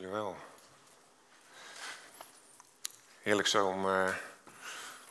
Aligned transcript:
jullie 0.00 0.14
wel. 0.14 0.36
Heerlijk 3.22 3.48
zo 3.48 3.66
om, 3.66 3.86
uh, 3.86 4.14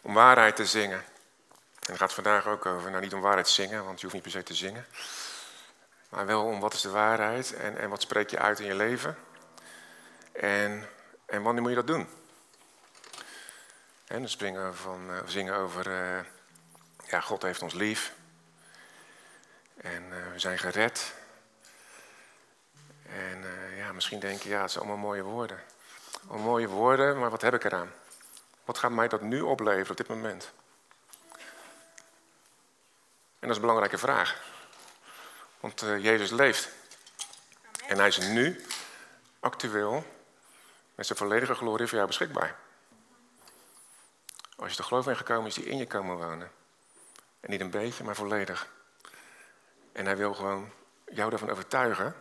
om 0.01 0.13
waarheid 0.13 0.55
te 0.55 0.65
zingen. 0.65 0.97
En 0.97 1.93
het 1.93 1.97
gaat 1.97 2.13
vandaag 2.13 2.47
ook 2.47 2.65
over, 2.65 2.89
nou 2.89 3.03
niet 3.03 3.13
om 3.13 3.21
waarheid 3.21 3.47
zingen, 3.47 3.85
want 3.85 3.95
je 3.95 4.01
hoeft 4.01 4.13
niet 4.13 4.23
per 4.23 4.31
se 4.31 4.43
te 4.43 4.53
zingen. 4.53 4.85
Maar 6.09 6.25
wel 6.25 6.43
om 6.43 6.59
wat 6.59 6.73
is 6.73 6.81
de 6.81 6.89
waarheid 6.89 7.53
en, 7.53 7.77
en 7.77 7.89
wat 7.89 8.01
spreek 8.01 8.29
je 8.29 8.39
uit 8.39 8.59
in 8.59 8.65
je 8.65 8.75
leven. 8.75 9.17
En, 10.31 10.89
en 11.25 11.41
wanneer 11.41 11.61
moet 11.61 11.71
je 11.71 11.77
dat 11.77 11.87
doen? 11.87 12.09
En 14.05 14.19
dan 14.19 14.29
springen 14.29 14.75
van, 14.75 15.09
uh, 15.09 15.17
zingen 15.25 15.55
over, 15.55 15.87
uh, 15.87 16.19
ja, 17.07 17.21
God 17.21 17.41
heeft 17.41 17.61
ons 17.61 17.73
lief. 17.73 18.13
En 19.77 20.09
we 20.31 20.39
zijn 20.39 20.59
gered. 20.59 21.13
En 23.03 23.45
ja, 23.87 23.93
misschien 23.93 24.19
denk 24.19 24.41
je, 24.41 24.49
ja, 24.49 24.61
het 24.61 24.71
zijn 24.71 24.83
allemaal 24.83 25.05
mooie 25.05 25.23
woorden. 25.23 25.59
Allemaal 26.27 26.47
mooie 26.47 26.67
woorden, 26.67 27.19
maar 27.19 27.29
wat 27.29 27.41
heb 27.41 27.53
ik 27.53 27.63
eraan? 27.63 27.91
Wat 28.65 28.77
gaat 28.77 28.91
mij 28.91 29.07
dat 29.07 29.21
nu 29.21 29.41
opleveren 29.41 29.91
op 29.91 29.97
dit 29.97 30.07
moment? 30.07 30.51
En 33.39 33.47
dat 33.47 33.49
is 33.49 33.55
een 33.55 33.61
belangrijke 33.61 33.97
vraag. 33.97 34.41
Want 35.59 35.83
uh, 35.83 36.03
Jezus 36.03 36.29
leeft. 36.29 36.69
En 37.87 37.97
hij 37.97 38.07
is 38.07 38.17
nu, 38.17 38.65
actueel, 39.39 40.05
met 40.95 41.05
zijn 41.05 41.17
volledige 41.17 41.55
glorie 41.55 41.87
voor 41.87 41.95
jou 41.95 42.07
beschikbaar. 42.07 42.55
Als 44.55 44.71
je 44.71 44.77
er 44.77 44.83
geloof 44.83 45.07
in 45.07 45.17
gekomen 45.17 45.47
is, 45.47 45.53
die 45.53 45.65
in 45.65 45.77
je 45.77 45.87
komen 45.87 46.17
wonen. 46.17 46.51
En 47.39 47.49
niet 47.49 47.61
een 47.61 47.69
beetje, 47.69 48.03
maar 48.03 48.15
volledig. 48.15 48.67
En 49.91 50.05
hij 50.05 50.17
wil 50.17 50.33
gewoon 50.33 50.71
jou 51.05 51.31
ervan 51.31 51.49
overtuigen 51.49 52.15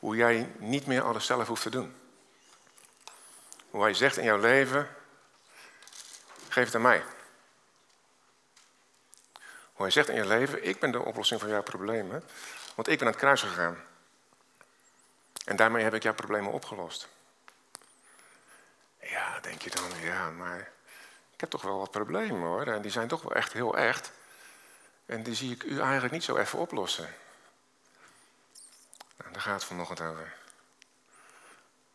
hoe 0.00 0.16
jij 0.16 0.52
niet 0.58 0.86
meer 0.86 1.02
alles 1.02 1.26
zelf 1.26 1.48
hoeft 1.48 1.62
te 1.62 1.70
doen. 1.70 1.94
Hoe 3.70 3.82
hij 3.82 3.94
zegt 3.94 4.16
in 4.16 4.24
jouw 4.24 4.38
leven, 4.38 4.88
geef 6.48 6.64
het 6.64 6.74
aan 6.74 6.82
mij. 6.82 7.04
Hoe 9.72 9.82
hij 9.82 9.90
zegt 9.90 10.08
in 10.08 10.14
je 10.14 10.26
leven, 10.26 10.64
ik 10.64 10.80
ben 10.80 10.90
de 10.90 11.00
oplossing 11.00 11.40
van 11.40 11.48
jouw 11.48 11.62
problemen, 11.62 12.24
want 12.74 12.88
ik 12.88 12.98
ben 12.98 13.06
aan 13.06 13.12
het 13.12 13.22
kruis 13.22 13.42
gegaan. 13.42 13.84
En 15.44 15.56
daarmee 15.56 15.82
heb 15.82 15.94
ik 15.94 16.02
jouw 16.02 16.14
problemen 16.14 16.52
opgelost. 16.52 17.08
Ja, 19.00 19.40
denk 19.40 19.62
je 19.62 19.70
dan, 19.70 20.00
ja, 20.02 20.30
maar 20.30 20.58
ik 21.34 21.40
heb 21.40 21.50
toch 21.50 21.62
wel 21.62 21.78
wat 21.78 21.90
problemen 21.90 22.48
hoor. 22.48 22.66
En 22.66 22.82
die 22.82 22.90
zijn 22.90 23.08
toch 23.08 23.22
wel 23.22 23.32
echt 23.32 23.52
heel 23.52 23.76
echt. 23.76 24.12
En 25.06 25.22
die 25.22 25.34
zie 25.34 25.52
ik 25.52 25.62
u 25.62 25.80
eigenlijk 25.80 26.12
niet 26.12 26.24
zo 26.24 26.36
even 26.36 26.58
oplossen. 26.58 27.14
Gaat 29.40 29.54
het 29.54 29.64
vanochtend 29.64 30.00
over. 30.00 30.36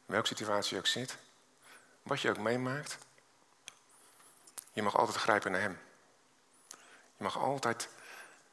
Welke 0.06 0.28
situatie 0.28 0.74
je 0.74 0.80
ook 0.80 0.88
zit, 0.88 1.18
wat 2.04 2.22
je 2.22 2.30
ook 2.30 2.38
meemaakt, 2.38 2.98
je 4.74 4.82
mag 4.82 4.98
altijd 4.98 5.18
grijpen 5.18 5.52
naar 5.52 5.62
Hem. 5.62 5.80
Je 7.18 7.24
mag 7.24 7.38
altijd 7.38 7.90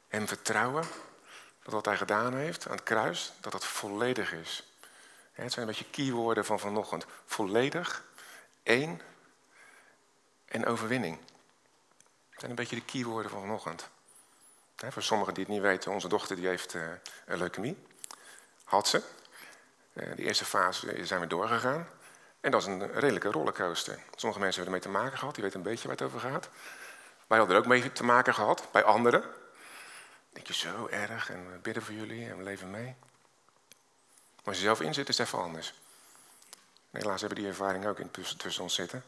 Hem 0.07 0.27
vertrouwen 0.27 0.83
dat 1.63 1.73
wat 1.73 1.85
Hij 1.85 1.97
gedaan 1.97 2.33
heeft 2.33 2.65
aan 2.67 2.75
het 2.75 2.83
kruis, 2.83 3.33
dat 3.39 3.51
dat 3.51 3.65
volledig 3.65 4.33
is. 4.33 4.63
Het 5.31 5.51
zijn 5.51 5.67
een 5.67 5.73
beetje 5.73 5.89
keywoorden 5.89 6.45
van 6.45 6.59
vanochtend. 6.59 7.05
Volledig, 7.25 8.03
één 8.63 9.01
en 10.45 10.65
overwinning. 10.65 11.17
Dat 12.29 12.39
zijn 12.39 12.49
een 12.49 12.57
beetje 12.57 12.75
de 12.75 12.85
keywoorden 12.85 13.31
van 13.31 13.41
vanochtend. 13.41 13.89
Voor 14.75 15.03
sommigen 15.03 15.33
die 15.33 15.43
het 15.43 15.53
niet 15.53 15.61
weten, 15.61 15.91
onze 15.91 16.07
dochter 16.07 16.35
die 16.35 16.47
heeft 16.47 16.73
een 17.25 17.37
leukemie 17.37 17.91
had 18.63 18.87
ze. 18.87 19.01
Eh, 19.93 20.15
de 20.15 20.23
eerste 20.23 20.45
fase 20.45 21.05
zijn 21.05 21.19
we 21.19 21.27
doorgegaan. 21.27 21.87
En 22.41 22.51
dat 22.51 22.61
is 22.61 22.67
een 22.67 22.93
redelijke 22.93 23.31
rollercoaster. 23.31 23.99
Sommige 24.15 24.41
mensen 24.41 24.63
hebben 24.63 24.81
ermee 24.81 24.93
te 24.93 25.01
maken 25.01 25.17
gehad, 25.17 25.35
die 25.35 25.43
weten 25.43 25.59
een 25.59 25.65
beetje 25.65 25.87
waar 25.87 25.97
het 25.97 26.05
over 26.05 26.19
gaat. 26.19 26.49
Wij 27.27 27.37
hadden 27.37 27.55
er 27.55 27.61
ook 27.61 27.67
mee 27.67 27.91
te 27.91 28.03
maken 28.03 28.33
gehad, 28.33 28.67
bij 28.71 28.83
anderen. 28.83 29.23
Denk 30.29 30.47
je, 30.47 30.53
zo 30.53 30.87
erg, 30.87 31.29
en 31.29 31.51
we 31.51 31.57
bidden 31.57 31.83
voor 31.83 31.93
jullie 31.93 32.29
en 32.29 32.37
we 32.37 32.43
leven 32.43 32.71
mee. 32.71 32.95
Maar 34.35 34.53
als 34.53 34.57
je 34.57 34.63
zelf 34.63 34.81
in 34.81 34.93
zit, 34.93 35.09
is 35.09 35.17
het 35.17 35.27
even 35.27 35.39
anders. 35.39 35.73
helaas 36.91 37.19
hebben 37.19 37.39
die 37.39 37.47
ervaring 37.47 37.85
ook 37.85 37.99
in 37.99 38.11
tussen, 38.11 38.63
ons 38.63 38.75
zitten. 38.75 39.03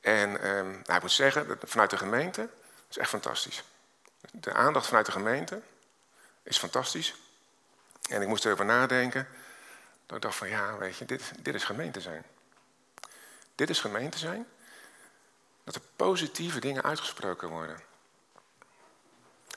En 0.00 0.32
nou, 0.32 0.94
ik 0.94 1.00
moet 1.00 1.12
zeggen, 1.12 1.58
vanuit 1.64 1.90
de 1.90 1.96
gemeente 1.96 2.48
is 2.88 2.98
echt 2.98 3.10
fantastisch. 3.10 3.64
De 4.32 4.52
aandacht 4.52 4.86
vanuit 4.86 5.06
de 5.06 5.12
gemeente 5.12 5.60
is 6.42 6.58
fantastisch. 6.58 7.14
En 8.08 8.22
ik 8.22 8.28
moest 8.28 8.44
erover 8.44 8.64
nadenken. 8.64 9.28
Dat 10.06 10.16
ik 10.16 10.22
dacht 10.22 10.36
van 10.36 10.48
ja, 10.48 10.76
weet 10.76 10.96
je, 10.96 11.04
dit, 11.04 11.32
dit 11.38 11.54
is 11.54 11.64
gemeente 11.64 12.00
zijn. 12.00 12.24
Dit 13.54 13.70
is 13.70 13.80
gemeente 13.80 14.18
zijn. 14.18 14.46
Dat 15.64 15.74
er 15.74 15.80
positieve 15.96 16.60
dingen 16.60 16.82
uitgesproken 16.82 17.48
worden. 17.48 17.80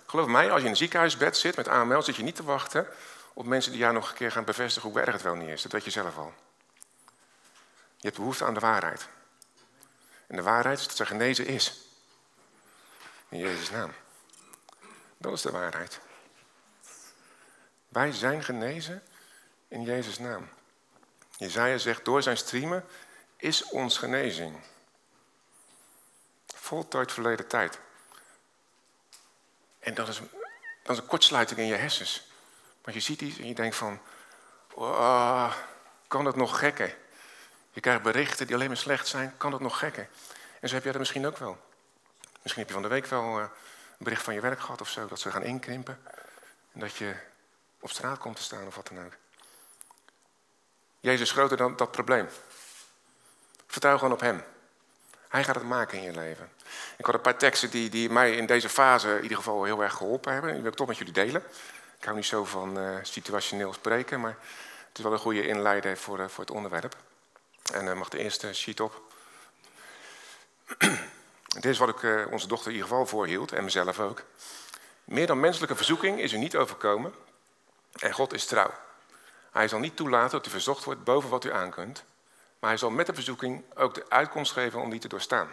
Geloof 0.06 0.28
mij, 0.28 0.52
als 0.52 0.60
je 0.60 0.66
in 0.66 0.72
een 0.72 0.78
ziekenhuisbed 0.78 1.38
zit 1.38 1.56
met 1.56 1.68
AML, 1.68 2.02
zit 2.02 2.16
je 2.16 2.24
niet 2.24 2.36
te 2.36 2.44
wachten 2.44 2.88
op 3.34 3.46
mensen 3.46 3.72
die 3.72 3.82
jou 3.82 3.94
nog 3.94 4.10
een 4.10 4.16
keer 4.16 4.32
gaan 4.32 4.44
bevestigen 4.44 4.90
hoe 4.90 5.00
erg 5.00 5.14
het 5.14 5.22
wel 5.22 5.36
niet 5.36 5.50
is. 5.50 5.62
Dat 5.62 5.72
weet 5.72 5.84
je 5.84 5.92
zelf 5.92 6.18
al. 6.18 6.34
Je 7.96 8.06
hebt 8.06 8.18
behoefte 8.18 8.46
aan 8.46 8.54
de 8.54 8.60
waarheid. 8.60 9.08
En 10.28 10.36
de 10.36 10.42
waarheid 10.42 10.80
is 10.80 10.88
dat 10.88 11.00
er 11.00 11.06
genezen 11.06 11.46
is. 11.46 11.82
In 13.30 13.38
Jezus' 13.38 13.70
naam. 13.70 13.94
Dat 15.18 15.34
is 15.34 15.42
de 15.42 15.52
waarheid. 15.52 16.00
Wij 17.90 18.12
zijn 18.12 18.44
genezen 18.44 19.04
in 19.68 19.84
Jezus' 19.84 20.20
naam. 20.20 20.50
Jezaja 21.38 21.78
zegt, 21.78 22.06
door 22.06 22.22
zijn 22.22 22.38
streamen 22.38 22.86
is 23.38 23.64
ons 23.64 23.98
genezing. 23.98 24.64
Voltooid 26.46 27.12
verleden 27.12 27.48
tijd. 27.48 27.80
En 29.80 29.94
dat 29.94 30.08
is, 30.08 30.22
dat 30.84 30.98
een 30.98 31.06
kortsluiting 31.06 31.60
in 31.60 31.66
je 31.66 31.76
hersens. 31.76 32.28
Want 32.82 32.96
je 32.96 33.02
ziet 33.02 33.22
iets 33.22 33.38
en 33.40 33.48
je 33.48 33.54
denkt 33.54 33.76
van, 33.76 34.00
oh, 34.74 35.56
kan 36.08 36.26
het 36.26 36.36
nog 36.36 36.60
gekken? 36.60 36.94
Je 37.72 37.80
krijgt 37.80 38.02
berichten 38.02 38.46
die 38.46 38.56
alleen 38.56 38.68
maar 38.68 38.78
slecht 38.78 39.08
zijn, 39.08 39.34
kan 39.38 39.52
het 39.52 39.62
nog 39.62 39.80
gekken? 39.80 40.08
En 40.60 40.68
zo 40.68 40.74
heb 40.74 40.84
jij 40.84 40.92
dat 40.92 41.02
misschien 41.02 41.28
ook 41.28 41.38
wel. 41.38 41.58
Misschien 42.42 42.64
heb 42.64 42.68
je 42.68 42.74
van 42.74 42.84
de 42.84 42.96
week 42.96 43.06
wel 43.06 43.40
eh, 43.40 43.44
een 43.44 43.50
bericht 43.98 44.24
van 44.24 44.34
je 44.34 44.42
werk 44.42 44.60
gehad 44.60 44.82
of 44.82 44.90
zo, 44.90 45.08
dat 45.08 45.20
ze 45.20 45.32
gaan 45.32 45.44
inkrimpen. 45.44 46.00
En 46.74 46.80
dat 46.80 46.96
je 46.96 47.16
op 47.80 47.90
straat 47.90 48.18
komt 48.18 48.36
te 48.36 48.42
staan 48.42 48.68
of 48.68 48.76
wat 48.76 48.88
dan 48.88 49.06
ook. 49.06 49.14
Jezus 51.00 51.22
is 51.22 51.32
groter 51.32 51.58
dan 51.58 51.76
dat 51.76 51.92
probleem. 51.92 52.28
Vertrouw 53.68 53.98
gewoon 53.98 54.14
op 54.14 54.20
Hem. 54.20 54.44
Hij 55.30 55.44
gaat 55.44 55.56
het 55.56 55.64
maken 55.64 55.98
in 55.98 56.04
je 56.04 56.12
leven. 56.12 56.52
Ik 56.98 57.06
had 57.06 57.16
een 57.16 57.22
paar 57.22 57.38
teksten 57.38 57.70
die, 57.70 57.90
die 57.90 58.10
mij 58.10 58.36
in 58.36 58.46
deze 58.46 58.70
fase 58.70 59.16
in 59.16 59.22
ieder 59.22 59.38
geval 59.38 59.64
heel 59.64 59.84
erg 59.84 59.94
geholpen 59.94 60.34
hebben. 60.34 60.52
Die 60.54 60.62
wil 60.62 60.72
ik 60.72 60.78
toch 60.78 60.88
met 60.88 60.98
jullie 60.98 61.14
delen. 61.14 61.44
Ik 61.98 62.06
hou 62.06 62.16
niet 62.16 62.26
zo 62.26 62.46
van 62.46 62.80
uh, 62.80 62.98
situationeel 63.02 63.74
spreken, 63.74 64.20
maar 64.20 64.38
het 64.88 64.98
is 64.98 65.04
wel 65.04 65.14
een 65.14 65.20
goede 65.20 65.48
inleider 65.48 65.98
voor, 65.98 66.20
uh, 66.20 66.28
voor 66.28 66.44
het 66.44 66.54
onderwerp. 66.54 66.96
En 67.74 67.86
uh, 67.86 67.94
mag 67.94 68.10
de 68.10 68.18
eerste 68.18 68.54
sheet 68.54 68.80
op. 68.80 69.02
Dit 71.48 71.66
is 71.66 71.78
wat 71.78 71.90
ik 71.90 72.28
onze 72.32 72.48
dochter 72.48 72.68
in 72.68 72.74
ieder 72.74 72.90
geval 72.90 73.06
voorhield, 73.06 73.52
en 73.52 73.64
mezelf 73.64 74.00
ook. 74.00 74.24
Meer 75.04 75.28
dan 75.28 75.40
menselijke 75.40 75.76
verzoeking 75.76 76.20
is 76.20 76.34
u 76.34 76.38
niet 76.38 76.56
overkomen, 76.56 77.14
en 78.00 78.14
God 78.14 78.34
is 78.34 78.46
trouw. 78.46 78.74
Hij 79.52 79.68
zal 79.68 79.80
niet 79.80 79.96
toelaten 79.96 80.32
dat 80.32 80.48
u 80.48 80.50
verzocht 80.50 80.84
wordt 80.84 81.04
boven 81.04 81.30
wat 81.30 81.46
u 81.46 81.52
aankunt, 81.52 82.04
maar 82.60 82.70
hij 82.70 82.80
zal 82.80 82.90
met 82.90 83.06
de 83.06 83.14
verzoeking 83.14 83.64
ook 83.76 83.94
de 83.94 84.10
uitkomst 84.10 84.52
geven 84.52 84.82
om 84.82 84.90
die 84.90 85.00
te 85.00 85.08
doorstaan. 85.08 85.50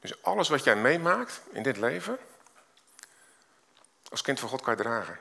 Dus 0.00 0.22
alles 0.22 0.48
wat 0.48 0.64
jij 0.64 0.76
meemaakt 0.76 1.40
in 1.50 1.62
dit 1.62 1.76
leven, 1.76 2.18
als 4.10 4.22
kind 4.22 4.40
van 4.40 4.48
God 4.48 4.62
kan 4.62 4.76
je 4.76 4.82
dragen. 4.82 5.20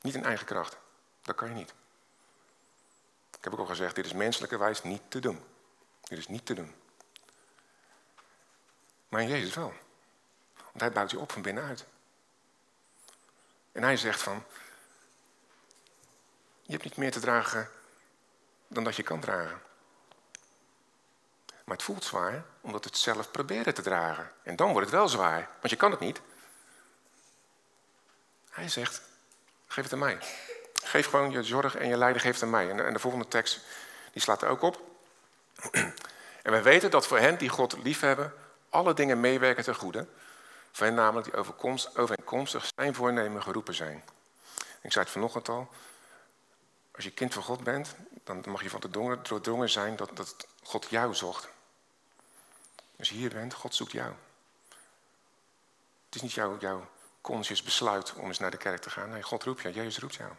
Niet 0.00 0.14
in 0.14 0.24
eigen 0.24 0.46
kracht. 0.46 0.76
Dat 1.22 1.34
kan 1.34 1.48
je 1.48 1.54
niet. 1.54 1.74
Ik 3.38 3.44
heb 3.44 3.52
ook 3.52 3.58
al 3.58 3.66
gezegd, 3.66 3.94
dit 3.94 4.06
is 4.06 4.12
menselijke 4.12 4.58
wijs 4.58 4.82
niet 4.82 5.02
te 5.08 5.20
doen. 5.20 5.44
Dit 6.00 6.18
is 6.18 6.28
niet 6.28 6.46
te 6.46 6.54
doen. 6.54 6.74
Maar 9.08 9.20
in 9.20 9.28
Jezus 9.28 9.54
wel. 9.54 9.72
Want 10.54 10.80
hij 10.80 10.92
bouwt 10.92 11.10
je 11.10 11.18
op 11.18 11.32
van 11.32 11.42
binnenuit. 11.42 11.84
En 13.74 13.82
hij 13.82 13.96
zegt 13.96 14.22
van, 14.22 14.44
je 16.62 16.72
hebt 16.72 16.84
niet 16.84 16.96
meer 16.96 17.10
te 17.10 17.20
dragen 17.20 17.70
dan 18.68 18.84
dat 18.84 18.96
je 18.96 19.02
kan 19.02 19.20
dragen. 19.20 19.62
Maar 21.64 21.76
het 21.76 21.82
voelt 21.82 22.04
zwaar 22.04 22.44
omdat 22.60 22.84
het 22.84 22.98
zelf 22.98 23.30
proberen 23.30 23.74
te 23.74 23.82
dragen. 23.82 24.30
En 24.42 24.56
dan 24.56 24.72
wordt 24.72 24.86
het 24.86 24.96
wel 24.96 25.08
zwaar, 25.08 25.48
want 25.60 25.70
je 25.70 25.76
kan 25.76 25.90
het 25.90 26.00
niet. 26.00 26.20
Hij 28.50 28.68
zegt, 28.68 29.02
geef 29.66 29.84
het 29.84 29.92
aan 29.92 29.98
mij. 29.98 30.18
Geef 30.82 31.06
gewoon 31.06 31.30
je 31.30 31.42
zorg 31.42 31.76
en 31.76 31.88
je 31.88 31.96
lijden, 31.96 32.20
geef 32.20 32.32
het 32.32 32.42
aan 32.42 32.50
mij. 32.50 32.70
En 32.70 32.92
de 32.92 32.98
volgende 32.98 33.28
tekst, 33.28 33.60
die 34.12 34.22
slaat 34.22 34.42
er 34.42 34.48
ook 34.48 34.62
op. 34.62 34.82
En 36.42 36.52
wij 36.52 36.62
weten 36.62 36.90
dat 36.90 37.06
voor 37.06 37.18
hen 37.18 37.38
die 37.38 37.48
God 37.48 37.82
liefhebben, 37.82 38.34
alle 38.68 38.94
dingen 38.94 39.20
meewerken 39.20 39.64
ten 39.64 39.74
goede. 39.74 40.06
Voor 40.74 40.86
hen 40.86 40.94
namelijk 40.94 41.26
die 41.26 41.56
overeenkomstig 41.94 42.70
zijn 42.76 42.94
voornemen 42.94 43.42
geroepen 43.42 43.74
zijn. 43.74 44.04
Ik 44.80 44.92
zei 44.92 45.04
het 45.04 45.12
vanochtend 45.12 45.48
al. 45.48 45.68
Als 46.94 47.04
je 47.04 47.10
kind 47.10 47.34
van 47.34 47.42
God 47.42 47.64
bent, 47.64 47.94
dan 48.24 48.44
mag 48.46 48.62
je 48.62 48.70
van 48.70 48.80
de 48.80 48.90
doordrongen 48.90 49.70
zijn 49.70 49.96
dat, 49.96 50.16
dat 50.16 50.46
God 50.62 50.86
jou 50.90 51.14
zocht. 51.14 51.48
Als 52.98 53.08
je 53.08 53.14
hier 53.14 53.30
bent, 53.30 53.54
God 53.54 53.74
zoekt 53.74 53.92
jou. 53.92 54.12
Het 56.04 56.14
is 56.14 56.22
niet 56.22 56.32
jouw, 56.32 56.58
jouw 56.58 56.88
conscious 57.20 57.62
besluit 57.62 58.14
om 58.14 58.26
eens 58.26 58.38
naar 58.38 58.50
de 58.50 58.56
kerk 58.56 58.80
te 58.80 58.90
gaan. 58.90 59.10
Nee, 59.10 59.22
God 59.22 59.42
roept 59.42 59.62
jou, 59.62 59.74
Jezus 59.74 59.98
roept 59.98 60.14
jou. 60.14 60.32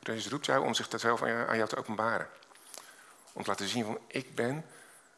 Jezus 0.00 0.28
roept 0.28 0.46
jou 0.46 0.64
om 0.64 0.74
zich 0.74 0.88
zelf 0.96 1.22
aan 1.22 1.56
jou 1.56 1.68
te 1.68 1.76
openbaren. 1.76 2.28
Om 3.32 3.42
te 3.42 3.48
laten 3.48 3.68
zien 3.68 3.84
van, 3.84 3.98
ik 4.06 4.34
ben 4.34 4.66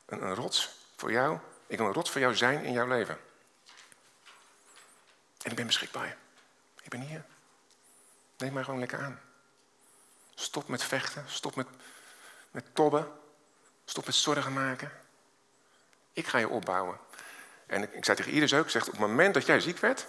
een, 0.07 0.23
een 0.23 0.35
rots 0.35 0.71
voor 0.97 1.13
jou. 1.13 1.39
Ik 1.67 1.79
wil 1.79 1.87
een 1.87 1.93
rots 1.93 2.11
voor 2.11 2.21
jou 2.21 2.35
zijn 2.35 2.65
in 2.65 2.73
jouw 2.73 2.87
leven. 2.87 3.19
En 5.43 5.50
ik 5.50 5.56
ben 5.56 5.67
beschikbaar. 5.67 6.17
Ik 6.83 6.91
ben 6.91 7.00
hier. 7.00 7.25
Neem 8.39 8.53
mij 8.53 8.65
gewoon 8.65 8.81
lekker 8.81 8.99
aan. 8.99 9.21
Stop 10.35 10.69
met 10.69 10.83
vechten. 10.83 11.25
Stop 11.29 11.55
met, 11.55 11.67
met 12.50 12.75
tobben. 12.75 13.12
Stop 13.85 14.06
met 14.06 14.15
zorgen 14.15 14.53
maken. 14.53 14.93
Ik 16.12 16.27
ga 16.27 16.39
je 16.39 16.49
opbouwen. 16.49 16.99
En 17.67 17.97
ik, 17.97 18.05
zei 18.05 18.17
tegen 18.17 18.33
Iris 18.33 18.55
ook, 18.55 18.71
zeg, 18.71 18.83
op 18.83 18.91
het 18.91 19.00
moment 19.00 19.35
dat 19.35 19.47
jij 19.47 19.61
ziek 19.61 19.79
werd, 19.79 20.06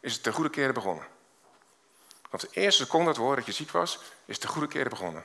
is 0.00 0.14
het 0.14 0.24
de 0.24 0.32
goede 0.32 0.50
keren 0.50 0.74
begonnen. 0.74 1.06
Want 2.30 2.42
de 2.42 2.60
eerste 2.60 2.82
seconde 2.82 3.06
dat 3.06 3.16
we 3.16 3.22
horen 3.22 3.36
dat 3.36 3.46
je 3.46 3.52
ziek 3.52 3.70
was, 3.70 3.98
is 4.24 4.38
de 4.38 4.48
goede 4.48 4.68
keren 4.68 4.90
begonnen. 4.90 5.24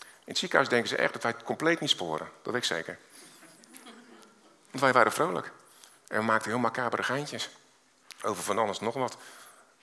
In 0.00 0.36
het 0.36 0.38
ziekenhuis 0.38 0.68
denken 0.68 0.88
ze 0.88 0.96
echt 0.96 1.12
dat 1.12 1.22
wij 1.22 1.32
het 1.32 1.42
compleet 1.42 1.80
niet 1.80 1.90
sporen. 1.90 2.30
Dat 2.42 2.52
weet 2.52 2.62
ik 2.62 2.68
zeker. 2.68 2.98
Want 4.70 4.80
wij 4.80 4.92
waren 4.92 5.12
vrolijk. 5.12 5.52
En 6.08 6.18
we 6.18 6.24
maakten 6.24 6.50
heel 6.50 6.60
macabere 6.60 7.02
geintjes. 7.02 7.50
Over 8.22 8.42
van 8.42 8.58
alles 8.58 8.80
nog 8.80 8.94
wat. 8.94 9.16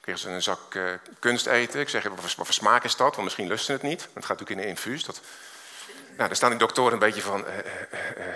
Kregen 0.02 0.22
ze 0.22 0.30
een 0.30 0.44
zak 0.44 0.74
uh, 0.74 0.94
kunst 1.20 1.46
eten. 1.46 1.80
Ik 1.80 1.90
zeg, 1.90 2.04
wat 2.04 2.32
voor, 2.34 2.54
smaak 2.54 2.84
is 2.84 2.96
dat? 2.96 3.12
Want 3.12 3.24
misschien 3.24 3.48
lusten 3.48 3.74
het 3.74 3.84
niet. 3.84 4.02
Want 4.02 4.14
het 4.14 4.26
gaat 4.26 4.40
natuurlijk 4.40 4.60
in 4.60 4.66
een 4.66 4.76
infuus. 4.76 5.04
Dat... 5.04 5.22
Nou, 5.88 6.28
daar 6.28 6.36
staan 6.36 6.50
die 6.50 6.60
doktoren 6.60 6.94
een 6.94 7.00
beetje 7.00 7.22
van... 7.22 7.46
Uh, 7.46 7.58
uh, 7.58 8.34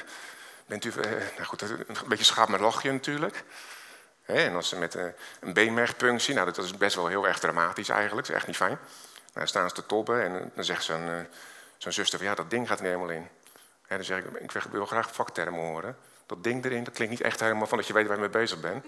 bent 0.65 0.85
u... 0.85 0.91
nou 0.95 1.43
goed, 1.43 1.61
een 1.61 1.85
beetje 2.07 2.23
schaap 2.23 2.47
met 2.47 2.59
lachje 2.59 2.91
natuurlijk. 2.91 3.43
en 4.25 4.55
als 4.55 4.69
ze 4.69 4.75
met 4.75 4.93
een 5.39 5.53
beenmergpunctie... 5.53 6.33
Nou, 6.33 6.45
dat 6.51 6.65
is 6.65 6.77
best 6.77 6.95
wel 6.95 7.07
heel 7.07 7.27
erg 7.27 7.39
dramatisch 7.39 7.89
eigenlijk. 7.89 8.27
Dat 8.27 8.35
is 8.35 8.41
echt 8.41 8.47
niet 8.47 8.57
fijn. 8.57 8.79
Nou, 8.79 9.33
dan 9.33 9.47
staan 9.47 9.69
ze 9.69 9.75
te 9.75 9.85
tobben 9.85 10.23
en 10.23 10.51
dan 10.55 10.63
zegt 10.63 10.83
zo'n 10.83 11.27
zuster 11.77 12.17
van... 12.19 12.27
Ja, 12.27 12.35
dat 12.35 12.49
ding 12.49 12.67
gaat 12.67 12.79
er 12.79 12.85
helemaal 12.85 13.09
in. 13.09 13.29
En 13.87 13.95
dan 13.95 14.05
zeg 14.05 14.17
ik, 14.17 14.39
ik 14.39 14.51
wil 14.71 14.85
graag 14.85 15.13
vaktermen 15.13 15.59
horen. 15.59 15.97
Dat 16.25 16.43
ding 16.43 16.65
erin, 16.65 16.83
dat 16.83 16.93
klinkt 16.93 17.13
niet 17.13 17.23
echt 17.23 17.39
helemaal 17.39 17.67
van 17.67 17.77
dat 17.77 17.87
je 17.87 17.93
weet 17.93 18.07
waar 18.07 18.15
je 18.15 18.21
mee 18.21 18.29
bezig 18.29 18.59
bent. 18.59 18.85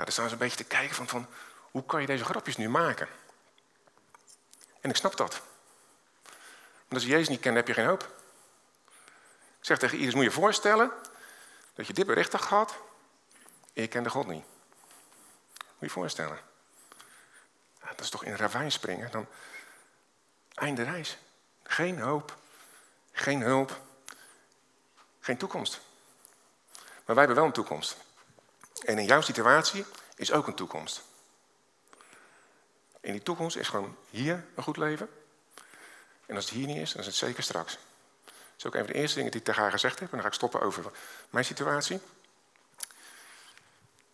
Nou, 0.00 0.12
dan 0.12 0.20
staan 0.20 0.38
ze 0.38 0.44
een 0.44 0.48
beetje 0.48 0.64
te 0.64 0.76
kijken 0.76 0.96
van, 0.96 1.08
van 1.08 1.26
hoe 1.70 1.84
kan 1.84 2.00
je 2.00 2.06
deze 2.06 2.24
grapjes 2.24 2.56
nu 2.56 2.68
maken? 2.68 3.08
En 4.80 4.90
ik 4.90 4.96
snap 4.96 5.16
dat. 5.16 5.40
Want 6.78 6.92
als 6.92 7.02
je 7.02 7.08
Jezus 7.08 7.28
niet 7.28 7.40
kent, 7.40 7.56
heb 7.56 7.66
je 7.66 7.74
geen 7.74 7.86
hoop. 7.86 8.02
Ik 9.58 9.66
zeg 9.66 9.78
tegen 9.78 9.98
Iris, 9.98 10.14
moet 10.14 10.24
je 10.24 10.30
voorstellen 10.30 10.90
dat 11.74 11.86
je 11.86 11.92
dit 11.92 12.06
bericht 12.06 12.32
had 12.32 12.42
gehad 12.42 12.76
en 13.72 13.82
je 13.82 13.88
kende 13.88 14.10
God 14.10 14.26
niet. 14.26 14.44
Moet 15.54 15.64
je 15.78 15.90
voorstellen. 15.90 16.38
Dat 17.80 18.00
is 18.00 18.10
toch 18.10 18.24
in 18.24 18.36
ravijn 18.36 18.72
springen. 18.72 19.10
Dan 19.10 19.26
einde 20.54 20.82
reis. 20.82 21.18
Geen 21.62 22.00
hoop, 22.00 22.36
geen 23.12 23.40
hulp, 23.40 23.80
geen 25.20 25.36
toekomst. 25.36 25.80
Maar 26.76 27.16
wij 27.16 27.18
hebben 27.18 27.36
wel 27.36 27.44
een 27.44 27.52
toekomst. 27.52 27.96
En 28.84 28.98
in 28.98 29.04
jouw 29.04 29.20
situatie 29.20 29.84
is 30.14 30.32
ook 30.32 30.46
een 30.46 30.54
toekomst. 30.54 31.02
En 33.00 33.12
die 33.12 33.22
toekomst 33.22 33.56
is 33.56 33.68
gewoon 33.68 33.96
hier 34.10 34.44
een 34.54 34.62
goed 34.62 34.76
leven. 34.76 35.10
En 36.26 36.36
als 36.36 36.44
het 36.44 36.54
hier 36.54 36.66
niet 36.66 36.76
is, 36.76 36.92
dan 36.92 37.00
is 37.00 37.06
het 37.06 37.16
zeker 37.16 37.42
straks. 37.42 37.78
Dat 38.24 38.34
is 38.56 38.66
ook 38.66 38.74
een 38.74 38.84
van 38.84 38.92
de 38.92 38.98
eerste 38.98 39.16
dingen 39.16 39.30
die 39.30 39.40
ik 39.40 39.46
tegen 39.46 39.62
haar 39.62 39.70
gezegd 39.70 39.98
heb. 39.98 40.08
En 40.08 40.14
dan 40.14 40.20
ga 40.20 40.26
ik 40.26 40.34
stoppen 40.34 40.60
over 40.60 40.92
mijn 41.30 41.44
situatie. 41.44 42.00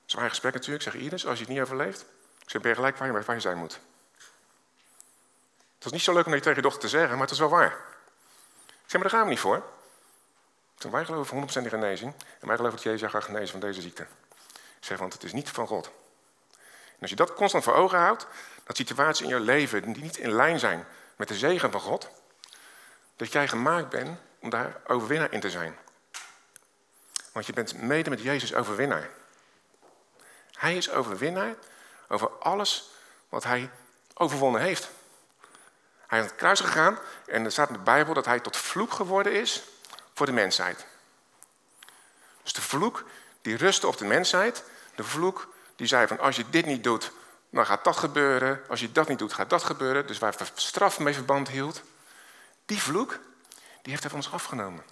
Zwaar 0.05 0.29
gesprek 0.29 0.55
natuurlijk. 0.55 0.85
Ik 0.85 0.93
zeg, 0.93 1.03
Iris, 1.03 1.27
als 1.27 1.39
je 1.39 1.45
het 1.45 1.53
niet 1.53 1.63
overleeft, 1.63 2.05
ik 2.47 2.61
ben 2.61 2.71
je 2.71 2.75
gelijk 2.75 2.97
waar 2.97 3.07
je, 3.13 3.23
waar 3.23 3.35
je 3.35 3.41
zijn 3.41 3.59
moet. 3.59 3.81
Het 5.75 5.85
was 5.85 5.93
niet 5.93 6.03
zo 6.03 6.13
leuk 6.13 6.27
om 6.27 6.33
dat 6.33 6.43
tegen 6.43 6.57
je 6.57 6.63
dochter 6.63 6.81
te 6.81 6.89
zeggen, 6.89 7.11
maar 7.11 7.27
het 7.27 7.31
is 7.31 7.39
wel 7.39 7.49
waar. 7.49 7.73
Ik 8.67 8.93
zeg, 8.93 8.93
maar 8.93 9.03
daar 9.03 9.11
gaan 9.11 9.25
we 9.25 9.31
niet 9.31 9.41
voor. 9.41 9.75
Wij 10.91 11.05
geloven 11.05 11.49
100% 11.49 11.53
in 11.53 11.69
genezing. 11.69 12.15
En 12.41 12.47
wij 12.47 12.57
geloven 12.57 12.77
dat 12.77 12.83
Jezus 12.83 13.01
jou 13.01 13.13
gaat 13.13 13.25
genezen 13.25 13.49
van 13.49 13.61
deze 13.61 13.81
ziekte. 13.81 14.07
Zeg, 14.81 14.99
want 14.99 15.13
het 15.13 15.23
is 15.23 15.33
niet 15.33 15.51
van 15.51 15.67
God. 15.67 15.91
En 16.97 17.03
als 17.03 17.11
je 17.11 17.17
dat 17.17 17.35
constant 17.35 17.65
voor 17.65 17.75
ogen 17.75 17.99
houdt, 17.99 18.27
dat 18.65 18.77
situaties 18.77 19.27
in 19.27 19.35
je 19.35 19.41
leven 19.41 19.93
die 19.93 20.03
niet 20.03 20.17
in 20.17 20.33
lijn 20.33 20.59
zijn 20.59 20.87
met 21.17 21.29
de 21.29 21.35
zegen 21.35 21.71
van 21.71 21.81
God, 21.81 22.09
dat 23.17 23.33
jij 23.33 23.49
gemaakt 23.49 23.89
bent 23.89 24.19
om 24.39 24.51
daar 24.51 24.81
overwinnaar 24.87 25.33
in 25.33 25.41
te 25.41 25.51
zijn. 25.51 25.77
Want 27.33 27.47
je 27.47 27.53
bent 27.53 27.83
mede 27.83 28.11
met 28.11 28.23
Jezus 28.23 28.55
overwinnaar. 28.55 29.11
Hij 30.53 30.77
is 30.77 30.91
overwinnaar 30.91 31.55
over 32.09 32.29
alles 32.29 32.91
wat 33.29 33.45
hij 33.45 33.71
overwonnen 34.15 34.61
heeft. 34.61 34.91
Hij 36.07 36.19
is 36.19 36.25
aan 36.25 36.31
het 36.31 36.39
kruis 36.39 36.61
gegaan 36.61 36.99
en 37.27 37.45
er 37.45 37.53
staat 37.53 37.69
in 37.69 37.75
de 37.75 37.81
Bijbel 37.81 38.15
dat 38.15 38.25
hij 38.25 38.41
tot 38.41 38.57
vloek 38.57 38.93
geworden 38.93 39.33
is 39.33 39.63
voor 40.15 40.27
de 40.27 40.33
mensheid. 40.33 40.87
Dus 42.43 42.53
de 42.53 42.63
vloek 42.63 43.05
die 43.47 43.57
rustte 43.57 43.87
op 43.87 43.97
de 43.97 44.05
mensheid. 44.05 44.65
De 44.95 45.05
vloek 45.05 45.55
die 45.77 45.87
zei 45.87 46.07
van 46.07 46.19
als 46.19 46.37
je 46.37 46.51
dit 46.51 46.67
niet 46.67 46.85
doet, 46.85 47.13
dan 47.51 47.67
gaat 47.67 47.85
dat 47.85 47.97
gebeuren. 47.97 48.63
Als 48.69 48.81
je 48.81 48.93
dat 48.93 49.09
niet 49.09 49.19
doet, 49.19 49.33
gaat 49.33 49.51
dat 49.51 49.63
gebeuren. 49.63 50.07
Dus 50.07 50.19
waar 50.19 50.35
straf 50.55 50.99
mee 50.99 51.15
verband 51.15 51.49
hield. 51.49 51.83
Die 52.65 52.83
vloek, 52.83 53.11
die 53.83 53.93
heeft 53.93 54.01
hij 54.03 54.11
van 54.11 54.19
ons 54.19 54.33
afgenomen. 54.33 54.85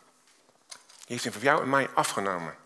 Die 0.69 1.07
heeft 1.07 1.23
hij 1.23 1.33
van 1.33 1.43
jou 1.43 1.63
en 1.63 1.69
mij 1.69 1.91
afgenomen. 1.95 2.57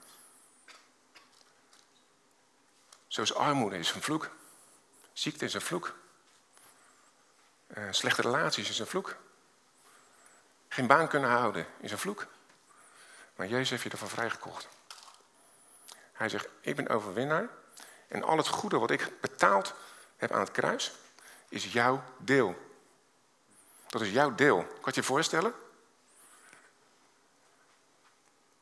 Zoals 3.06 3.34
armoede 3.34 3.78
is 3.78 3.92
een 3.92 4.02
vloek. 4.02 4.30
Ziekte 5.12 5.44
is 5.44 5.54
een 5.54 5.60
vloek. 5.60 5.94
Uh, 7.76 7.84
slechte 7.90 8.22
relaties 8.22 8.70
is 8.70 8.78
een 8.78 8.86
vloek. 8.86 9.16
Geen 10.68 10.86
baan 10.86 11.08
kunnen 11.08 11.30
houden 11.30 11.66
is 11.80 11.92
een 11.92 11.98
vloek. 11.98 12.26
Maar 13.36 13.46
Jezus 13.46 13.70
heeft 13.70 13.82
je 13.82 13.90
ervan 13.90 14.08
vrijgekocht. 14.08 14.68
Hij 16.18 16.28
zegt, 16.28 16.48
ik 16.60 16.76
ben 16.76 16.88
overwinnaar. 16.88 17.48
En 18.08 18.22
al 18.22 18.36
het 18.36 18.48
goede 18.48 18.78
wat 18.78 18.90
ik 18.90 19.20
betaald 19.20 19.74
heb 20.16 20.32
aan 20.32 20.40
het 20.40 20.50
kruis, 20.50 20.92
is 21.48 21.72
jouw 21.72 22.02
deel. 22.16 22.56
Dat 23.86 24.00
is 24.00 24.10
jouw 24.10 24.34
deel. 24.34 24.64
Kan 24.64 24.92
je 24.92 25.00
je 25.00 25.02
voorstellen? 25.02 25.52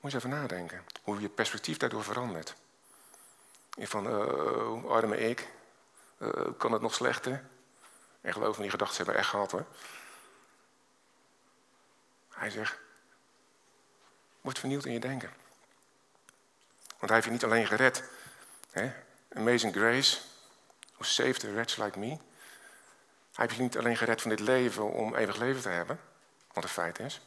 Moet 0.01 0.11
je 0.11 0.17
even 0.17 0.31
nadenken. 0.31 0.85
Hoe 1.03 1.21
je 1.21 1.29
perspectief 1.29 1.77
daardoor 1.77 2.05
verandert. 2.05 2.55
Van, 3.79 4.07
uh, 4.07 4.91
arme 4.91 5.19
ik. 5.19 5.49
Uh, 6.19 6.31
kan 6.59 6.73
het 6.73 6.83
nog 6.83 6.95
slechter? 6.95 7.45
En 8.21 8.33
geloof 8.33 8.57
me, 8.57 8.63
die 8.63 8.71
gedachten 8.71 8.97
hebben 8.97 9.15
echt 9.15 9.29
gehad 9.29 9.51
hoor. 9.51 9.67
Hij 12.29 12.51
zegt, 12.51 12.79
word 14.41 14.59
vernieuwd 14.59 14.85
in 14.85 14.93
je 14.93 15.01
denken. 15.01 15.46
Want 16.99 17.11
hij 17.11 17.15
heeft 17.15 17.25
je 17.25 17.31
niet 17.31 17.45
alleen 17.45 17.67
gered. 17.67 18.03
Hè? 18.71 18.93
Amazing 19.35 19.75
grace, 19.75 20.19
who 20.93 21.05
saved 21.05 21.45
a 21.45 21.51
wretch 21.51 21.77
like 21.77 21.99
me. 21.99 22.09
Hij 22.09 23.45
heeft 23.45 23.55
je 23.55 23.63
niet 23.63 23.79
alleen 23.79 23.97
gered 23.97 24.21
van 24.21 24.31
dit 24.31 24.41
leven 24.41 24.93
om 24.93 25.15
eeuwig 25.15 25.37
leven 25.37 25.63
te 25.63 25.69
hebben, 25.69 26.01
wat 26.53 26.63
het 26.63 26.73
feit 26.73 26.99
is. 26.99 27.21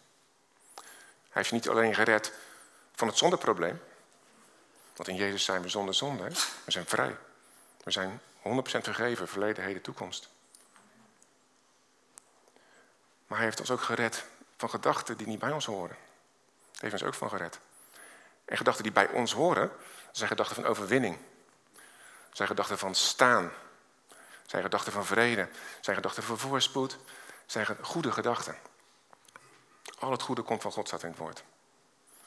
Hij 0.76 0.86
heeft 1.32 1.50
je 1.50 1.56
niet 1.56 1.70
alleen 1.70 1.96
gered 1.96 2.34
van 2.96 3.08
het 3.08 3.18
zondeprobleem. 3.18 3.82
Want 4.96 5.10
in 5.10 5.16
Jezus 5.16 5.44
zijn 5.44 5.62
we 5.62 5.70
zonder 5.70 5.94
zonde. 5.94 6.24
We 6.66 6.72
zijn 6.72 6.86
vrij. 6.86 7.18
We 7.84 7.92
zijn 7.92 8.22
100% 8.38 8.42
vergeven, 8.62 9.28
verleden, 9.28 9.64
heden, 9.64 9.82
toekomst. 9.82 10.30
Maar 13.28 13.38
hij 13.38 13.48
heeft 13.48 13.60
ons 13.60 13.72
ook 13.72 13.82
gered 13.82 14.26
van 14.58 14.70
gedachten 14.70 15.18
die 15.18 15.28
niet 15.28 15.40
bij 15.40 15.52
ons 15.52 15.66
horen. 15.66 15.98
Daar 16.72 16.82
heeft 16.82 16.94
ons 16.94 17.04
ook 17.04 17.14
van 17.14 17.30
gered. 17.30 17.60
En 18.50 18.58
gedachten 18.58 18.84
die 18.84 18.92
bij 18.92 19.08
ons 19.08 19.34
horen, 19.34 19.72
zijn 20.12 20.30
gedachten 20.30 20.56
van 20.56 20.66
overwinning. 20.66 21.18
Zijn 22.32 22.48
gedachten 22.48 22.78
van 22.78 22.96
staan. 22.96 23.52
Zijn 24.46 24.64
gedachten 24.64 24.92
van 24.92 25.06
vrede. 25.06 25.50
Zijn 25.82 25.96
gedachten 25.96 26.24
van 26.24 26.38
voorspoed. 26.38 26.98
Zijn 27.46 27.66
goede 27.82 28.12
gedachten. 28.12 28.58
Al 30.00 30.12
het 30.12 30.22
goede 30.22 30.42
komt 30.42 30.62
van 30.62 30.72
God, 30.72 30.88
staat 30.88 31.04
in 31.04 31.10
het 31.10 31.18
woord. 31.18 31.44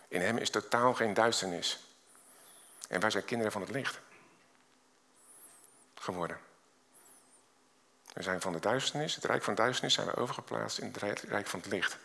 In 0.09 0.21
hem 0.21 0.37
is 0.37 0.51
totaal 0.51 0.95
geen 0.95 1.15
duisternis. 1.15 1.79
En 2.89 3.01
wij 3.01 3.11
zijn 3.11 3.25
kinderen 3.25 3.53
van 3.53 3.61
het 3.61 3.71
licht. 3.71 4.01
Geworden. 5.95 6.41
We 8.13 8.23
zijn 8.23 8.41
van 8.41 8.53
de 8.53 8.61
duisternis, 8.61 9.15
het 9.15 9.25
rijk 9.25 9.43
van 9.43 9.55
duisternis, 9.55 9.95
zijn 9.95 10.07
we 10.07 10.17
overgeplaatst 10.17 10.79
in 10.79 10.87
het 10.87 11.23
rijk 11.23 11.47
van 11.47 11.61
het 11.61 11.69
licht. 11.69 11.99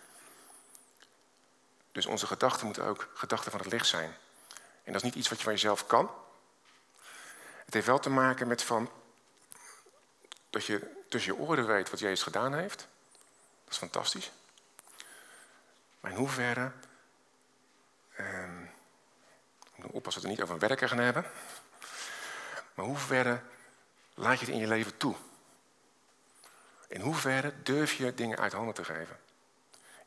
Dus 1.98 2.06
onze 2.06 2.28
gedachten 2.28 2.66
moeten 2.66 2.84
ook 2.84 3.10
gedachten 3.14 3.52
van 3.52 3.60
het 3.60 3.72
licht 3.72 3.88
zijn. 3.88 4.16
En 4.84 4.94
dat 4.94 4.96
is 4.96 5.02
niet 5.02 5.16
iets 5.16 5.30
wat 5.30 5.38
je 5.38 5.44
van 5.44 5.54
jezelf 5.54 5.88
kan. 5.88 6.12
Het 7.66 7.74
heeft 7.74 7.86
wel 7.86 8.00
te 8.00 8.10
maken 8.10 8.48
met 8.48 8.64
van 8.64 8.90
dat 10.50 10.66
je 10.66 11.04
tussen 11.10 11.34
je 11.34 11.40
oren 11.40 11.68
weet 11.68 11.90
wat 11.90 12.00
Jezus 12.00 12.24
gedaan 12.24 12.54
heeft. 12.54 12.88
Dat 13.64 13.74
is 13.74 13.78
fantastisch. 13.78 14.32
Maar 16.00 16.12
in 16.12 16.18
hoeverre. 16.18 16.72
Um, 18.20 18.72
ik 19.76 19.84
moet 19.84 19.92
oppassen 19.92 20.22
dat 20.22 20.22
we 20.22 20.28
het 20.28 20.28
niet 20.28 20.42
over 20.42 20.68
werken 20.68 20.90
gaan 20.90 20.98
hebben. 20.98 21.24
Maar 22.74 22.86
in 22.86 22.92
hoeverre 22.92 23.42
laat 24.14 24.40
je 24.40 24.46
het 24.46 24.54
in 24.54 24.62
je 24.62 24.68
leven 24.68 24.98
toe? 24.98 25.16
In 26.88 27.02
hoeverre 27.02 27.54
durf 27.64 27.94
je 27.94 28.14
dingen 28.14 28.38
uit 28.38 28.54
handen 28.54 28.74
te 28.74 28.84
geven? 28.84 29.20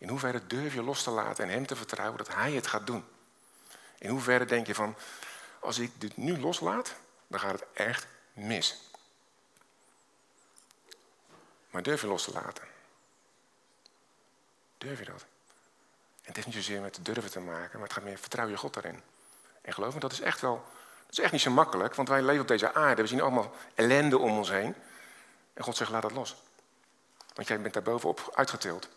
In 0.01 0.09
hoeverre 0.09 0.47
durf 0.47 0.75
je 0.75 0.83
los 0.83 1.03
te 1.03 1.11
laten 1.11 1.45
en 1.45 1.51
hem 1.51 1.67
te 1.67 1.77
vertrouwen 1.77 2.19
dat 2.19 2.35
hij 2.35 2.53
het 2.53 2.67
gaat 2.67 2.87
doen? 2.87 3.05
In 3.99 4.11
hoeverre 4.11 4.45
denk 4.45 4.67
je 4.67 4.75
van, 4.75 4.97
als 5.59 5.79
ik 5.79 6.01
dit 6.01 6.17
nu 6.17 6.39
loslaat, 6.39 6.95
dan 7.27 7.41
gaat 7.41 7.53
het 7.53 7.65
echt 7.73 8.07
mis. 8.33 8.81
Maar 11.71 11.83
durf 11.83 12.01
je 12.01 12.07
los 12.07 12.25
te 12.25 12.33
laten? 12.33 12.65
Durf 14.79 14.99
je 14.99 15.05
dat? 15.05 15.21
En 16.21 16.27
het 16.27 16.35
heeft 16.35 16.47
niet 16.47 16.57
zozeer 16.57 16.81
met 16.81 16.99
durven 17.03 17.31
te 17.31 17.41
maken, 17.41 17.79
maar 17.79 17.89
het 17.89 17.93
gaat 17.97 18.05
meer 18.05 18.19
vertrouw 18.19 18.49
je 18.49 18.57
God 18.57 18.75
daarin. 18.75 19.03
En 19.61 19.73
geloof 19.73 19.95
me, 19.95 20.01
dat 20.01 20.13
is 20.13 20.21
echt 20.21 20.41
wel, 20.41 20.65
dat 21.07 21.19
is 21.19 21.19
echt 21.19 21.33
niet 21.33 21.41
zo 21.41 21.51
makkelijk, 21.51 21.95
want 21.95 22.09
wij 22.09 22.23
leven 22.23 22.43
op 22.43 22.49
deze 22.49 22.75
aarde, 22.75 23.03
we 23.03 23.09
zien 23.09 23.21
allemaal 23.21 23.55
ellende 23.75 24.19
om 24.19 24.37
ons 24.37 24.51
heen. 24.51 24.75
En 25.55 25.65
God 25.65 25.77
zegt, 25.77 25.91
laat 25.91 26.03
dat 26.03 26.13
los. 26.13 26.43
Want 27.35 27.49
jij 27.49 27.61
bent 27.61 27.75
daar 27.75 27.83
bovenop 27.83 28.33
uitgetild. 28.35 28.89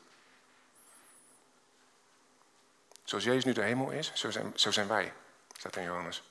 Zoals 3.04 3.24
Jezus 3.24 3.44
nu 3.44 3.54
de 3.54 3.62
hemel 3.62 3.92
is, 3.92 4.12
zo 4.14 4.32
zijn, 4.32 4.52
zo 4.56 4.72
zijn 4.72 4.88
wij, 4.88 5.14
staat 5.58 5.76
in 5.76 5.84
Johannes. 5.84 6.24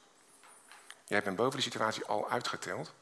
Jij 1.05 1.23
bent 1.23 1.37
boven 1.37 1.53
die 1.53 1.63
situatie 1.63 2.05
al 2.05 2.31
uitgetild. 2.31 2.93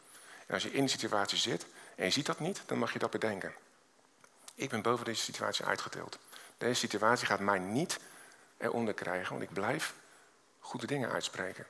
En 0.47 0.55
als 0.55 0.63
je 0.63 0.73
in 0.73 0.81
die 0.81 0.89
situatie 0.89 1.39
zit 1.39 1.67
en 1.97 2.05
je 2.05 2.11
ziet 2.11 2.27
dat 2.27 2.41
niet, 2.41 2.63
dan 2.67 2.79
mag 2.79 2.93
je 2.93 2.99
dat 2.99 3.11
bedenken. 3.11 3.55
Ik 4.55 4.69
ben 4.69 4.83
boven 4.83 5.05
deze 5.05 5.23
situatie 5.23 5.65
uitgetild. 5.65 6.19
Deze 6.59 6.75
situatie 6.75 7.27
gaat 7.27 7.41
mij 7.41 7.59
niet 7.59 7.99
eronder 8.57 8.95
krijgen, 8.95 9.31
want 9.31 9.43
ik 9.43 9.53
blijf 9.53 9.95
goede 10.59 10.87
dingen 10.87 11.11
uitspreken. 11.11 11.67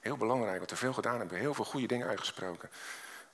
Heel 0.00 0.16
belangrijk, 0.16 0.60
wat 0.60 0.70
we 0.70 0.76
veel 0.76 0.92
gedaan 0.92 1.18
hebben. 1.18 1.38
Heel 1.38 1.54
veel 1.54 1.64
goede 1.64 1.86
dingen 1.86 2.08
uitgesproken. 2.08 2.70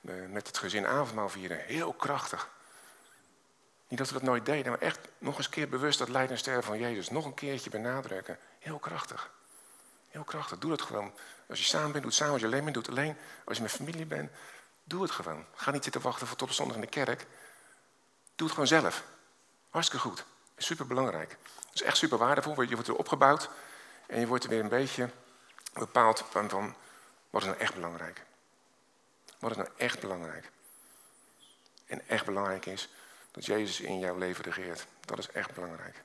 Eh, 0.01 0.13
met 0.29 0.47
het 0.47 0.57
gezin 0.57 0.87
avondmaal 0.87 1.29
vieren. 1.29 1.57
Heel 1.57 1.93
krachtig. 1.93 2.49
Niet 3.93 4.01
dat 4.01 4.11
we 4.11 4.19
dat 4.19 4.29
nooit 4.29 4.45
deden, 4.45 4.71
maar 4.71 4.81
echt 4.81 4.99
nog 5.17 5.37
eens 5.37 5.49
keer 5.49 5.69
bewust 5.69 5.99
dat 5.99 6.09
lijden 6.09 6.37
en 6.43 6.63
van 6.63 6.79
Jezus. 6.79 7.09
Nog 7.09 7.25
een 7.25 7.33
keertje 7.33 7.69
benadrukken. 7.69 8.37
Heel 8.59 8.79
krachtig. 8.79 9.31
Heel 10.09 10.23
krachtig. 10.23 10.57
Doe 10.57 10.69
dat 10.69 10.81
gewoon. 10.81 11.13
Als 11.49 11.59
je 11.59 11.65
samen 11.65 11.91
bent, 11.91 12.03
doe 12.03 12.05
het 12.05 12.13
samen. 12.13 12.33
Als 12.33 12.41
je 12.41 12.47
alleen 12.47 12.63
bent, 12.63 12.73
doe 12.73 12.83
het 12.83 12.91
alleen. 12.91 13.17
Als 13.45 13.57
je 13.57 13.63
met 13.63 13.71
familie 13.71 14.05
bent, 14.05 14.31
doe 14.83 15.01
het 15.01 15.11
gewoon. 15.11 15.45
Ga 15.55 15.71
niet 15.71 15.83
zitten 15.83 16.01
wachten 16.01 16.27
voor 16.27 16.37
tot 16.37 16.47
de 16.47 16.53
zondag 16.53 16.75
in 16.75 16.81
de 16.81 16.87
kerk. 16.87 17.25
Doe 18.35 18.47
het 18.47 18.51
gewoon 18.51 18.67
zelf. 18.67 19.03
Hartstikke 19.69 20.07
goed. 20.07 20.25
Super 20.57 20.87
belangrijk. 20.87 21.37
Is 21.73 21.81
echt 21.81 21.97
super 21.97 22.17
waardevol. 22.17 22.61
Je 22.61 22.73
wordt 22.73 22.87
er 22.87 22.95
opgebouwd 22.95 23.49
en 24.07 24.19
je 24.19 24.27
wordt 24.27 24.43
er 24.43 24.49
weer 24.49 24.59
een 24.59 24.69
beetje 24.69 25.09
bepaald 25.73 26.25
van 26.29 26.75
wat 27.29 27.41
is 27.41 27.47
nou 27.47 27.59
echt 27.59 27.73
belangrijk. 27.73 28.25
Wat 29.39 29.51
is 29.51 29.57
nou 29.57 29.69
echt 29.77 29.99
belangrijk? 29.99 30.51
En 31.85 32.07
echt 32.07 32.25
belangrijk 32.25 32.65
is 32.65 32.89
dat 33.33 33.45
Jezus 33.45 33.79
in 33.79 33.99
jouw 33.99 34.17
leven 34.17 34.43
regeert. 34.43 34.85
Dat 35.05 35.19
is 35.19 35.29
echt 35.31 35.53
belangrijk. 35.53 36.01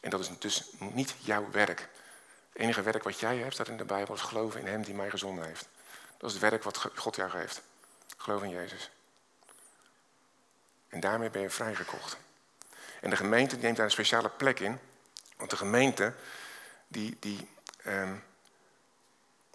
En 0.00 0.10
dat 0.10 0.20
is 0.20 0.30
dus 0.38 0.70
niet 0.78 1.14
jouw 1.18 1.50
werk. 1.50 1.80
Het 2.52 2.62
enige 2.62 2.82
werk 2.82 3.02
wat 3.02 3.20
jij 3.20 3.36
hebt, 3.36 3.54
staat 3.54 3.68
in 3.68 3.76
de 3.76 3.84
Bijbel, 3.84 4.14
is 4.14 4.20
geloven 4.20 4.60
in 4.60 4.66
Hem 4.66 4.82
die 4.82 4.94
mij 4.94 5.10
gezonden 5.10 5.44
heeft. 5.44 5.68
Dat 6.18 6.28
is 6.28 6.40
het 6.40 6.50
werk 6.50 6.62
wat 6.62 6.90
God 6.94 7.16
jou 7.16 7.30
geeft. 7.30 7.62
Geloof 8.16 8.42
in 8.42 8.50
Jezus. 8.50 8.90
En 10.88 11.00
daarmee 11.00 11.30
ben 11.30 11.42
je 11.42 11.50
vrijgekocht. 11.50 12.16
En 13.00 13.10
de 13.10 13.16
gemeente 13.16 13.56
neemt 13.56 13.76
daar 13.76 13.84
een 13.84 13.90
speciale 13.90 14.28
plek 14.28 14.60
in. 14.60 14.78
Want 15.36 15.50
de 15.50 15.56
gemeente, 15.56 16.14
die, 16.88 17.16
die 17.20 17.48
um, 17.86 18.24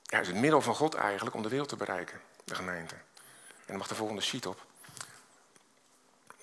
is 0.10 0.28
het 0.28 0.36
middel 0.36 0.62
van 0.62 0.76
God 0.76 0.94
eigenlijk 0.94 1.36
om 1.36 1.42
de 1.42 1.50
wereld 1.50 1.70
te 1.70 1.76
bereiken. 1.76 2.22
De 2.44 2.56
gemeente. 2.56 2.96
En 2.96 3.66
dan 3.66 3.78
mag 3.78 3.88
de 3.88 3.96
volgende 3.96 4.22
sheet 4.22 4.46
op. 4.46 4.68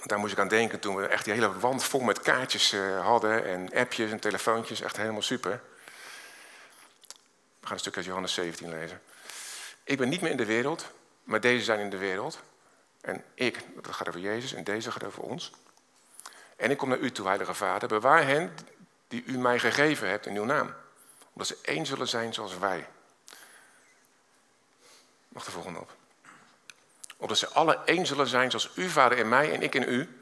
Daar 0.07 0.19
moest 0.19 0.33
ik 0.33 0.39
aan 0.39 0.49
denken 0.49 0.81
toen 0.81 0.97
we 0.97 1.07
echt 1.07 1.25
die 1.25 1.33
hele 1.35 1.59
wand 1.59 1.85
vol 1.85 2.01
met 2.01 2.21
kaartjes 2.21 2.73
uh, 2.73 3.05
hadden. 3.05 3.45
En 3.45 3.75
appjes 3.75 4.11
en 4.11 4.21
telefoontjes. 4.21 4.81
Echt 4.81 4.97
helemaal 4.97 5.23
super. 5.23 5.61
We 7.61 7.67
gaan 7.67 7.73
een 7.73 7.79
stuk 7.79 7.97
uit 7.97 8.05
Johannes 8.05 8.35
17 8.35 8.69
lezen. 8.69 9.03
Ik 9.85 9.99
ben 9.99 10.09
niet 10.09 10.21
meer 10.21 10.31
in 10.31 10.37
de 10.37 10.45
wereld, 10.45 10.91
maar 11.25 11.41
deze 11.41 11.65
zijn 11.65 11.81
in 11.81 11.91
de 11.91 11.97
wereld. 11.97 12.41
En 13.01 13.25
ik, 13.35 13.59
dat 13.83 13.95
gaat 13.95 14.09
over 14.09 14.21
Jezus 14.21 14.53
en 14.53 14.65
deze 14.65 14.93
gaat 14.93 15.05
over 15.05 15.23
ons. 15.23 15.53
En 16.57 16.71
ik 16.71 16.77
kom 16.77 16.89
naar 16.89 16.99
u 16.99 17.13
toe, 17.13 17.27
Heilige 17.27 17.55
Vader. 17.55 17.89
Bewaar 17.89 18.27
hen 18.27 18.55
die 19.09 19.25
u 19.27 19.39
mij 19.39 19.59
gegeven 19.59 20.09
hebt 20.09 20.27
in 20.27 20.37
uw 20.37 20.45
naam. 20.45 20.75
Omdat 21.33 21.47
ze 21.47 21.59
één 21.63 21.87
zullen 21.87 22.09
zijn 22.09 22.35
zoals 22.35 22.59
wij. 22.59 22.89
Mag 25.29 25.45
de 25.45 25.51
volgende 25.51 25.79
op. 25.79 25.97
Opdat 27.17 27.39
ze 27.39 27.49
alle 27.49 27.79
één 27.85 28.07
zullen 28.07 28.27
zijn 28.27 28.51
zoals 28.51 28.71
u, 28.75 28.89
Vader, 28.89 29.19
in 29.19 29.29
mij 29.29 29.53
en 29.53 29.63
ik 29.63 29.75
in 29.75 29.89
u. 29.89 30.21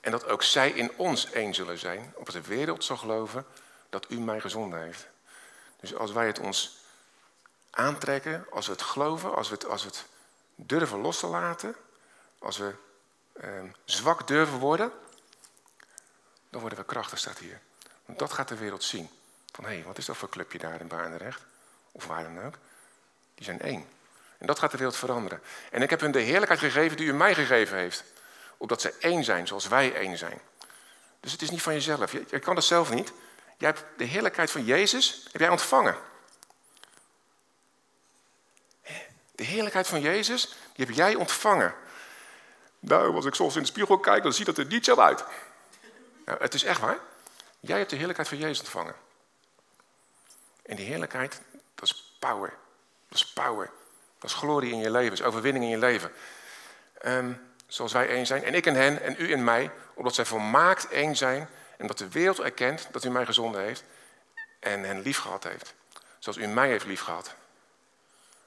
En 0.00 0.10
dat 0.10 0.26
ook 0.26 0.42
zij 0.42 0.70
in 0.70 0.92
ons 0.96 1.30
één 1.30 1.54
zullen 1.54 1.78
zijn. 1.78 2.12
Opdat 2.14 2.34
de 2.34 2.48
wereld 2.48 2.84
zal 2.84 2.96
geloven 2.96 3.46
dat 3.88 4.06
u 4.10 4.20
mij 4.20 4.40
gezonden 4.40 4.82
heeft. 4.82 5.06
Dus 5.80 5.94
als 5.94 6.12
wij 6.12 6.26
het 6.26 6.38
ons 6.38 6.76
aantrekken, 7.70 8.46
als 8.50 8.66
we 8.66 8.72
het 8.72 8.82
geloven, 8.82 9.34
als 9.34 9.48
we 9.48 9.54
het, 9.54 9.66
als 9.66 9.84
het 9.84 10.04
durven 10.54 11.00
los 11.00 11.18
te 11.18 11.26
laten, 11.26 11.76
als 12.38 12.56
we 12.56 12.74
eh, 13.32 13.50
zwak 13.84 14.26
durven 14.26 14.58
worden, 14.58 14.92
dan 16.50 16.60
worden 16.60 16.78
we 16.78 16.84
krachtig, 16.84 17.18
staat 17.18 17.38
hier. 17.38 17.60
Want 18.04 18.18
dat 18.18 18.32
gaat 18.32 18.48
de 18.48 18.56
wereld 18.56 18.84
zien. 18.84 19.10
Van 19.52 19.64
hé, 19.64 19.70
hey, 19.70 19.84
wat 19.84 19.98
is 19.98 20.06
dat 20.06 20.16
voor 20.16 20.28
clubje 20.28 20.58
daar 20.58 20.80
in 20.80 20.88
Barendrecht? 20.88 21.42
Of 21.92 22.06
waar 22.06 22.22
dan 22.22 22.44
ook. 22.44 22.54
Die 23.34 23.44
zijn 23.44 23.60
één. 23.60 23.86
En 24.38 24.46
dat 24.46 24.58
gaat 24.58 24.70
de 24.70 24.76
wereld 24.76 24.96
veranderen. 24.96 25.42
En 25.70 25.82
ik 25.82 25.90
heb 25.90 26.00
hun 26.00 26.12
de 26.12 26.20
heerlijkheid 26.20 26.60
gegeven 26.60 26.96
die 26.96 27.06
u 27.06 27.12
mij 27.12 27.34
gegeven 27.34 27.76
heeft. 27.76 28.04
Opdat 28.56 28.80
ze 28.80 28.94
één 28.98 29.24
zijn 29.24 29.46
zoals 29.46 29.68
wij 29.68 29.94
één 29.94 30.18
zijn. 30.18 30.40
Dus 31.20 31.32
het 31.32 31.42
is 31.42 31.50
niet 31.50 31.62
van 31.62 31.72
jezelf. 31.72 32.12
Je, 32.12 32.38
kan 32.38 32.54
dat 32.54 32.64
zelf 32.64 32.90
niet. 32.90 33.12
Jij 33.56 33.68
hebt 33.68 33.84
de 33.96 34.04
heerlijkheid 34.04 34.50
van 34.50 34.64
Jezus 34.64 35.28
heb 35.32 35.40
jij 35.40 35.50
ontvangen. 35.50 35.96
De 39.32 39.44
heerlijkheid 39.44 39.86
van 39.86 40.00
Jezus, 40.00 40.56
die 40.72 40.86
heb 40.86 40.94
jij 40.94 41.14
ontvangen. 41.14 41.74
Nou, 42.80 43.14
als 43.14 43.24
ik 43.24 43.34
soms 43.34 43.54
in 43.56 43.60
de 43.60 43.68
spiegel 43.68 43.98
kijk, 43.98 44.22
dan 44.22 44.32
ziet 44.32 44.46
het 44.46 44.58
er 44.58 44.66
niet 44.66 44.84
zo 44.84 44.96
uit. 44.96 45.24
Nou, 46.24 46.42
het 46.42 46.54
is 46.54 46.64
echt 46.64 46.80
waar. 46.80 46.98
Jij 47.60 47.78
hebt 47.78 47.90
de 47.90 47.96
heerlijkheid 47.96 48.28
van 48.28 48.38
Jezus 48.38 48.58
ontvangen. 48.58 48.94
En 50.62 50.76
die 50.76 50.86
heerlijkheid, 50.86 51.40
dat 51.74 51.84
is 51.84 52.16
power. 52.18 52.54
Dat 53.08 53.18
is 53.18 53.32
power. 53.32 53.70
Dat 54.18 54.30
is 54.30 54.36
glorie 54.36 54.72
in 54.72 54.78
je 54.78 54.90
leven, 54.90 55.12
is 55.12 55.22
overwinning 55.22 55.64
in 55.64 55.70
je 55.70 55.78
leven. 55.78 56.12
Um, 57.04 57.40
zoals 57.66 57.92
wij 57.92 58.08
één 58.08 58.26
zijn, 58.26 58.44
en 58.44 58.54
ik 58.54 58.66
en 58.66 58.74
hen, 58.74 59.02
en 59.02 59.14
u 59.18 59.32
en 59.32 59.44
mij, 59.44 59.70
omdat 59.94 60.14
zij 60.14 60.24
volmaakt 60.24 60.88
één 60.88 61.16
zijn, 61.16 61.48
en 61.76 61.86
dat 61.86 61.98
de 61.98 62.08
wereld 62.08 62.40
erkent 62.40 62.88
dat 62.92 63.04
u 63.04 63.10
mij 63.10 63.26
gezonden 63.26 63.60
heeft, 63.60 63.84
en 64.60 64.82
hen 64.82 65.00
lief 65.00 65.18
gehad 65.18 65.44
heeft. 65.44 65.74
Zoals 66.18 66.38
u 66.38 66.46
mij 66.46 66.68
heeft 66.68 66.84
lief 66.84 67.00
gehad. 67.00 67.34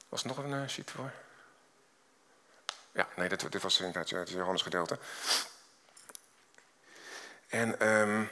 Was 0.08 0.22
er 0.22 0.28
nog 0.28 0.38
een 0.38 0.50
uh, 0.50 0.68
sheet 0.68 0.90
voor? 0.90 1.12
Ja, 2.92 3.08
nee, 3.16 3.28
dit, 3.28 3.52
dit 3.52 3.62
was 3.62 3.80
inderdaad 3.80 4.10
het 4.10 4.30
Johannes 4.30 4.62
gedeelte. 4.62 4.98
En 7.48 7.88
um, 7.88 8.30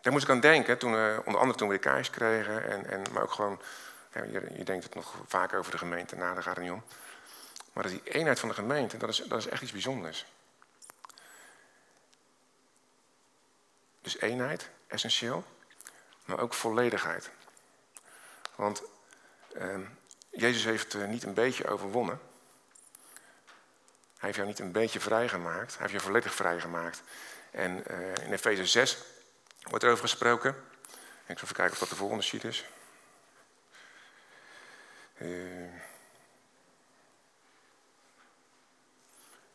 daar 0.00 0.12
moest 0.12 0.24
ik 0.24 0.30
aan 0.30 0.40
denken, 0.40 0.78
toen, 0.78 0.92
uh, 0.92 1.18
onder 1.24 1.40
andere 1.40 1.58
toen 1.58 1.68
we 1.68 1.74
de 1.74 1.80
kaars 1.80 2.10
kregen. 2.10 2.70
En, 2.70 2.90
en, 2.90 3.02
maar 3.12 3.22
ook 3.22 3.32
gewoon, 3.32 3.60
je, 4.12 4.64
denkt 4.64 4.84
het 4.84 4.94
nog 4.94 5.14
vaak 5.26 5.52
over 5.52 5.72
de 5.72 5.78
gemeente 5.78 6.16
na, 6.16 6.34
daar 6.34 6.42
gaat 6.42 6.56
het 6.56 6.64
niet 6.64 6.72
om. 6.72 6.84
Maar 7.72 7.86
die 7.86 8.02
eenheid 8.04 8.38
van 8.38 8.48
de 8.48 8.54
gemeente, 8.54 8.96
dat 8.96 9.08
is, 9.08 9.16
dat 9.16 9.38
is 9.38 9.46
echt 9.46 9.62
iets 9.62 9.72
bijzonders. 9.72 10.26
Dus 14.00 14.20
eenheid, 14.20 14.70
essentieel, 14.86 15.44
maar 16.24 16.38
ook 16.38 16.54
volledigheid. 16.54 17.30
Want 18.54 18.82
uh, 19.56 19.78
Jezus 20.30 20.64
heeft 20.64 21.06
niet 21.06 21.24
een 21.24 21.34
beetje 21.34 21.68
overwonnen. 21.68 22.20
Hij 24.18 24.28
heeft 24.28 24.36
jou 24.36 24.48
niet 24.48 24.58
een 24.58 24.72
beetje 24.72 25.00
vrijgemaakt, 25.00 25.72
hij 25.72 25.80
heeft 25.80 25.92
je 25.92 26.00
volledig 26.00 26.34
vrijgemaakt. 26.34 27.02
En 27.50 27.84
uh, 27.90 28.14
in 28.24 28.32
Efeze 28.32 28.66
6 28.66 28.98
wordt 29.62 29.84
er 29.84 29.90
over 29.90 30.02
gesproken. 30.02 30.50
Ik 31.26 31.38
zal 31.38 31.44
even 31.44 31.54
kijken 31.54 31.72
of 31.72 31.78
dat 31.78 31.88
de 31.88 31.96
volgende 31.96 32.22
sheet 32.22 32.44
is. 32.44 32.64
Uh, 35.18 35.28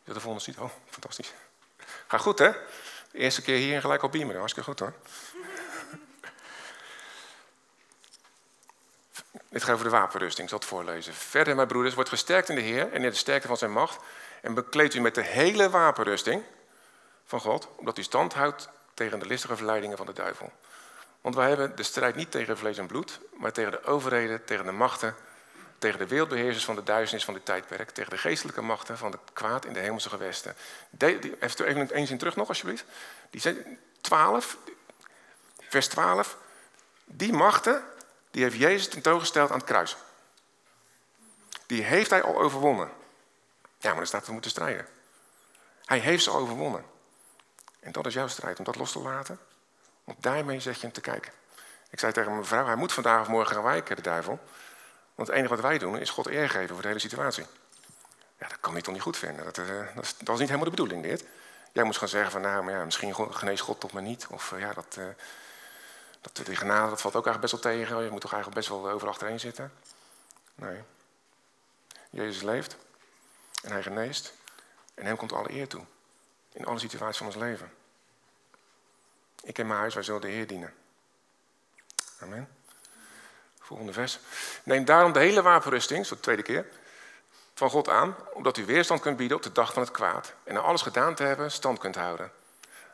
de 0.03 0.19
volgende 0.19 0.39
sheet? 0.39 0.57
Oh, 0.57 0.69
fantastisch. 0.89 1.33
Gaat 2.07 2.21
goed, 2.21 2.39
hè? 2.39 2.51
De 3.11 3.17
eerste 3.17 3.41
keer 3.41 3.57
hier 3.57 3.75
en 3.75 3.81
gelijk 3.81 4.03
op 4.03 4.11
beamer. 4.11 4.37
Hartstikke 4.37 4.69
goed, 4.69 4.79
hoor. 4.79 4.93
Dit 9.49 9.63
gaat 9.63 9.73
over 9.73 9.85
de 9.85 9.91
wapenrusting, 9.91 10.43
ik 10.43 10.49
zal 10.49 10.59
het 10.59 10.67
voorlezen. 10.67 11.13
Verder, 11.13 11.55
mijn 11.55 11.67
broeders, 11.67 11.95
wordt 11.95 12.09
gesterkt 12.09 12.49
in 12.49 12.55
de 12.55 12.61
Heer 12.61 12.91
en 12.91 13.03
in 13.03 13.09
de 13.09 13.15
sterkte 13.15 13.47
van 13.47 13.57
zijn 13.57 13.71
macht. 13.71 14.03
En 14.41 14.53
bekleed 14.53 14.93
u 14.93 15.01
met 15.01 15.15
de 15.15 15.21
hele 15.21 15.69
wapenrusting 15.69 16.43
van 17.25 17.39
God, 17.39 17.67
omdat 17.75 17.97
u 17.97 18.03
stand 18.03 18.33
houdt 18.33 18.69
tegen 18.93 19.19
de 19.19 19.25
listige 19.25 19.55
verleidingen 19.55 19.97
van 19.97 20.05
de 20.05 20.13
duivel. 20.13 20.51
Want 21.21 21.35
wij 21.35 21.47
hebben 21.47 21.75
de 21.75 21.83
strijd 21.83 22.15
niet 22.15 22.31
tegen 22.31 22.57
vlees 22.57 22.77
en 22.77 22.87
bloed, 22.87 23.19
maar 23.37 23.51
tegen 23.51 23.71
de 23.71 23.83
overheden, 23.83 24.45
tegen 24.45 24.65
de 24.65 24.71
machten, 24.71 25.15
tegen 25.83 25.99
de 25.99 26.07
wereldbeheersers 26.07 26.65
van 26.65 26.75
de 26.75 26.83
duisternis 26.83 27.25
van 27.25 27.33
dit 27.33 27.45
tijdperk, 27.45 27.89
tegen 27.89 28.09
de 28.09 28.17
geestelijke 28.17 28.61
machten 28.61 28.97
van 28.97 29.11
het 29.11 29.19
kwaad 29.33 29.65
in 29.65 29.73
de 29.73 29.79
hemelse 29.79 30.09
gewesten. 30.09 30.55
Even, 31.39 31.97
een 31.97 32.07
zin 32.07 32.17
terug 32.17 32.35
nog, 32.35 32.47
alsjeblieft. 32.47 32.85
Die 33.29 33.41
zijn 33.41 33.79
12, 34.01 34.57
vers 35.59 35.87
12. 35.87 36.37
Die 37.05 37.33
machten, 37.33 37.83
die 38.31 38.43
heeft 38.43 38.57
Jezus 38.57 38.87
tentoongesteld 38.87 39.51
aan 39.51 39.57
het 39.57 39.65
kruis. 39.65 39.95
Die 41.65 41.83
heeft 41.83 42.09
hij 42.09 42.23
al 42.23 42.41
overwonnen. 42.41 42.89
Ja, 43.77 43.89
maar 43.89 43.97
dan 43.97 44.07
staat 44.07 44.25
we 44.25 44.31
moeten 44.31 44.51
strijden. 44.51 44.87
Hij 45.85 45.99
heeft 45.99 46.23
ze 46.23 46.31
overwonnen. 46.31 46.85
En 47.79 47.91
dat 47.91 48.05
is 48.05 48.13
jouw 48.13 48.27
strijd, 48.27 48.59
om 48.59 48.65
dat 48.65 48.75
los 48.75 48.91
te 48.91 48.99
laten. 48.99 49.39
Want 50.03 50.23
daarmee 50.23 50.59
zet 50.59 50.75
je 50.75 50.81
hem 50.81 50.91
te 50.91 51.01
kijken. 51.01 51.31
Ik 51.89 51.99
zei 51.99 52.11
tegen 52.11 52.31
mijn 52.31 52.45
vrouw, 52.45 52.65
hij 52.65 52.75
moet 52.75 52.93
vandaag 52.93 53.21
of 53.21 53.27
morgen 53.27 53.55
gaan 53.55 53.63
wijken, 53.63 53.95
de 53.95 54.01
duivel. 54.01 54.39
Want 55.15 55.27
het 55.27 55.37
enige 55.37 55.53
wat 55.53 55.63
wij 55.63 55.77
doen 55.77 55.99
is 55.99 56.09
God 56.09 56.27
eer 56.27 56.49
geven 56.49 56.73
voor 56.73 56.81
de 56.81 56.87
hele 56.87 56.99
situatie. 56.99 57.45
Ja, 58.39 58.47
dat 58.47 58.59
kan 58.59 58.77
ik 58.77 58.83
toch 58.83 58.93
niet 58.93 59.03
goed 59.03 59.17
vinden. 59.17 59.45
Dat, 59.45 59.57
uh, 59.57 59.95
dat, 59.95 60.05
is, 60.05 60.15
niet 60.27 60.39
helemaal 60.39 60.63
de 60.63 60.69
bedoeling, 60.69 61.03
dit. 61.03 61.25
Jij 61.71 61.83
moest 61.83 61.97
gaan 61.97 62.07
zeggen 62.07 62.31
van, 62.31 62.41
nou, 62.41 62.63
maar 62.63 62.73
ja, 62.73 62.83
misschien 62.83 63.33
geneest 63.33 63.63
God 63.63 63.79
toch 63.79 63.91
maar 63.91 64.01
niet. 64.01 64.27
Of 64.27 64.51
uh, 64.51 64.59
ja, 64.59 64.73
dat, 64.73 64.95
uh, 64.99 65.05
dat, 66.21 66.45
die 66.45 66.55
genade, 66.55 66.89
dat 66.89 67.01
valt 67.01 67.15
ook 67.15 67.25
eigenlijk 67.25 67.53
best 67.53 67.63
wel 67.63 67.73
tegen. 67.73 68.03
Je 68.03 68.09
moet 68.09 68.21
toch 68.21 68.33
eigenlijk 68.33 68.61
best 68.61 68.69
wel 68.69 68.89
over 68.89 69.07
achterin 69.07 69.39
zitten. 69.39 69.71
Nee. 70.55 70.81
Jezus 72.09 72.41
leeft. 72.41 72.77
En 73.63 73.71
hij 73.71 73.83
geneest. 73.83 74.33
En 74.93 75.05
hem 75.05 75.17
komt 75.17 75.33
alle 75.33 75.51
eer 75.51 75.67
toe. 75.67 75.83
In 76.51 76.65
alle 76.65 76.79
situaties 76.79 77.17
van 77.17 77.25
ons 77.25 77.35
leven. 77.35 77.71
Ik 79.43 79.59
en 79.59 79.67
mijn 79.67 79.79
huis, 79.79 79.93
wij 79.93 80.03
zullen 80.03 80.21
de 80.21 80.27
Heer 80.27 80.47
dienen. 80.47 80.73
Amen. 82.19 82.49
Volgende 83.63 83.93
vers. 83.93 84.19
Neem 84.63 84.85
daarom 84.85 85.11
de 85.11 85.19
hele 85.19 85.41
wapenrusting, 85.41 86.05
zo 86.05 86.15
de 86.15 86.21
tweede 86.21 86.41
keer, 86.41 86.65
van 87.53 87.69
God 87.69 87.89
aan, 87.89 88.15
omdat 88.33 88.57
u 88.57 88.65
weerstand 88.65 89.01
kunt 89.01 89.17
bieden 89.17 89.37
op 89.37 89.43
de 89.43 89.51
dag 89.51 89.73
van 89.73 89.81
het 89.81 89.91
kwaad. 89.91 90.33
En 90.43 90.53
na 90.53 90.59
alles 90.59 90.81
gedaan 90.81 91.15
te 91.15 91.23
hebben, 91.23 91.51
stand 91.51 91.79
kunt 91.79 91.95
houden. 91.95 92.31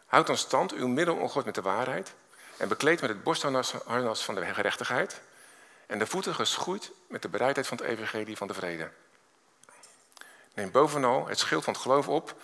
Houd 0.05 0.27
dan 0.27 0.37
stand, 0.37 0.73
uw 0.73 0.87
middel 0.87 1.15
omgooid 1.15 1.45
met 1.45 1.55
de 1.55 1.61
waarheid. 1.61 2.13
En 2.57 2.67
bekleed 2.67 3.01
met 3.01 3.09
het 3.09 3.23
borstharnas 3.23 4.23
van 4.23 4.35
de 4.35 4.45
gerechtigheid. 4.45 5.21
En 5.85 5.99
de 5.99 6.07
voeten 6.07 6.35
geschoeid 6.35 6.91
met 7.07 7.21
de 7.21 7.29
bereidheid 7.29 7.67
van 7.67 7.77
het 7.77 7.85
evangelie 7.85 8.37
van 8.37 8.47
de 8.47 8.53
vrede. 8.53 8.91
Neem 10.53 10.71
bovenal 10.71 11.27
het 11.27 11.39
schild 11.39 11.63
van 11.63 11.73
het 11.73 11.81
geloof 11.81 12.07
op, 12.07 12.35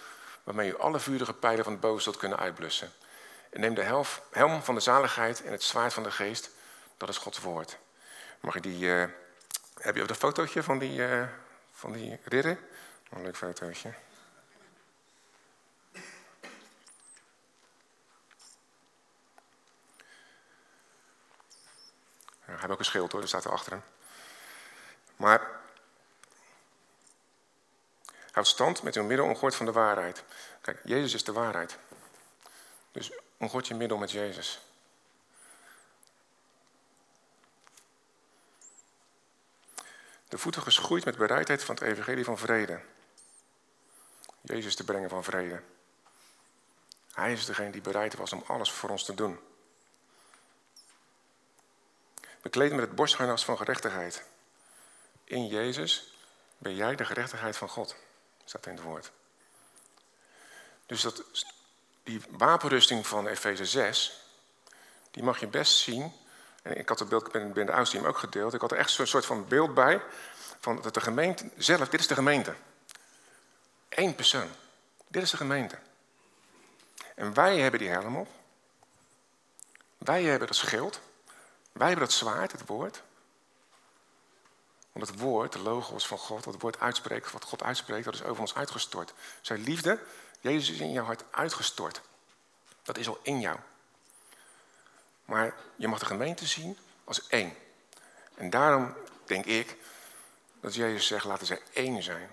waarmee 0.44 0.70
u 0.70 0.78
alle 0.78 1.00
vurige 1.00 1.34
pijlen 1.34 1.64
van 1.64 1.74
het 1.74 1.82
boven 1.82 2.04
zult 2.04 2.18
kunnen 2.18 2.40
uitblussen. 2.40 2.92
En 3.50 3.60
neem 3.60 3.74
de 3.74 4.04
helm 4.32 4.64
van 4.64 4.76
de 4.76 4.82
zaligheid 4.82 5.44
en 5.44 5.52
het 5.52 5.64
zwaard 5.64 5.94
van 5.94 6.04
de 6.04 6.12
geest, 6.12 6.50
dat 6.98 7.10
is 7.10 7.18
Gods 7.18 7.40
woord. 7.40 7.78
Mag 8.46 8.54
je 8.54 8.60
die, 8.60 8.86
uh, 8.86 9.06
heb 9.82 9.96
je 9.96 10.02
ook 10.02 10.10
een 10.10 10.16
fotootje 10.16 10.64
van 10.64 10.80
die, 10.80 10.98
uh, 10.98 11.28
van 11.72 11.92
die 11.92 12.20
ridder? 12.24 12.58
Een 13.10 13.22
leuk 13.22 13.38
fotootje. 13.38 13.94
Ja, 15.90 16.02
hij 22.46 22.56
heeft 22.56 22.70
ook 22.70 22.80
een 22.80 22.86
schild 22.86 23.12
hoor, 23.12 23.20
dat 23.22 23.30
staat 23.30 23.46
er 23.46 23.52
achter 23.52 23.72
hem. 23.72 23.84
Maar 25.16 25.60
houd 28.32 28.48
stand 28.48 28.84
met 28.84 28.96
uw 28.96 29.04
middel 29.04 29.26
omgord 29.26 29.56
van 29.56 29.66
de 29.66 29.72
waarheid. 29.72 30.24
Kijk, 30.62 30.80
Jezus 30.84 31.14
is 31.14 31.24
de 31.24 31.32
waarheid. 31.32 31.78
Dus 32.92 33.12
omgord 33.38 33.68
je 33.68 33.76
middel 33.76 33.98
met 33.98 34.12
Jezus. 34.12 34.60
De 40.36 40.42
voeten 40.42 40.62
geschoeid 40.62 41.06
met 41.06 41.18
bereidheid 41.18 41.64
van 41.64 41.76
het 41.76 41.84
evangelie 41.84 42.24
van 42.24 42.38
vrede. 42.38 42.80
Jezus 44.42 44.76
te 44.76 44.84
brengen 44.84 45.10
van 45.10 45.24
vrede. 45.24 45.62
Hij 47.12 47.34
is 47.34 47.46
degene 47.46 47.72
die 47.72 47.82
bereid 47.82 48.16
was 48.16 48.34
om 48.34 48.44
alles 48.48 48.72
voor 48.72 48.90
ons 48.90 49.06
te 49.06 49.14
doen. 49.14 49.40
Bekleed 52.42 52.72
met 52.72 52.80
het 52.80 52.96
borstharnas 52.96 53.46
van 53.46 53.58
gerechtigheid. 53.58 54.24
In 55.24 55.48
Jezus 55.48 56.14
ben 56.58 56.76
jij 56.76 56.96
de 56.96 57.06
gerechtigheid 57.06 57.58
van 57.58 57.70
God, 57.70 57.96
staat 58.46 58.66
in 58.66 58.74
het 58.74 58.84
woord. 58.84 59.12
Dus 60.86 61.02
dat, 61.02 61.24
die 62.04 62.22
wapenrusting 62.30 63.08
van 63.08 63.28
Efeze 63.28 63.66
6, 63.66 64.22
die 65.12 65.24
mag 65.24 65.40
je 65.40 65.48
best 65.48 65.78
zien 65.78 66.14
en 66.66 66.78
ik 66.78 66.90
had 66.90 67.00
het 67.00 67.10
beeld 67.10 67.32
binnen 67.32 67.66
de 67.66 67.72
oudste 67.72 68.08
ook 68.08 68.18
gedeeld. 68.18 68.54
Ik 68.54 68.62
had 68.62 68.72
er 68.72 68.78
echt 68.78 68.98
een 68.98 69.08
soort 69.08 69.26
van 69.26 69.48
beeld 69.48 69.74
bij. 69.74 70.02
Van 70.60 70.82
dat 70.82 70.94
de 70.94 71.02
gemeente 71.02 71.50
zelf, 71.58 71.90
dit 71.90 72.00
is 72.00 72.08
de 72.08 72.14
gemeente. 72.14 72.54
Eén 73.90 74.16
persoon. 74.16 74.48
Dit 75.08 75.24
is 75.24 75.30
de 75.30 75.38
gemeente. 75.38 75.78
En 77.16 77.34
wij 77.34 77.60
hebben 77.60 77.80
die 77.80 77.90
helm 77.90 78.16
op. 78.16 78.28
Wij 79.98 80.24
hebben 80.24 80.48
dat 80.48 80.58
schild. 80.58 81.00
Wij 81.72 81.88
hebben 81.88 82.06
dat 82.06 82.16
zwaard, 82.16 82.52
het 82.52 82.66
woord. 82.66 83.02
Want 84.92 85.08
het 85.08 85.20
woord, 85.20 85.54
de 85.54 85.60
logos 85.60 86.08
van 86.08 86.18
God, 86.18 86.46
het 86.46 86.62
woord 86.62 86.80
uitspreekt, 86.80 87.32
wat 87.32 87.44
God 87.44 87.64
uitspreekt, 87.64 88.06
dat 88.06 88.14
is 88.14 88.24
over 88.24 88.42
ons 88.42 88.56
uitgestort. 88.56 89.14
Zijn 89.42 89.64
liefde, 89.64 90.00
Jezus 90.40 90.70
is 90.70 90.80
in 90.80 90.92
jouw 90.92 91.06
hart 91.06 91.24
uitgestort. 91.32 92.02
Dat 92.84 92.98
is 92.98 93.08
al 93.08 93.20
in 93.22 93.40
jou. 93.40 93.58
Maar 95.26 95.56
je 95.76 95.88
mag 95.88 96.00
de 96.00 96.06
gemeente 96.06 96.46
zien 96.46 96.78
als 97.04 97.28
één. 97.28 97.58
En 98.36 98.50
daarom 98.50 98.94
denk 99.26 99.46
ik 99.46 99.78
dat 100.62 100.76
Jezus 100.76 101.08
zegt, 101.08 101.26
laten 101.26 101.46
zij 101.46 101.62
één 101.74 102.04
zijn. 102.04 102.30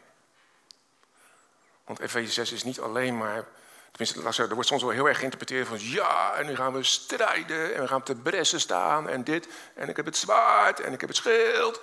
Want 1.85 2.01
Efeze 2.01 2.33
6 2.33 2.53
is 2.53 2.65
niet 2.65 2.81
alleen 2.81 3.17
maar, 3.17 3.45
tenminste, 3.91 4.43
er 4.43 4.55
wordt 4.55 4.69
soms 4.69 4.83
wel 4.83 4.91
heel 4.91 5.09
erg 5.09 5.19
geïnterpreteerd 5.19 5.69
van, 5.69 5.81
ja, 5.81 6.35
en 6.35 6.47
nu 6.47 6.57
gaan 6.57 6.73
we 6.73 6.83
strijden, 6.83 7.75
en 7.75 7.81
we 7.81 7.89
gaan 7.89 8.03
te 8.03 8.15
bressen 8.15 8.61
staan, 8.61 9.09
en 9.09 9.25
dit, 9.25 9.49
en 9.75 9.89
ik 9.89 9.97
heb 9.97 10.05
het 10.05 10.17
zwaard, 10.17 10.81
en 10.81 10.93
ik 10.93 11.01
heb 11.01 11.09
het 11.09 11.19
schild. 11.19 11.81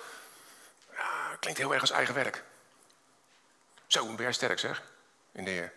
Ja, 0.92 1.36
klinkt 1.40 1.60
heel 1.60 1.72
erg 1.72 1.80
als 1.80 1.90
eigen 1.90 2.14
werk. 2.14 2.44
Zo, 3.86 4.06
ben 4.06 4.16
jij 4.16 4.32
sterk 4.32 4.58
zeg, 4.58 4.82
in 5.32 5.44
de 5.44 5.50
Heer. 5.50 5.72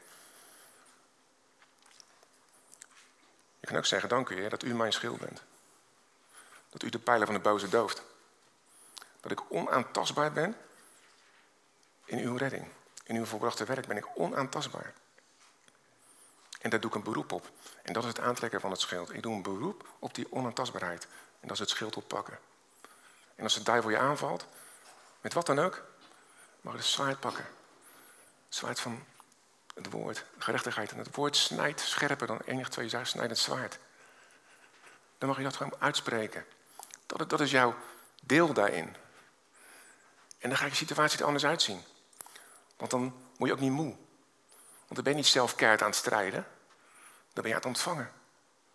Je 3.64 3.70
kan 3.70 3.78
ook 3.78 3.86
zeggen, 3.86 4.10
dank 4.10 4.30
u 4.30 4.48
dat 4.50 4.64
u 4.64 4.76
mijn 4.76 4.94
schild 4.94 5.20
bent. 5.20 5.44
Dat 6.70 6.84
u 6.84 6.90
de 6.90 7.00
pijlen 7.00 7.26
van 7.26 7.36
de 7.36 7.42
boze 7.42 7.70
dooft. 7.70 8.04
Dat 9.22 9.32
ik 9.32 9.52
onaantastbaar 9.52 10.32
ben 10.32 10.58
in 12.06 12.18
uw 12.18 12.38
redding. 12.38 12.68
In 13.04 13.16
uw 13.16 13.26
volbrachte 13.26 13.66
werk 13.66 13.88
ben 13.88 13.98
ik 13.98 14.08
onaantastbaar. 14.16 14.94
En 16.62 16.70
daar 16.70 16.80
doe 16.80 16.90
ik 16.90 16.96
een 16.96 17.04
beroep 17.04 17.32
op. 17.32 17.52
En 17.82 17.94
dat 17.94 18.04
is 18.04 18.10
het 18.10 18.20
aantrekken 18.20 18.62
van 18.62 18.72
het 18.72 18.80
schild. 18.80 19.14
Ik 19.14 19.22
doe 19.22 19.36
een 19.36 19.42
beroep 19.42 19.88
op 20.00 20.16
die 20.16 20.32
onaantastbaarheid. 20.32 21.04
En 21.40 21.48
dat 21.48 21.52
is 21.52 21.60
het 21.60 21.70
schild 21.70 21.98
oppakken. 21.98 22.40
En 23.36 23.44
als 23.44 23.54
de 23.54 23.64
duivel 23.64 23.90
je 23.90 23.98
aanvalt, 23.98 24.46
met 25.22 25.34
wat 25.34 25.46
dan 25.46 25.60
ook, 25.60 25.84
mag 26.62 26.74
je 26.74 26.80
de 26.80 26.86
zwaard 26.86 27.20
pakken. 27.20 27.46
Zwaard 28.50 28.80
van 28.80 29.06
het 29.74 29.92
woord, 29.92 30.26
gerechtigheid. 30.38 30.92
En 30.92 30.98
het 30.98 31.16
woord 31.16 31.36
snijdt 31.36 31.80
scherper 31.80 32.28
dan 32.28 32.40
enig 32.46 32.70
twee 32.70 32.90
snijdend 33.04 33.38
zwaard. 33.38 33.80
Dan 35.18 35.28
mag 35.28 35.38
je 35.38 35.44
dat 35.44 35.56
gewoon 35.56 35.76
uitspreken. 35.80 36.46
Dat, 37.06 37.30
dat 37.30 37.40
is 37.40 37.52
jouw 37.52 37.76
deel 38.22 38.54
daarin. 38.54 38.96
En 40.40 40.50
dan 40.50 40.58
ga 40.58 40.66
je 40.66 40.76
situatie 40.76 41.20
er 41.20 41.26
anders 41.26 41.46
uitzien. 41.46 41.84
Want 42.78 42.92
dan 42.92 43.16
moet 43.38 43.48
je 43.48 43.54
ook 43.54 43.60
niet 43.60 43.72
moe. 43.72 43.96
Want 44.78 44.96
dan 44.96 45.04
ben 45.04 45.14
je 45.14 45.20
niet 45.20 45.28
zelf 45.28 45.56
keihard 45.56 45.82
aan 45.82 45.90
het 45.90 45.98
strijden. 45.98 46.48
Dan 47.34 47.44
ben 47.44 47.48
je 47.48 47.50
aan 47.50 47.56
het 47.56 47.66
ontvangen. 47.66 48.12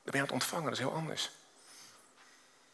Dan 0.02 0.12
ben 0.12 0.12
je 0.12 0.18
aan 0.18 0.24
het 0.24 0.32
ontvangen, 0.32 0.64
dat 0.64 0.72
is 0.72 0.78
heel 0.78 0.94
anders. 0.94 1.30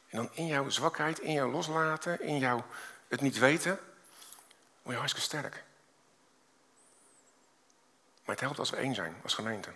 En 0.08 0.16
dan 0.16 0.30
in 0.32 0.46
jouw 0.46 0.68
zwakheid, 0.68 1.18
in 1.18 1.32
jouw 1.32 1.50
loslaten, 1.50 2.20
in 2.20 2.38
jouw 2.38 2.66
het 3.08 3.20
niet 3.20 3.38
weten, 3.38 3.78
word 4.82 4.94
je 4.94 4.96
hartstikke 4.96 5.28
sterk. 5.28 5.64
Maar 8.24 8.34
het 8.34 8.40
helpt 8.40 8.58
als 8.58 8.70
we 8.70 8.76
één 8.76 8.94
zijn, 8.94 9.16
als 9.22 9.34
gemeente. 9.34 9.70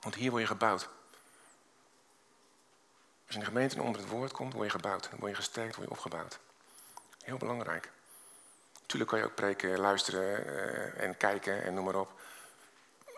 Want 0.00 0.14
hier 0.14 0.30
word 0.30 0.42
je 0.42 0.48
gebouwd. 0.48 0.82
Als 0.82 0.90
je 3.26 3.34
in 3.34 3.40
de 3.40 3.46
gemeente 3.46 3.82
onder 3.82 4.00
het 4.00 4.10
woord 4.10 4.32
komt, 4.32 4.52
word 4.52 4.64
je 4.64 4.70
gebouwd. 4.70 5.10
Dan 5.10 5.18
word 5.18 5.30
je 5.30 5.36
gesterkt, 5.36 5.76
word 5.76 5.88
je 5.88 5.94
opgebouwd. 5.94 6.38
Heel 7.22 7.36
belangrijk. 7.36 7.90
Natuurlijk 8.80 9.10
kan 9.10 9.18
je 9.18 9.24
ook 9.24 9.34
preken, 9.34 9.78
luisteren 9.78 10.46
uh, 10.46 11.02
en 11.02 11.16
kijken 11.16 11.62
en 11.62 11.74
noem 11.74 11.84
maar 11.84 11.94
op. 11.94 12.20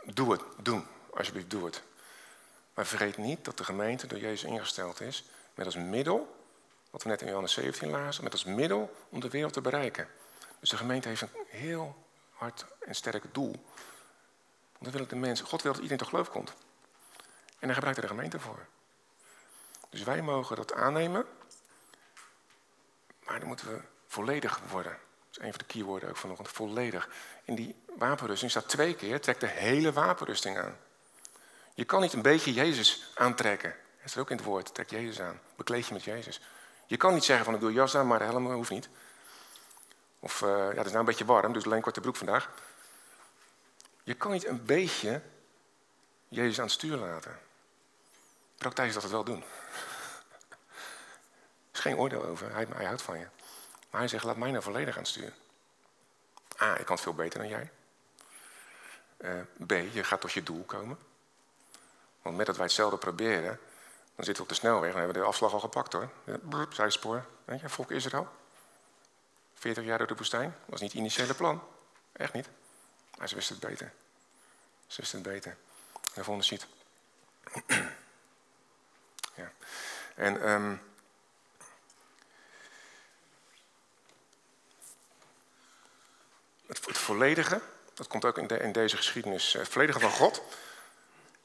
Doe 0.04 0.32
het, 0.32 0.42
doen. 0.56 0.86
Alsjeblieft, 1.14 1.50
doe 1.50 1.64
het. 1.64 1.82
Maar 2.74 2.86
vergeet 2.86 3.16
niet 3.16 3.44
dat 3.44 3.58
de 3.58 3.64
gemeente 3.64 4.06
door 4.06 4.18
Jezus 4.18 4.50
ingesteld 4.50 5.00
is 5.00 5.24
met 5.54 5.66
als 5.66 5.76
middel, 5.76 6.36
wat 6.90 7.02
we 7.02 7.08
net 7.08 7.20
in 7.20 7.26
Johannes 7.26 7.52
17 7.52 7.90
lazen, 7.90 8.24
met 8.24 8.32
als 8.32 8.44
middel 8.44 8.96
om 9.08 9.20
de 9.20 9.28
wereld 9.28 9.52
te 9.52 9.60
bereiken. 9.60 10.08
Dus 10.60 10.70
de 10.70 10.76
gemeente 10.76 11.08
heeft 11.08 11.22
een 11.22 11.28
heel 11.46 12.04
hard 12.30 12.64
en 12.78 12.94
sterk 12.94 13.24
doel. 13.32 13.64
Dan 14.80 14.92
wil 14.92 15.06
de 15.06 15.16
mensen, 15.16 15.46
God 15.46 15.62
wil 15.62 15.72
dat 15.72 15.82
iedereen 15.82 16.02
tot 16.02 16.08
geloof 16.08 16.30
komt. 16.30 16.54
En 17.58 17.66
daar 17.66 17.74
gebruikt 17.74 17.98
hij 17.98 18.08
de 18.08 18.14
gemeente 18.14 18.40
voor. 18.40 18.66
Dus 19.90 20.02
wij 20.02 20.22
mogen 20.22 20.56
dat 20.56 20.74
aannemen. 20.74 21.26
Maar 23.24 23.38
dan 23.38 23.48
moeten 23.48 23.72
we 23.72 23.80
volledig 24.06 24.60
worden. 24.70 24.92
Dat 24.92 25.30
is 25.30 25.38
een 25.38 25.50
van 25.50 25.58
de 25.58 25.64
keywoorden 25.64 26.08
ook 26.08 26.16
vanochtend. 26.16 26.48
Volledig. 26.48 27.08
In 27.44 27.54
die 27.54 27.76
wapenrusting 27.96 28.50
staat 28.50 28.68
twee 28.68 28.94
keer, 28.94 29.20
trek 29.20 29.40
de 29.40 29.46
hele 29.46 29.92
wapenrusting 29.92 30.58
aan. 30.58 30.76
Je 31.74 31.84
kan 31.84 32.00
niet 32.00 32.12
een 32.12 32.22
beetje 32.22 32.52
Jezus 32.52 33.10
aantrekken. 33.14 33.74
Dat 33.96 34.06
is 34.06 34.16
ook 34.16 34.30
in 34.30 34.36
het 34.36 34.44
woord, 34.44 34.74
trek 34.74 34.90
Jezus 34.90 35.20
aan. 35.20 35.40
Bekleed 35.56 35.86
je 35.86 35.92
met 35.92 36.04
Jezus. 36.04 36.40
Je 36.86 36.96
kan 36.96 37.14
niet 37.14 37.24
zeggen 37.24 37.44
van 37.44 37.54
ik 37.54 37.60
doe 37.60 37.72
jas 37.72 37.96
aan, 37.96 38.06
maar 38.06 38.18
de 38.18 38.24
helm 38.24 38.52
hoeft 38.52 38.70
niet. 38.70 38.88
Of 40.20 40.40
uh, 40.40 40.48
ja, 40.48 40.76
het 40.76 40.76
is 40.76 40.84
nou 40.84 40.98
een 40.98 41.04
beetje 41.04 41.24
warm, 41.24 41.52
dus 41.52 41.64
alleen 41.64 41.80
korte 41.80 42.00
broek 42.00 42.16
vandaag. 42.16 42.50
Je 44.10 44.16
kan 44.16 44.32
niet 44.32 44.46
een 44.46 44.64
beetje 44.64 45.22
Jezus 46.28 46.58
aan 46.58 46.64
het 46.64 46.72
stuur 46.72 46.96
laten. 46.96 47.38
Praktijk 48.58 48.88
is 48.88 48.94
dat 48.94 49.02
het 49.02 49.12
wel 49.12 49.24
doen. 49.24 49.42
Er 51.70 51.72
is 51.72 51.80
geen 51.80 51.96
oordeel 51.96 52.24
over, 52.24 52.52
hij, 52.52 52.66
houdt 52.86 53.02
van 53.02 53.18
je. 53.18 53.26
Maar 53.90 54.00
hij 54.00 54.08
zegt, 54.08 54.24
laat 54.24 54.36
mij 54.36 54.50
nou 54.50 54.62
volledig 54.62 54.94
aan 54.94 55.02
het 55.02 55.10
stuur. 55.10 55.32
A, 56.60 56.78
ik 56.78 56.84
kan 56.84 56.94
het 56.94 57.04
veel 57.04 57.14
beter 57.14 57.38
dan 57.38 57.48
jij. 57.48 57.70
Uh, 59.18 59.66
B, 59.66 59.70
je 59.70 60.04
gaat 60.04 60.20
tot 60.20 60.32
je 60.32 60.42
doel 60.42 60.64
komen. 60.64 60.98
Want 62.22 62.36
met 62.36 62.46
dat 62.46 62.56
wij 62.56 62.64
hetzelfde 62.64 62.98
proberen, 62.98 63.58
dan 64.14 64.24
zitten 64.24 64.34
we 64.34 64.42
op 64.42 64.48
de 64.48 64.54
snelweg 64.54 64.90
en 64.90 64.96
hebben 64.96 65.14
we 65.14 65.22
de 65.22 65.28
afslag 65.28 65.52
al 65.52 65.60
gepakt 65.60 65.92
hoor. 65.92 66.10
Zijspoor. 66.70 67.26
Weet 67.44 67.60
je, 67.60 67.68
volk 67.68 67.90
Israël. 67.90 68.28
40 69.54 69.84
jaar 69.84 69.98
door 69.98 70.06
de 70.06 70.16
woestijn. 70.16 70.54
Dat 70.60 70.70
was 70.70 70.80
niet 70.80 70.90
het 70.92 71.00
initiële 71.00 71.34
plan. 71.34 71.62
Echt 72.12 72.32
niet. 72.32 72.48
Maar 73.18 73.28
ze 73.28 73.34
wisten 73.34 73.56
het 73.60 73.68
beter. 73.68 73.92
Ze 74.90 75.00
wisten 75.00 75.18
het 75.18 75.28
beter. 75.28 75.56
En 76.14 76.24
vonden 76.24 76.44
ziet. 76.44 76.66
ja. 79.34 79.52
En 80.14 80.48
um, 80.48 80.82
het, 86.66 86.86
het, 86.86 86.98
volledige, 86.98 87.60
dat 87.94 88.06
komt 88.06 88.24
ook 88.24 88.38
in, 88.38 88.46
de, 88.46 88.58
in 88.58 88.72
deze 88.72 88.96
geschiedenis, 88.96 89.52
het 89.52 89.68
volledige 89.68 90.00
van 90.00 90.10
God. 90.10 90.42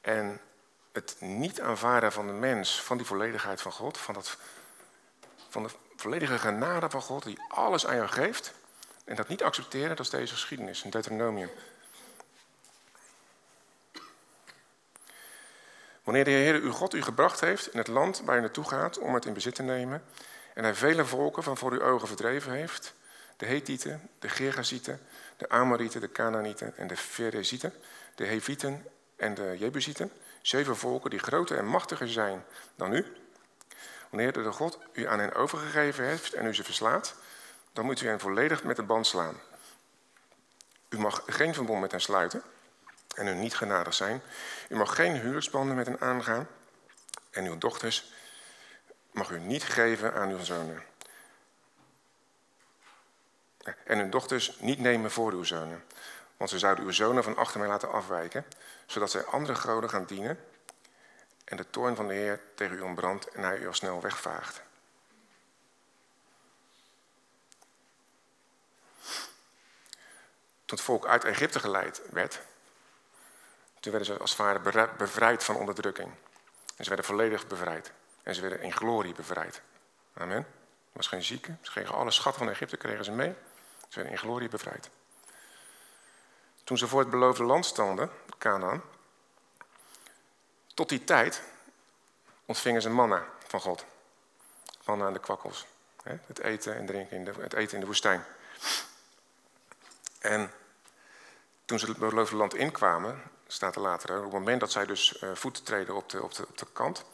En 0.00 0.40
het 0.92 1.16
niet 1.18 1.60
aanvaarden 1.60 2.12
van 2.12 2.26
de 2.26 2.32
mens, 2.32 2.82
van 2.82 2.96
die 2.96 3.06
volledigheid 3.06 3.60
van 3.60 3.72
God, 3.72 3.98
van, 3.98 4.14
dat, 4.14 4.36
van 5.48 5.62
de 5.62 5.70
volledige 5.96 6.38
genade 6.38 6.90
van 6.90 7.02
God, 7.02 7.22
die 7.22 7.38
alles 7.48 7.86
aan 7.86 7.96
jou 7.96 8.08
geeft, 8.08 8.52
en 9.04 9.16
dat 9.16 9.28
niet 9.28 9.42
accepteren, 9.42 9.96
dat 9.96 10.06
is 10.06 10.10
deze 10.10 10.32
geschiedenis 10.32 10.82
in 10.82 10.90
Deuteronomium. 10.90 11.50
Wanneer 16.06 16.24
de 16.24 16.30
Heer 16.30 16.54
uw 16.54 16.72
God 16.72 16.94
u 16.94 17.02
gebracht 17.02 17.40
heeft 17.40 17.72
in 17.72 17.78
het 17.78 17.88
land 17.88 18.22
waar 18.24 18.36
u 18.36 18.40
naartoe 18.40 18.68
gaat 18.68 18.98
om 18.98 19.14
het 19.14 19.24
in 19.24 19.32
bezit 19.32 19.54
te 19.54 19.62
nemen, 19.62 20.02
en 20.54 20.64
hij 20.64 20.74
vele 20.74 21.04
volken 21.04 21.42
van 21.42 21.56
voor 21.56 21.72
uw 21.72 21.82
ogen 21.82 22.08
verdreven 22.08 22.52
heeft, 22.52 22.94
de 23.36 23.46
Hethieten, 23.46 24.10
de 24.18 24.28
Gergazieten, 24.28 25.00
de 25.36 25.48
Amorieten, 25.48 26.00
de 26.00 26.12
Canaanieten 26.12 26.76
en 26.76 26.86
de 26.86 26.96
Ferezieten, 26.96 27.72
de 28.14 28.24
Hevieten 28.24 28.86
en 29.16 29.34
de 29.34 29.56
Jebusieten, 29.58 30.12
Zeven 30.42 30.76
volken 30.76 31.10
die 31.10 31.18
groter 31.18 31.58
en 31.58 31.66
machtiger 31.66 32.08
zijn 32.08 32.44
dan 32.74 32.92
u. 32.92 33.06
Wanneer 34.10 34.32
de 34.32 34.52
God 34.52 34.78
u 34.92 35.06
aan 35.06 35.18
hen 35.18 35.34
overgegeven 35.34 36.04
heeft 36.04 36.32
en 36.32 36.46
u 36.46 36.54
ze 36.54 36.64
verslaat, 36.64 37.14
dan 37.72 37.84
moet 37.84 38.00
u 38.00 38.06
hen 38.06 38.20
volledig 38.20 38.64
met 38.64 38.76
de 38.76 38.82
band 38.82 39.06
slaan. 39.06 39.40
U 40.88 40.98
mag 40.98 41.22
geen 41.26 41.54
verbond 41.54 41.80
met 41.80 41.90
hen 41.90 42.00
sluiten 42.00 42.42
en 43.16 43.26
hun 43.26 43.40
niet 43.40 43.54
genadig 43.54 43.94
zijn. 43.94 44.22
U 44.68 44.76
mag 44.76 44.94
geen 44.94 45.14
huwelijksbanden 45.14 45.76
met 45.76 45.86
hen 45.86 46.00
aangaan 46.00 46.48
en 47.30 47.44
uw 47.44 47.58
dochters 47.58 48.12
mag 49.10 49.30
u 49.30 49.38
niet 49.38 49.64
geven 49.64 50.14
aan 50.14 50.30
uw 50.30 50.44
zonen. 50.44 50.82
En 53.84 53.98
uw 53.98 54.08
dochters 54.08 54.60
niet 54.60 54.78
nemen 54.78 55.10
voor 55.10 55.32
uw 55.32 55.44
zonen. 55.44 55.84
Want 56.36 56.50
ze 56.50 56.58
zouden 56.58 56.84
uw 56.84 56.90
zonen 56.90 57.24
van 57.24 57.36
achter 57.36 57.60
mij 57.60 57.68
laten 57.68 57.92
afwijken, 57.92 58.44
zodat 58.86 59.10
zij 59.10 59.24
andere 59.24 59.54
goden 59.54 59.90
gaan 59.90 60.04
dienen 60.04 60.38
en 61.44 61.56
de 61.56 61.70
toorn 61.70 61.96
van 61.96 62.08
de 62.08 62.14
Heer 62.14 62.40
tegen 62.54 62.76
u 62.76 62.80
ontbrandt 62.80 63.28
en 63.28 63.42
hij 63.42 63.58
u 63.58 63.66
al 63.66 63.74
snel 63.74 64.00
wegvaagt. 64.00 64.62
Toen 70.64 70.76
het 70.76 70.80
volk 70.80 71.06
uit 71.06 71.24
Egypte 71.24 71.60
geleid 71.60 72.02
werd, 72.10 72.40
toen 73.86 73.94
werden 73.94 74.14
ze 74.14 74.20
als 74.20 74.36
het 74.36 74.38
ware 74.38 74.88
bevrijd 74.96 75.44
van 75.44 75.56
onderdrukking. 75.56 76.08
En 76.76 76.84
ze 76.84 76.88
werden 76.88 77.06
volledig 77.06 77.46
bevrijd. 77.46 77.92
En 78.22 78.34
ze 78.34 78.40
werden 78.40 78.60
in 78.60 78.72
glorie 78.72 79.14
bevrijd. 79.14 79.62
Amen. 80.14 80.36
Er 80.36 80.92
was 80.92 81.06
geen 81.06 81.22
zieke, 81.22 81.56
ze 81.62 81.70
kregen 81.70 81.94
alle 81.94 82.10
schat 82.10 82.36
van 82.36 82.48
Egypte 82.48 82.76
kregen 82.76 83.04
ze 83.04 83.10
mee. 83.10 83.34
Ze 83.88 83.94
werden 83.94 84.12
in 84.12 84.18
glorie 84.18 84.48
bevrijd. 84.48 84.90
Toen 86.64 86.78
ze 86.78 86.88
voor 86.88 87.00
het 87.00 87.10
beloofde 87.10 87.44
land 87.44 87.66
stonden, 87.66 88.10
Canaan, 88.38 88.82
tot 90.74 90.88
die 90.88 91.04
tijd 91.04 91.42
ontvingen 92.46 92.82
ze 92.82 92.90
manna 92.90 93.24
van 93.46 93.60
God. 93.60 93.84
Manna 94.84 95.06
aan 95.06 95.12
de 95.12 95.20
kwakkels. 95.20 95.66
Het 96.02 96.38
eten 96.38 96.76
en 96.76 96.86
drinken 96.86 97.16
in 97.16 97.24
de, 97.24 97.32
het 97.38 97.52
eten 97.52 97.74
in 97.74 97.80
de 97.80 97.86
woestijn. 97.86 98.24
En 100.18 100.52
toen 101.64 101.78
ze 101.78 101.86
het 101.86 101.98
beloofde 101.98 102.36
land 102.36 102.54
inkwamen, 102.54 103.34
staat 103.46 103.74
er 103.74 103.80
later, 103.80 104.16
op 104.16 104.22
het 104.22 104.32
moment 104.32 104.60
dat 104.60 104.72
zij 104.72 104.86
dus 104.86 105.22
uh, 105.22 105.30
voeten 105.34 105.64
treden 105.64 105.94
op 105.94 106.08
de, 106.08 106.22
op, 106.22 106.34
de, 106.34 106.46
op 106.48 106.58
de 106.58 106.66
kant 106.72 107.04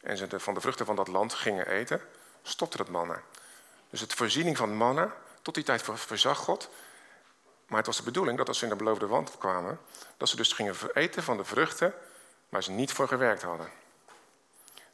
en 0.00 0.16
ze 0.16 0.26
de, 0.26 0.40
van 0.40 0.54
de 0.54 0.60
vruchten 0.60 0.86
van 0.86 0.96
dat 0.96 1.08
land 1.08 1.34
gingen 1.34 1.66
eten, 1.66 2.00
stopte 2.42 2.76
het 2.76 2.88
manna. 2.88 3.22
Dus 3.90 4.00
het 4.00 4.14
voorziening 4.14 4.56
van 4.56 4.76
manna, 4.76 5.14
tot 5.42 5.54
die 5.54 5.64
tijd 5.64 5.82
verzag 5.94 6.38
God, 6.38 6.68
maar 7.66 7.78
het 7.78 7.86
was 7.86 7.96
de 7.96 8.02
bedoeling 8.02 8.38
dat 8.38 8.48
als 8.48 8.58
ze 8.58 8.64
in 8.64 8.70
de 8.70 8.76
beloofde 8.76 9.06
land 9.06 9.38
kwamen, 9.38 9.80
dat 10.16 10.28
ze 10.28 10.36
dus 10.36 10.52
gingen 10.52 10.74
eten 10.94 11.22
van 11.22 11.36
de 11.36 11.44
vruchten 11.44 11.94
waar 12.48 12.62
ze 12.62 12.70
niet 12.70 12.92
voor 12.92 13.08
gewerkt 13.08 13.42
hadden. 13.42 13.68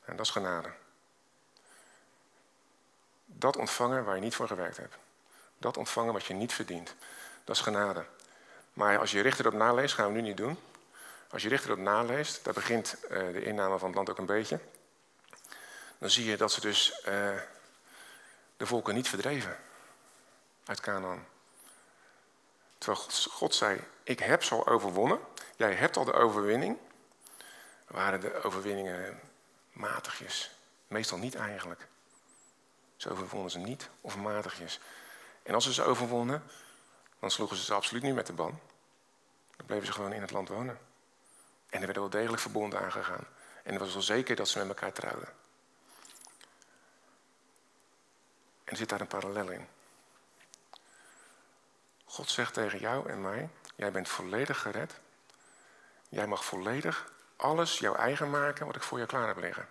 En 0.04 0.16
dat 0.16 0.26
is 0.26 0.32
genade. 0.32 0.68
Dat 3.24 3.56
ontvangen 3.56 4.04
waar 4.04 4.14
je 4.14 4.20
niet 4.20 4.34
voor 4.34 4.46
gewerkt 4.46 4.76
hebt. 4.76 4.94
Dat 5.58 5.76
ontvangen 5.76 6.12
wat 6.12 6.24
je 6.24 6.34
niet 6.34 6.52
verdient. 6.52 6.94
Dat 7.44 7.56
is 7.56 7.62
genade. 7.62 8.04
Maar 8.72 8.98
als 8.98 9.10
je 9.10 9.20
richter 9.20 9.46
op 9.46 9.52
naleest, 9.52 9.94
gaan 9.94 10.06
we 10.06 10.12
nu 10.12 10.20
niet 10.20 10.36
doen. 10.36 10.58
Als 11.32 11.42
je 11.42 11.48
richter 11.48 11.72
op 11.72 11.78
naleest, 11.78 12.44
daar 12.44 12.54
begint 12.54 12.96
uh, 13.02 13.08
de 13.08 13.42
inname 13.44 13.78
van 13.78 13.86
het 13.86 13.96
land 13.96 14.10
ook 14.10 14.18
een 14.18 14.26
beetje. 14.26 14.60
Dan 15.98 16.10
zie 16.10 16.24
je 16.24 16.36
dat 16.36 16.52
ze 16.52 16.60
dus 16.60 17.02
uh, 17.08 17.40
de 18.56 18.66
volken 18.66 18.94
niet 18.94 19.08
verdreven 19.08 19.56
uit 20.64 20.80
Canaan. 20.80 21.26
Terwijl 22.78 23.08
God 23.30 23.54
zei, 23.54 23.80
ik 24.02 24.18
heb 24.18 24.42
ze 24.42 24.54
al 24.54 24.66
overwonnen. 24.66 25.20
Jij 25.56 25.74
hebt 25.74 25.96
al 25.96 26.04
de 26.04 26.12
overwinning. 26.12 26.78
Waren 27.86 28.20
de 28.20 28.42
overwinningen 28.42 29.20
matigjes? 29.72 30.50
Meestal 30.88 31.18
niet 31.18 31.34
eigenlijk. 31.34 31.88
Ze 32.96 33.10
overwonnen 33.10 33.50
ze 33.50 33.58
niet 33.58 33.88
of 34.00 34.16
matigjes. 34.16 34.80
En 35.42 35.54
als 35.54 35.64
ze 35.64 35.72
ze 35.72 35.82
overwonnen, 35.82 36.42
dan 37.18 37.30
sloegen 37.30 37.56
ze 37.56 37.64
ze 37.64 37.74
absoluut 37.74 38.02
niet 38.02 38.14
met 38.14 38.26
de 38.26 38.32
ban. 38.32 38.60
Dan 39.56 39.66
bleven 39.66 39.86
ze 39.86 39.92
gewoon 39.92 40.12
in 40.12 40.20
het 40.20 40.30
land 40.30 40.48
wonen. 40.48 40.90
En 41.72 41.78
er 41.80 41.84
werden 41.84 42.02
wel 42.02 42.10
degelijk 42.10 42.42
verbonden 42.42 42.80
aangegaan. 42.80 43.26
En 43.62 43.72
het 43.72 43.82
was 43.82 43.92
wel 43.92 44.02
zeker 44.02 44.36
dat 44.36 44.48
ze 44.48 44.58
met 44.58 44.68
elkaar 44.68 44.92
trouwden. 44.92 45.28
En 48.64 48.72
er 48.72 48.76
zit 48.76 48.88
daar 48.88 49.00
een 49.00 49.06
parallel 49.06 49.50
in. 49.50 49.68
God 52.04 52.30
zegt 52.30 52.54
tegen 52.54 52.78
jou 52.78 53.10
en 53.10 53.20
mij: 53.20 53.48
Jij 53.76 53.92
bent 53.92 54.08
volledig 54.08 54.60
gered. 54.60 54.94
Jij 56.08 56.26
mag 56.26 56.44
volledig 56.44 57.12
alles 57.36 57.78
jouw 57.78 57.94
eigen 57.94 58.30
maken 58.30 58.66
wat 58.66 58.76
ik 58.76 58.82
voor 58.82 58.98
jou 58.98 59.10
klaar 59.10 59.26
heb 59.26 59.36
liggen. 59.36 59.68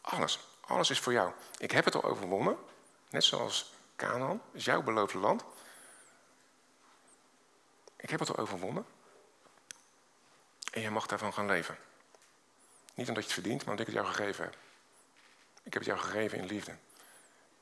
Alles. 0.00 0.48
Alles 0.60 0.90
is 0.90 1.00
voor 1.00 1.12
jou. 1.12 1.32
Ik 1.58 1.70
heb 1.70 1.84
het 1.84 1.94
al 1.94 2.04
overwonnen. 2.04 2.58
Net 3.10 3.24
zoals 3.24 3.74
Canaan, 3.96 4.42
is 4.52 4.64
jouw 4.64 4.82
beloofde 4.82 5.18
land. 5.18 5.44
Ik 7.96 8.10
heb 8.10 8.20
het 8.20 8.28
al 8.28 8.36
overwonnen. 8.36 8.86
En 10.74 10.80
jij 10.80 10.90
mag 10.90 11.06
daarvan 11.06 11.32
gaan 11.32 11.46
leven. 11.46 11.78
Niet 12.94 13.08
omdat 13.08 13.22
je 13.24 13.30
het 13.30 13.40
verdient, 13.40 13.64
maar 13.64 13.70
omdat 13.70 13.88
ik 13.88 13.94
het 13.94 14.02
jou 14.02 14.14
gegeven 14.14 14.44
heb. 14.44 14.54
Ik 15.62 15.72
heb 15.72 15.82
het 15.82 15.84
jou 15.84 15.98
gegeven 15.98 16.38
in 16.38 16.46
liefde. 16.46 16.74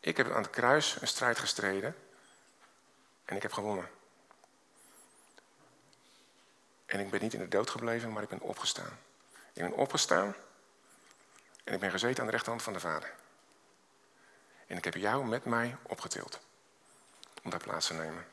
Ik 0.01 0.17
heb 0.17 0.31
aan 0.31 0.43
het 0.43 0.51
kruis 0.51 1.01
een 1.01 1.09
strijd 1.09 1.39
gestreden 1.39 1.97
en 3.25 3.37
ik 3.37 3.43
heb 3.43 3.53
gewonnen. 3.53 3.91
En 6.87 7.01
ik 7.01 7.11
ben 7.11 7.21
niet 7.21 7.33
in 7.33 7.39
de 7.41 7.49
dood 7.49 7.71
gebleven, 7.71 8.13
maar 8.13 8.23
ik 8.23 8.29
ben 8.29 8.41
opgestaan. 8.41 8.99
Ik 9.53 9.63
ben 9.63 9.73
opgestaan 9.73 10.35
en 11.65 11.75
ik 11.75 11.81
ben 11.81 11.91
gezeten 11.91 12.21
aan 12.21 12.27
de 12.27 12.33
rechterhand 12.33 12.63
van 12.63 12.73
de 12.73 12.81
Vader. 12.81 13.15
En 14.67 14.77
ik 14.77 14.85
heb 14.85 14.95
jou 14.95 15.25
met 15.25 15.45
mij 15.45 15.77
opgetild 15.83 16.41
om 17.43 17.51
daar 17.51 17.61
plaats 17.61 17.87
te 17.87 17.95
nemen. 17.95 18.27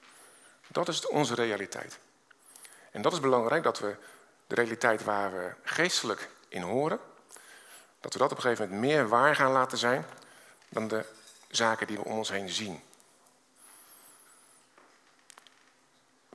Dat 0.67 0.87
is 0.87 1.07
onze 1.07 1.35
realiteit. 1.35 1.99
En 2.91 3.01
dat 3.01 3.13
is 3.13 3.19
belangrijk 3.19 3.63
dat 3.63 3.79
we 3.79 3.97
de 4.49 4.55
realiteit 4.55 5.03
waar 5.03 5.31
we 5.31 5.53
geestelijk 5.63 6.29
in 6.47 6.61
horen, 6.61 6.99
dat 7.99 8.13
we 8.13 8.19
dat 8.19 8.31
op 8.31 8.37
een 8.37 8.43
gegeven 8.43 8.69
moment 8.69 8.81
meer 8.87 9.07
waar 9.07 9.35
gaan 9.35 9.51
laten 9.51 9.77
zijn 9.77 10.05
dan 10.69 10.87
de 10.87 11.05
zaken 11.49 11.87
die 11.87 11.97
we 11.97 12.03
om 12.03 12.17
ons 12.17 12.29
heen 12.29 12.49
zien. 12.49 12.83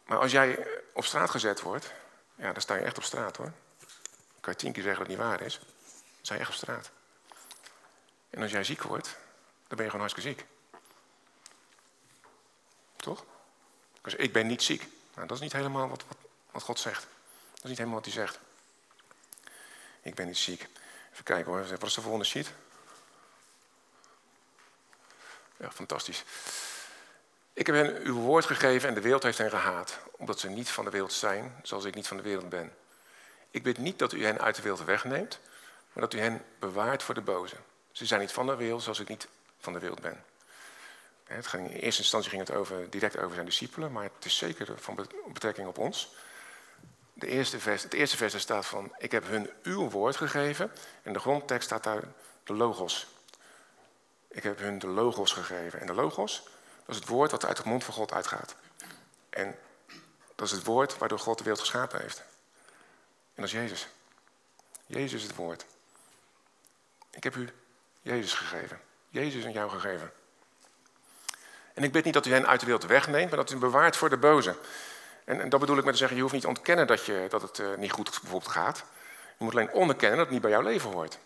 Maar 0.05 0.19
als 0.19 0.33
jij 0.33 0.67
op 0.93 1.05
straat 1.05 1.31
gezet 1.31 1.61
wordt, 1.61 1.93
ja, 2.35 2.53
dan 2.53 2.63
sta 2.63 2.75
je 2.75 2.85
echt 2.85 2.97
op 2.97 3.03
straat 3.03 3.37
hoor. 3.37 3.53
Dan 3.79 4.41
kan 4.41 4.53
je 4.53 4.59
tien 4.59 4.73
keer 4.73 4.83
zeggen 4.83 5.01
dat 5.01 5.11
het 5.11 5.19
niet 5.19 5.29
waar 5.29 5.41
is. 5.47 5.59
Dan 5.59 5.69
sta 6.23 6.35
je 6.35 6.41
echt 6.41 6.51
op 6.51 6.55
straat. 6.55 6.91
En 8.31 8.43
als 8.43 8.51
jij 8.51 8.65
ziek 8.65 8.83
wordt, 8.83 9.07
dan 9.67 9.77
ben 9.77 9.85
je 9.85 9.91
gewoon 9.91 10.07
hartstikke 10.07 10.29
ziek. 10.29 10.47
Toch? 12.97 13.25
Dus 14.03 14.15
ik 14.15 14.33
ben 14.33 14.47
niet 14.47 14.63
ziek. 14.63 14.89
Nou, 15.15 15.27
dat 15.27 15.37
is 15.37 15.43
niet 15.43 15.53
helemaal 15.53 15.89
wat, 15.89 16.05
wat, 16.09 16.17
wat 16.51 16.63
God 16.63 16.79
zegt. 16.79 17.07
Dat 17.65 17.73
is 17.73 17.79
niet 17.79 17.89
helemaal 17.89 18.05
wat 18.05 18.15
hij 18.15 18.27
zegt. 18.27 18.41
Ik 20.03 20.15
ben 20.15 20.27
niet 20.27 20.39
ziek. 20.39 20.69
Even 21.13 21.25
kijken 21.25 21.53
hoor. 21.53 21.67
Wat 21.67 21.83
is 21.83 21.95
de 21.95 22.01
volgende 22.01 22.25
sheet? 22.25 22.53
Ja, 25.57 25.71
fantastisch. 25.71 26.25
Ik 27.53 27.67
heb 27.67 27.77
hen 27.77 27.97
uw 28.03 28.15
woord 28.15 28.45
gegeven 28.45 28.89
en 28.89 28.95
de 28.95 29.01
wereld 29.01 29.23
heeft 29.23 29.39
hen 29.39 29.51
gehaat, 29.51 29.99
omdat 30.17 30.41
ze 30.41 30.49
niet 30.49 30.71
van 30.71 30.85
de 30.85 30.91
wereld 30.91 31.13
zijn, 31.13 31.61
zoals 31.63 31.85
ik 31.85 31.95
niet 31.95 32.07
van 32.07 32.17
de 32.17 32.23
wereld 32.23 32.49
ben. 32.49 32.73
Ik 33.51 33.63
bid 33.63 33.79
niet 33.79 33.99
dat 33.99 34.13
u 34.13 34.25
hen 34.25 34.41
uit 34.41 34.57
de 34.57 34.63
wereld 34.63 34.85
wegneemt, 34.85 35.41
maar 35.93 36.03
dat 36.03 36.15
u 36.15 36.19
hen 36.19 36.45
bewaart 36.59 37.03
voor 37.03 37.15
de 37.15 37.21
boze. 37.21 37.57
Ze 37.93 38.07
zijn 38.07 38.21
niet 38.21 38.33
van 38.33 38.47
de 38.47 38.57
wereld, 38.57 38.83
zoals 38.83 39.01
ik 39.01 39.09
niet 39.09 39.29
van 39.59 39.73
de 39.73 39.79
wereld 39.79 40.01
ben. 40.01 40.25
Het 41.25 41.47
ging, 41.47 41.71
in 41.71 41.77
eerste 41.77 42.03
instantie 42.03 42.31
ging 42.31 42.47
het 42.47 42.57
over, 42.57 42.91
direct 42.91 43.19
over 43.19 43.35
zijn 43.35 43.47
discipelen, 43.47 43.93
maar 43.93 44.05
het 44.05 44.25
is 44.25 44.37
zeker 44.37 44.79
van 44.79 45.09
betrekking 45.33 45.69
op 45.69 45.79
ons. 45.79 46.13
De 47.25 47.31
eerste 47.31 47.61
vers, 47.61 47.83
het 47.83 47.93
eerste 47.93 48.17
vers 48.17 48.39
staat 48.39 48.67
van, 48.67 48.95
ik 48.99 49.13
heb 49.13 49.27
hun 49.27 49.51
uw 49.63 49.91
woord 49.91 50.17
gegeven. 50.17 50.73
En 51.03 51.13
de 51.13 51.19
grondtekst 51.19 51.67
staat 51.67 51.85
daar 51.85 52.03
de 52.43 52.55
logos. 52.55 53.07
Ik 54.29 54.43
heb 54.43 54.59
hun 54.59 54.79
de 54.79 54.87
logos 54.87 55.33
gegeven. 55.33 55.81
En 55.81 55.87
de 55.87 55.95
logos, 55.95 56.43
dat 56.87 56.95
is 56.95 56.97
het 56.97 57.09
woord 57.09 57.31
wat 57.31 57.45
uit 57.45 57.57
de 57.57 57.63
mond 57.67 57.85
van 57.85 57.95
God 57.95 58.13
uitgaat. 58.13 58.55
En 59.31 59.59
dat 60.35 60.47
is 60.47 60.53
het 60.53 60.65
woord 60.65 60.99
waardoor 60.99 61.19
God 61.19 61.39
de 61.39 61.45
wereld 61.45 61.63
geschapen 61.63 62.01
heeft. 62.01 62.19
En 63.35 63.43
dat 63.43 63.45
is 63.45 63.53
Jezus. 63.53 63.89
Jezus 64.87 65.21
is 65.21 65.27
het 65.27 65.37
woord. 65.37 65.67
Ik 67.11 67.25
heb 67.25 67.37
u 67.37 67.49
Jezus 68.03 68.35
gegeven. 68.35 68.81
Jezus 69.09 69.45
aan 69.45 69.53
jou 69.53 69.71
gegeven. 69.71 70.13
En 71.75 71.83
ik 71.83 71.93
bid 71.93 72.05
niet 72.05 72.15
dat 72.15 72.27
u 72.27 72.33
hen 72.33 72.47
uit 72.47 72.61
de 72.61 72.67
wereld 72.67 72.87
wegneemt, 72.87 73.29
maar 73.29 73.39
dat 73.39 73.49
u 73.49 73.53
hen 73.53 73.61
bewaart 73.61 73.97
voor 73.97 74.11
de 74.11 74.17
boze. 74.17 74.57
En, 75.25 75.41
en 75.41 75.49
dat 75.49 75.61
bedoel 75.61 75.79
ik 75.79 75.85
met 75.85 75.93
te 75.93 75.99
zeggen, 75.99 76.17
je 76.17 76.23
hoeft 76.23 76.35
niet 76.35 76.45
te 76.45 76.49
ontkennen 76.49 76.87
dat, 76.87 77.05
je, 77.05 77.27
dat 77.29 77.43
het 77.43 77.59
uh, 77.59 77.77
niet 77.77 77.93
goed 77.93 78.11
bijvoorbeeld 78.11 78.53
gaat. 78.53 78.85
Je 79.39 79.45
moet 79.45 79.53
alleen 79.53 79.73
onderkennen 79.73 80.17
dat 80.17 80.27
het 80.27 80.35
niet 80.35 80.43
bij 80.43 80.51
jouw 80.51 80.63
leven 80.63 80.91
hoort. 80.91 81.19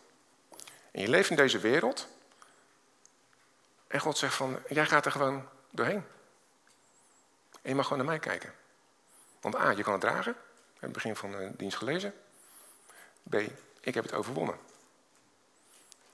En 0.90 1.00
je 1.00 1.08
leeft 1.08 1.30
in 1.30 1.36
deze 1.36 1.58
wereld. 1.58 2.08
En 3.86 4.00
God 4.00 4.18
zegt 4.18 4.34
van, 4.34 4.58
jij 4.68 4.86
gaat 4.86 5.04
er 5.04 5.12
gewoon 5.12 5.48
doorheen. 5.70 6.04
En 7.62 7.70
je 7.70 7.74
mag 7.74 7.86
gewoon 7.86 7.98
naar 7.98 8.12
mij 8.12 8.18
kijken. 8.18 8.54
Want 9.40 9.56
A, 9.56 9.70
je 9.70 9.82
kan 9.82 9.92
het 9.92 10.00
dragen. 10.00 10.36
Hebben 10.72 10.80
het 10.80 10.92
begin 10.92 11.16
van 11.16 11.30
de 11.30 11.52
dienst 11.56 11.76
gelezen. 11.76 12.14
B, 13.22 13.34
ik 13.80 13.94
heb 13.94 14.04
het 14.04 14.14
overwonnen. 14.14 14.58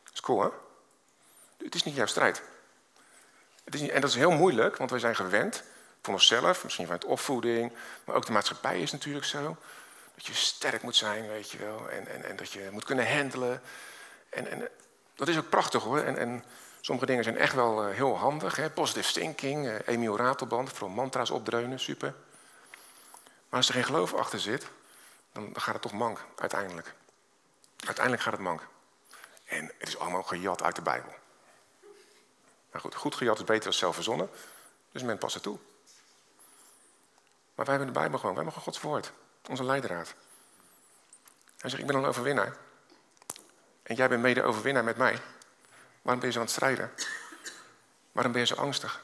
Dat 0.05 0.13
is 0.13 0.21
cool, 0.21 0.43
hè? 0.43 0.49
Het 1.65 1.75
is 1.75 1.83
niet 1.83 1.95
jouw 1.95 2.07
strijd. 2.07 2.43
Het 3.65 3.75
is 3.75 3.89
en 3.89 4.01
dat 4.01 4.11
is 4.11 4.17
heel 4.17 4.31
moeilijk, 4.31 4.77
want 4.77 4.91
wij 4.91 4.99
zijn 4.99 5.17
gewend 5.17 5.65
van 6.05 6.15
onszelf, 6.15 6.65
misschien 6.65 6.85
vanuit 6.85 7.05
opvoeding, 7.05 7.73
maar 8.05 8.17
ook 8.17 8.27
de 8.27 8.33
maatschappij 8.33 8.81
is 8.81 8.93
natuurlijk 8.93 9.25
zo. 9.25 9.57
Dat 10.15 10.27
je 10.27 10.35
sterk 10.35 10.83
moet 10.83 10.97
zijn, 10.97 11.29
weet 11.29 11.51
je 11.51 11.59
wel, 11.59 11.91
en, 11.91 12.09
en, 12.09 12.25
en 12.25 12.37
dat 12.37 12.53
je 12.53 12.69
moet 12.73 12.85
kunnen 12.85 13.17
handelen. 13.17 13.63
En, 14.29 14.51
en 14.51 14.69
dat 15.15 15.29
is 15.29 15.39
ook 15.39 15.49
prachtig 15.49 15.83
hoor. 15.83 15.99
En, 15.99 16.19
en 16.19 16.45
sommige 16.81 17.07
dingen 17.07 17.25
zijn 17.25 17.39
echt 17.39 17.55
wel 17.55 17.89
uh, 17.89 17.95
heel 17.95 18.17
handig. 18.17 18.57
Hè? 18.57 18.71
Positive 18.71 19.13
thinking, 19.13 19.67
uh, 19.67 19.75
Emiel 19.85 20.17
Ratelband, 20.17 20.71
vooral 20.71 20.89
mantra's 20.89 21.31
opdreunen, 21.31 21.81
super. 21.81 22.15
Maar 23.49 23.59
als 23.59 23.69
er 23.69 23.75
geen 23.75 23.85
geloof 23.85 24.15
achter 24.15 24.41
zit, 24.41 24.67
dan, 25.33 25.51
gaat 25.53 25.75
het 25.75 25.83
toch 25.83 25.93
mank, 25.93 26.25
uiteindelijk. 26.37 26.95
Uiteindelijk 27.85 28.25
gaat 28.25 28.33
het 28.33 28.43
mank. 28.43 28.67
En 29.45 29.73
het 29.79 29.89
is 29.89 29.99
allemaal 29.99 30.23
gejat 30.23 30.63
uit 30.63 30.77
de 30.77 30.83
Bijbel. 30.83 31.13
Nou 32.71 32.85
goed, 32.85 32.95
goed 32.95 33.15
gejat 33.15 33.39
is 33.39 33.45
beter 33.45 33.65
dan 33.65 33.73
zelf 33.73 33.95
verzonnen. 33.95 34.31
Dus 34.93 35.03
men 35.03 35.19
past 35.19 35.35
het 35.35 35.43
toe. 35.43 35.59
Maar 37.55 37.67
wij 37.67 37.75
hebben 37.75 37.93
de 37.95 38.01
Bijbel 38.01 38.19
gewoon. 38.19 38.35
Wij 38.35 38.45
gewoon 38.45 38.63
Gods 38.63 38.81
woord. 38.81 39.13
Onze 39.49 39.65
leidraad. 39.65 40.15
Hij 41.59 41.71
zegt, 41.71 41.83
ik 41.83 41.87
ben 41.87 41.97
een 41.97 42.05
overwinnaar. 42.05 42.57
En 43.83 43.95
jij 43.95 44.09
bent 44.09 44.23
mede 44.23 44.43
overwinnaar 44.43 44.85
met 44.85 44.97
mij. 44.97 45.19
Waarom 46.03 46.21
ben 46.21 46.27
je 46.27 46.33
zo 46.33 46.39
aan 46.39 46.45
het 46.45 46.55
strijden? 46.55 46.91
Waarom 48.13 48.33
ben 48.33 48.41
je 48.41 48.47
zo 48.47 48.55
angstig? 48.55 49.03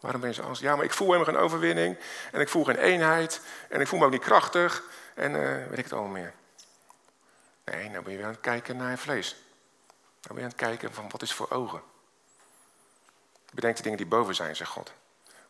Waarom 0.00 0.20
ben 0.20 0.30
je 0.30 0.36
zo 0.36 0.42
angstig? 0.42 0.68
Ja, 0.68 0.76
maar 0.76 0.84
ik 0.84 0.92
voel 0.92 1.12
helemaal 1.12 1.34
geen 1.34 1.42
overwinning. 1.42 1.98
En 2.32 2.40
ik 2.40 2.48
voel 2.48 2.64
geen 2.64 2.76
eenheid. 2.76 3.40
En 3.68 3.80
ik 3.80 3.86
voel 3.86 3.98
me 3.98 4.04
ook 4.04 4.10
niet 4.10 4.20
krachtig. 4.20 4.82
En 5.14 5.30
uh, 5.30 5.66
weet 5.68 5.78
ik 5.78 5.84
het 5.84 5.92
allemaal 5.92 6.10
meer. 6.10 6.34
Nee, 7.64 7.88
nou 7.88 8.02
ben 8.02 8.12
je 8.12 8.18
weer 8.18 8.26
aan 8.26 8.32
het 8.32 8.40
kijken 8.40 8.76
naar 8.76 8.90
je 8.90 8.96
vlees. 8.96 9.36
Nou 10.20 10.34
ben 10.34 10.36
je 10.36 10.42
aan 10.42 10.48
het 10.48 10.56
kijken 10.56 10.94
van 10.94 11.08
wat 11.10 11.22
is 11.22 11.32
voor 11.32 11.50
ogen. 11.50 11.82
Bedenk 13.52 13.76
de 13.76 13.82
dingen 13.82 13.98
die 13.98 14.06
boven 14.06 14.34
zijn, 14.34 14.56
zegt 14.56 14.70
God. 14.70 14.92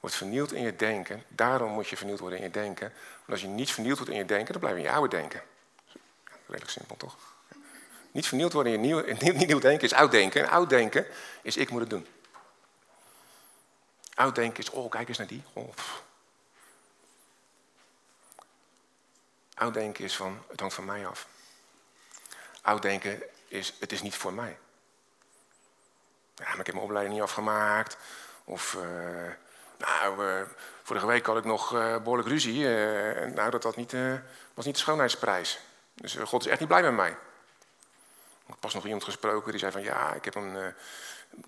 Word 0.06 0.18
vernieuwd 0.18 0.52
in 0.52 0.62
je 0.62 0.76
denken. 0.76 1.24
Daarom 1.28 1.72
moet 1.72 1.88
je 1.88 1.96
vernieuwd 1.96 2.18
worden 2.18 2.38
in 2.38 2.44
je 2.44 2.50
denken. 2.50 2.92
Want 3.16 3.28
als 3.28 3.40
je 3.40 3.46
niet 3.46 3.72
vernieuwd 3.72 3.96
wordt 3.96 4.12
in 4.12 4.18
je 4.18 4.24
denken, 4.24 4.52
dan 4.52 4.60
blijf 4.60 4.74
je 4.74 4.80
in 4.80 4.88
je 4.88 4.94
oude 4.94 5.16
denken. 5.16 5.42
Redelijk 6.46 6.70
simpel, 6.70 6.96
toch? 6.96 7.16
Niet 8.10 8.26
vernieuwd 8.26 8.52
worden 8.52 8.72
in 8.72 8.80
je 8.80 8.86
nieuw, 8.86 8.98
in 8.98 9.36
nieuw 9.46 9.58
denken 9.58 9.84
is 9.84 9.92
oud 9.92 10.10
denken. 10.10 10.42
En 10.42 10.48
oud 10.48 10.68
denken 10.68 11.06
is 11.42 11.56
ik 11.56 11.70
moet 11.70 11.80
het 11.80 11.90
doen. 11.90 12.06
Oud 14.14 14.34
denken 14.34 14.62
is, 14.62 14.70
oh 14.70 14.90
kijk 14.90 15.08
eens 15.08 15.18
naar 15.18 15.26
die. 15.26 15.42
Oh, 15.52 15.72
oud 19.54 19.74
denken 19.74 20.04
is 20.04 20.16
van, 20.16 20.42
het 20.48 20.60
hangt 20.60 20.74
van 20.74 20.84
mij 20.84 21.06
af. 21.06 21.28
Oud 22.62 22.82
denken 22.82 23.22
is, 23.48 23.74
het 23.78 23.92
is 23.92 24.02
niet 24.02 24.16
voor 24.16 24.32
mij. 24.32 24.58
Ja, 26.34 26.44
maar 26.44 26.60
ik 26.60 26.66
heb 26.66 26.74
mijn 26.74 26.86
opleiding 26.86 27.14
niet 27.14 27.24
afgemaakt. 27.24 27.96
Of, 28.44 28.74
uh, 28.74 29.32
nou, 29.78 30.26
uh, 30.26 30.42
vorige 30.82 31.06
week 31.06 31.26
had 31.26 31.36
ik 31.36 31.44
nog 31.44 31.74
uh, 31.74 31.96
behoorlijk 31.96 32.28
ruzie. 32.28 32.64
nou, 33.34 33.50
dat, 33.50 33.62
dat 33.62 33.76
niet, 33.76 33.92
was 34.54 34.64
niet 34.64 34.74
de 34.74 34.80
schoonheidsprijs. 34.80 35.58
Dus 35.94 36.14
God 36.14 36.44
is 36.44 36.50
echt 36.50 36.60
niet 36.60 36.68
blij 36.68 36.82
met 36.82 36.92
mij. 36.92 37.10
Ik 37.10 38.52
heb 38.52 38.60
pas 38.60 38.74
nog 38.74 38.84
iemand 38.84 39.04
gesproken 39.04 39.50
die 39.50 39.60
zei 39.60 39.72
van... 39.72 39.82
ja, 39.82 40.12
ik 40.12 40.24
heb 40.24 40.34
een 40.34 40.74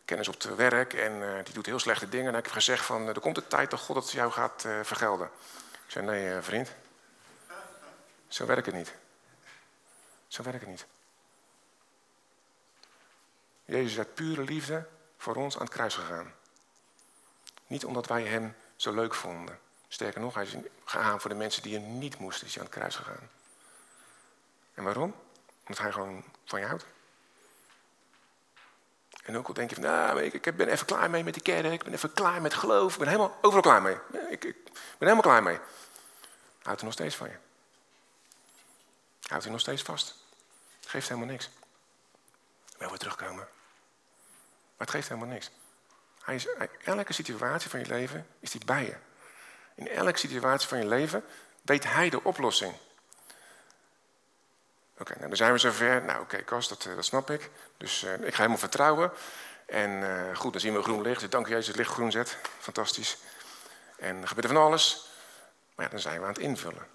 kennis 0.04 0.28
op 0.28 0.34
het 0.34 0.54
werk 0.54 0.94
en 0.94 1.42
die 1.44 1.54
doet 1.54 1.66
heel 1.66 1.78
slechte 1.78 2.08
dingen. 2.08 2.32
En 2.32 2.38
ik 2.38 2.44
heb 2.44 2.54
gezegd 2.54 2.84
van, 2.84 3.06
er 3.06 3.20
komt 3.20 3.34
de 3.34 3.46
tijd 3.46 3.70
dat 3.70 3.80
God 3.80 3.96
het 3.96 4.10
jou 4.10 4.30
gaat 4.32 4.66
vergelden. 4.82 5.30
Ik 5.86 5.90
zei, 5.92 6.06
nee 6.06 6.40
vriend. 6.40 6.70
Zo 8.28 8.46
werkt 8.46 8.66
het 8.66 8.74
niet. 8.74 8.94
Zo 10.28 10.42
werkt 10.42 10.60
het 10.60 10.68
niet. 10.68 10.86
Jezus 13.64 13.90
is 13.92 13.98
uit 13.98 14.14
pure 14.14 14.42
liefde 14.42 14.86
voor 15.16 15.34
ons 15.34 15.54
aan 15.54 15.64
het 15.64 15.72
kruis 15.72 15.94
gegaan. 15.94 16.32
Niet 17.68 17.84
omdat 17.84 18.06
wij 18.06 18.22
hem 18.22 18.56
zo 18.76 18.92
leuk 18.92 19.14
vonden. 19.14 19.58
Sterker 19.88 20.20
nog, 20.20 20.34
hij 20.34 20.44
is 20.44 20.54
gegaan 20.84 21.20
voor 21.20 21.30
de 21.30 21.36
mensen 21.36 21.62
die 21.62 21.74
hem 21.74 21.98
niet 21.98 22.18
moesten, 22.18 22.46
is 22.46 22.54
hij 22.54 22.62
aan 22.62 22.68
het 22.68 22.78
kruis 22.78 22.96
gegaan. 22.96 23.30
En 24.74 24.84
waarom? 24.84 25.14
Omdat 25.60 25.78
hij 25.78 25.92
gewoon 25.92 26.24
van 26.44 26.60
je 26.60 26.66
houdt. 26.66 26.84
En 29.22 29.36
ook 29.36 29.48
al 29.48 29.54
denk 29.54 29.68
je 29.70 29.74
van, 29.74 29.84
nou, 29.84 30.22
ik, 30.22 30.56
ben 30.56 30.68
even 30.68 30.86
klaar 30.86 31.10
mee 31.10 31.24
met 31.24 31.34
de 31.34 31.40
kerk, 31.40 31.72
ik 31.72 31.84
ben 31.84 31.92
even 31.92 32.12
klaar 32.12 32.42
met 32.42 32.54
geloof, 32.54 32.92
ik 32.92 32.98
ben 32.98 33.08
helemaal 33.08 33.38
overal 33.40 33.62
klaar 33.62 33.82
mee. 33.82 33.96
Ik, 34.30 34.44
ik 34.44 34.64
ben 34.64 34.74
helemaal 34.98 35.22
klaar 35.22 35.42
mee. 35.42 35.58
Houdt 36.62 36.80
hij 36.80 36.88
nog 36.88 36.92
steeds 36.92 37.16
van 37.16 37.28
je. 37.28 37.36
Houdt 39.22 39.42
hij 39.42 39.52
nog 39.52 39.60
steeds 39.60 39.82
vast. 39.82 40.14
Geeft 40.86 41.08
helemaal 41.08 41.30
niks. 41.30 41.50
Wel 42.78 42.88
weer 42.88 42.98
terugkomen. 42.98 43.36
Maar 44.76 44.86
het 44.86 44.90
geeft 44.90 45.08
helemaal 45.08 45.32
niks. 45.32 45.50
Hij 46.28 46.36
is, 46.36 46.46
elke 46.84 47.12
situatie 47.12 47.70
van 47.70 47.80
je 47.80 47.86
leven 47.86 48.26
is 48.40 48.52
hij 48.52 48.62
bij 48.66 48.84
je. 48.84 48.94
In 49.74 49.88
elke 49.88 50.18
situatie 50.18 50.68
van 50.68 50.78
je 50.78 50.86
leven 50.86 51.24
weet 51.62 51.84
hij 51.84 52.10
de 52.10 52.24
oplossing. 52.24 52.74
Oké, 54.98 55.14
nou 55.14 55.28
dan 55.28 55.36
zijn 55.36 55.52
we 55.52 55.58
zover. 55.58 56.02
Nou 56.02 56.20
oké, 56.20 56.36
okay, 56.36 56.60
dat, 56.68 56.86
eh, 56.86 56.94
dat 56.94 57.04
snap 57.04 57.30
ik. 57.30 57.50
Dus 57.76 58.04
uh, 58.04 58.12
ik 58.12 58.30
ga 58.30 58.36
helemaal 58.36 58.58
vertrouwen. 58.58 59.12
En 59.66 59.90
uh, 59.90 60.36
goed, 60.36 60.52
dan 60.52 60.60
zien 60.60 60.74
we 60.74 60.82
groen 60.82 61.02
licht. 61.02 61.20
Dus 61.20 61.30
dank 61.30 61.46
je 61.46 61.52
Jezus, 61.52 61.66
het 61.66 61.76
licht 61.76 61.92
groen 61.92 62.10
zet. 62.10 62.36
Fantastisch. 62.58 63.18
En 63.96 64.28
gebeurt 64.28 64.46
er 64.46 64.54
van 64.54 64.62
alles. 64.62 65.10
Maar 65.74 65.84
ja, 65.84 65.90
dan 65.90 66.00
zijn 66.00 66.18
we 66.18 66.26
aan 66.26 66.32
het 66.32 66.42
invullen. 66.42 66.86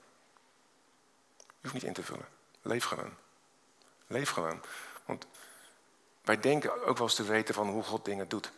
Je 1.38 1.46
hoeft 1.62 1.74
niet 1.74 1.84
in 1.84 1.94
te 1.94 2.04
vullen. 2.04 2.28
Leef 2.62 2.84
gewoon. 2.84 3.14
Leef 4.08 4.30
gewoon. 4.30 4.62
Want 5.06 5.26
wij 6.24 6.40
denken 6.40 6.86
ook 6.86 6.98
wel 6.98 7.08
eens 7.08 7.16
te 7.16 7.24
weten 7.24 7.54
van 7.54 7.70
hoe 7.70 7.84
God 7.84 8.06
dingen 8.06 8.30
doet. 8.30 8.52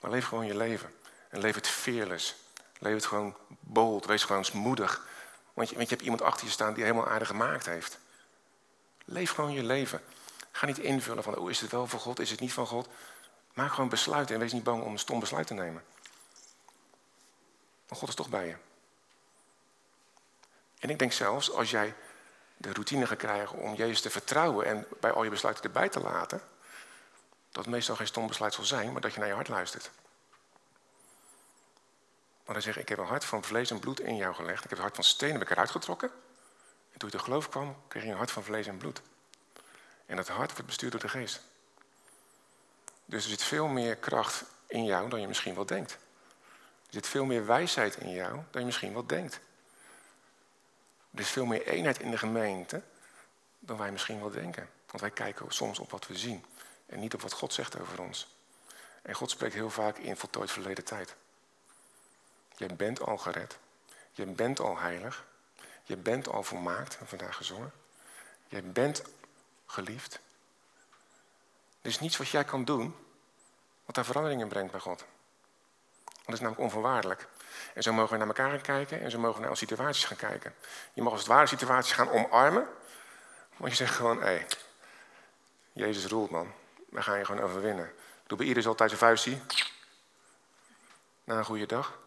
Maar 0.00 0.10
leef 0.10 0.26
gewoon 0.26 0.46
je 0.46 0.56
leven. 0.56 0.94
En 1.28 1.40
leef 1.40 1.54
het 1.54 1.68
fearless. 1.68 2.36
Leef 2.78 2.94
het 2.94 3.06
gewoon 3.06 3.36
bold, 3.60 4.06
wees 4.06 4.24
gewoon 4.24 4.46
moedig. 4.52 5.06
Want 5.52 5.68
je, 5.68 5.76
want 5.76 5.88
je 5.88 5.94
hebt 5.94 6.06
iemand 6.06 6.22
achter 6.22 6.46
je 6.46 6.52
staan 6.52 6.74
die 6.74 6.82
helemaal 6.82 7.08
aardig 7.08 7.28
gemaakt 7.28 7.66
heeft. 7.66 7.98
Leef 9.04 9.30
gewoon 9.30 9.52
je 9.52 9.62
leven. 9.62 10.02
Ga 10.50 10.66
niet 10.66 10.78
invullen 10.78 11.22
van, 11.22 11.36
oh, 11.36 11.50
is 11.50 11.60
het 11.60 11.70
wel 11.70 11.86
van 11.86 11.98
God, 11.98 12.18
is 12.18 12.30
het 12.30 12.40
niet 12.40 12.52
van 12.52 12.66
God. 12.66 12.88
Maak 13.54 13.72
gewoon 13.72 13.88
besluiten 13.88 14.34
en 14.34 14.40
wees 14.40 14.52
niet 14.52 14.62
bang 14.62 14.82
om 14.82 14.92
een 14.92 14.98
stom 14.98 15.20
besluit 15.20 15.46
te 15.46 15.54
nemen. 15.54 15.84
Want 17.86 18.00
God 18.00 18.08
is 18.08 18.14
toch 18.14 18.28
bij 18.28 18.46
je. 18.46 18.56
En 20.78 20.90
ik 20.90 20.98
denk 20.98 21.12
zelfs, 21.12 21.52
als 21.52 21.70
jij 21.70 21.94
de 22.56 22.72
routine 22.72 23.06
gaat 23.06 23.18
krijgen 23.18 23.58
om 23.58 23.74
Jezus 23.74 24.00
te 24.00 24.10
vertrouwen 24.10 24.66
en 24.66 24.86
bij 25.00 25.12
al 25.12 25.24
je 25.24 25.30
besluiten 25.30 25.64
erbij 25.64 25.88
te 25.88 26.00
laten, 26.00 26.42
dat 27.50 27.64
het 27.64 27.74
meestal 27.74 27.96
geen 27.96 28.06
stom 28.06 28.26
besluit 28.26 28.54
zal 28.54 28.64
zijn, 28.64 28.92
maar 28.92 29.00
dat 29.00 29.12
je 29.12 29.18
naar 29.18 29.28
je 29.28 29.34
hart 29.34 29.48
luistert. 29.48 29.90
Maar 32.44 32.54
dan 32.54 32.62
zeg 32.62 32.76
ik, 32.76 32.82
ik 32.82 32.88
heb 32.88 32.98
een 32.98 33.06
hart 33.06 33.24
van 33.24 33.44
vlees 33.44 33.70
en 33.70 33.78
bloed 33.78 34.00
in 34.00 34.16
jou 34.16 34.34
gelegd. 34.34 34.64
Ik 34.64 34.70
heb 34.70 34.78
een 34.78 34.84
hart 34.84 34.94
van 34.94 35.04
steen 35.04 35.32
heb 35.32 35.42
ik 35.42 35.50
eruit 35.50 35.70
getrokken. 35.70 36.10
En 36.92 36.98
toen 36.98 37.08
je 37.10 37.16
te 37.16 37.22
geloof 37.22 37.48
kwam, 37.48 37.76
kreeg 37.88 38.02
je 38.02 38.10
een 38.10 38.16
hart 38.16 38.30
van 38.30 38.44
vlees 38.44 38.66
en 38.66 38.76
bloed. 38.76 39.02
En 40.06 40.16
dat 40.16 40.28
hart 40.28 40.50
wordt 40.50 40.66
bestuurd 40.66 40.92
door 40.92 41.00
de 41.00 41.08
geest. 41.08 41.40
Dus 43.04 43.22
er 43.22 43.30
zit 43.30 43.42
veel 43.42 43.66
meer 43.66 43.96
kracht 43.96 44.44
in 44.66 44.84
jou 44.84 45.08
dan 45.08 45.20
je 45.20 45.28
misschien 45.28 45.54
wel 45.54 45.66
denkt. 45.66 45.92
Er 46.86 46.94
zit 46.94 47.06
veel 47.06 47.24
meer 47.24 47.46
wijsheid 47.46 47.96
in 47.96 48.10
jou 48.10 48.40
dan 48.50 48.60
je 48.60 48.66
misschien 48.66 48.92
wel 48.92 49.06
denkt. 49.06 49.40
Er 51.10 51.20
is 51.20 51.30
veel 51.30 51.46
meer 51.46 51.66
eenheid 51.66 52.00
in 52.00 52.10
de 52.10 52.18
gemeente 52.18 52.82
dan 53.58 53.76
wij 53.76 53.92
misschien 53.92 54.20
wel 54.20 54.30
denken. 54.30 54.68
Want 54.86 55.00
wij 55.00 55.10
kijken 55.10 55.46
soms 55.48 55.78
op 55.78 55.90
wat 55.90 56.06
we 56.06 56.18
zien 56.18 56.44
en 56.88 57.00
niet 57.00 57.14
op 57.14 57.20
wat 57.20 57.32
God 57.32 57.52
zegt 57.52 57.80
over 57.80 58.00
ons. 58.00 58.36
En 59.02 59.14
God 59.14 59.30
spreekt 59.30 59.54
heel 59.54 59.70
vaak 59.70 59.98
in 59.98 60.16
voltooid 60.16 60.50
verleden 60.50 60.84
tijd. 60.84 61.14
Je 62.56 62.74
bent 62.74 63.00
al 63.00 63.18
gered. 63.18 63.58
Je 64.12 64.26
bent 64.26 64.60
al 64.60 64.78
heilig. 64.78 65.26
Je 65.82 65.96
bent 65.96 66.28
al 66.28 66.42
volmaakt, 66.42 66.98
vandaag 67.04 67.36
gezongen. 67.36 67.72
Je 68.48 68.62
bent 68.62 69.02
geliefd. 69.66 70.18
Er 71.82 71.90
is 71.90 72.00
niets 72.00 72.16
wat 72.16 72.28
jij 72.28 72.44
kan 72.44 72.64
doen 72.64 72.94
wat 73.84 73.96
daar 73.96 74.04
verandering 74.04 74.40
in 74.40 74.48
brengt 74.48 74.70
bij 74.70 74.80
God. 74.80 75.04
Dat 76.04 76.34
is 76.34 76.40
namelijk 76.40 76.60
onvoorwaardelijk. 76.60 77.28
En 77.74 77.82
zo 77.82 77.92
mogen 77.92 78.12
we 78.12 78.18
naar 78.18 78.26
elkaar 78.26 78.50
gaan 78.50 78.60
kijken 78.60 79.00
en 79.00 79.10
zo 79.10 79.18
mogen 79.18 79.34
we 79.34 79.40
naar 79.40 79.50
onze 79.50 79.66
situaties 79.66 80.04
gaan 80.04 80.16
kijken. 80.16 80.54
Je 80.92 81.02
mag 81.02 81.12
als 81.12 81.20
het 81.20 81.30
ware 81.30 81.46
situaties 81.46 81.92
gaan 81.92 82.10
omarmen. 82.10 82.68
Want 83.56 83.70
je 83.70 83.76
zegt 83.76 83.94
gewoon, 83.94 84.22
hé, 84.22 84.44
Jezus 85.72 86.06
roelt 86.06 86.30
man. 86.30 86.52
We 86.88 87.02
gaan 87.02 87.18
je 87.18 87.24
gewoon 87.24 87.42
overwinnen. 87.42 87.92
Doe 88.26 88.38
bij 88.38 88.46
iedereen 88.46 88.68
altijd 88.68 88.90
zijn 88.90 89.02
vuistje. 89.02 89.38
Na 91.24 91.38
een 91.38 91.44
goede 91.44 91.66
dag. 91.66 91.98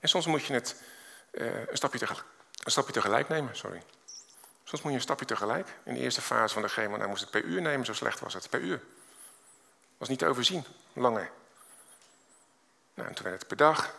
En 0.00 0.08
soms 0.08 0.26
moet 0.26 0.44
je 0.44 0.52
het 0.52 0.82
uh, 1.30 1.68
een, 1.68 1.76
stapje 1.76 1.98
tegelijk, 1.98 2.24
een 2.64 2.70
stapje 2.70 2.92
tegelijk 2.92 3.28
nemen. 3.28 3.56
Sorry. 3.56 3.82
Soms 4.64 4.82
moet 4.82 4.90
je 4.90 4.96
een 4.96 5.04
stapje 5.04 5.26
tegelijk. 5.26 5.68
In 5.84 5.94
de 5.94 6.00
eerste 6.00 6.20
fase 6.20 6.54
van 6.54 6.62
de 6.62 6.68
chemo 6.68 6.96
nou 6.96 7.08
moest 7.08 7.20
het 7.20 7.30
per 7.30 7.42
uur 7.42 7.62
nemen, 7.62 7.86
zo 7.86 7.92
slecht 7.92 8.20
was 8.20 8.34
het. 8.34 8.50
Per 8.50 8.60
uur. 8.60 8.82
Was 9.98 10.08
niet 10.08 10.18
te 10.18 10.26
overzien, 10.26 10.64
langer. 10.92 11.30
Nou, 12.94 13.08
en 13.08 13.14
toen 13.14 13.24
werd 13.24 13.38
het 13.38 13.48
per 13.48 13.56
dag. 13.56 13.94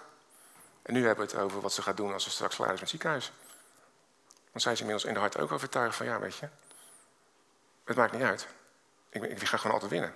En 0.82 0.94
nu 0.94 1.06
hebben 1.06 1.26
we 1.26 1.32
het 1.32 1.42
over 1.42 1.62
wat 1.62 1.74
ze 1.74 1.82
gaat 1.82 1.98
doen 1.98 2.14
als 2.14 2.24
ze 2.24 2.30
straks 2.30 2.56
klaar 2.56 2.68
is 2.68 2.72
met 2.74 2.82
het 2.82 2.90
ziekenhuis. 2.90 3.32
Want 4.52 4.64
zij 4.64 4.72
is 4.72 4.80
inmiddels 4.80 5.08
in 5.08 5.14
de 5.14 5.20
hart 5.20 5.38
ook 5.38 5.52
overtuigd 5.52 5.96
van, 5.96 6.06
ja, 6.06 6.20
weet 6.20 6.36
je, 6.36 6.48
het 7.84 7.98
maakt 7.98 8.12
niet 8.12 8.22
uit. 8.22 8.48
Ik, 9.12 9.24
ik 9.24 9.44
ga 9.44 9.58
gewoon 9.58 9.74
altijd 9.74 9.92
winnen. 9.92 10.16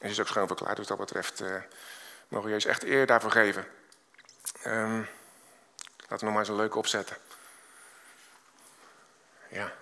En 0.00 0.10
is 0.10 0.20
ook 0.20 0.26
schoon 0.26 0.46
verklaard, 0.46 0.76
dus 0.76 0.88
wat 0.88 0.98
dat 0.98 1.06
betreft 1.06 1.40
uh, 1.40 1.62
mogen 2.28 2.46
we 2.46 2.52
Jezus 2.52 2.70
echt 2.70 2.82
eer 2.82 3.06
daarvoor 3.06 3.30
geven. 3.30 3.66
Um, 4.66 5.08
laten 5.98 6.18
we 6.18 6.24
nog 6.24 6.30
maar 6.30 6.38
eens 6.38 6.48
een 6.48 6.56
leuke 6.56 6.78
opzetten. 6.78 7.16
Ja. 9.48 9.72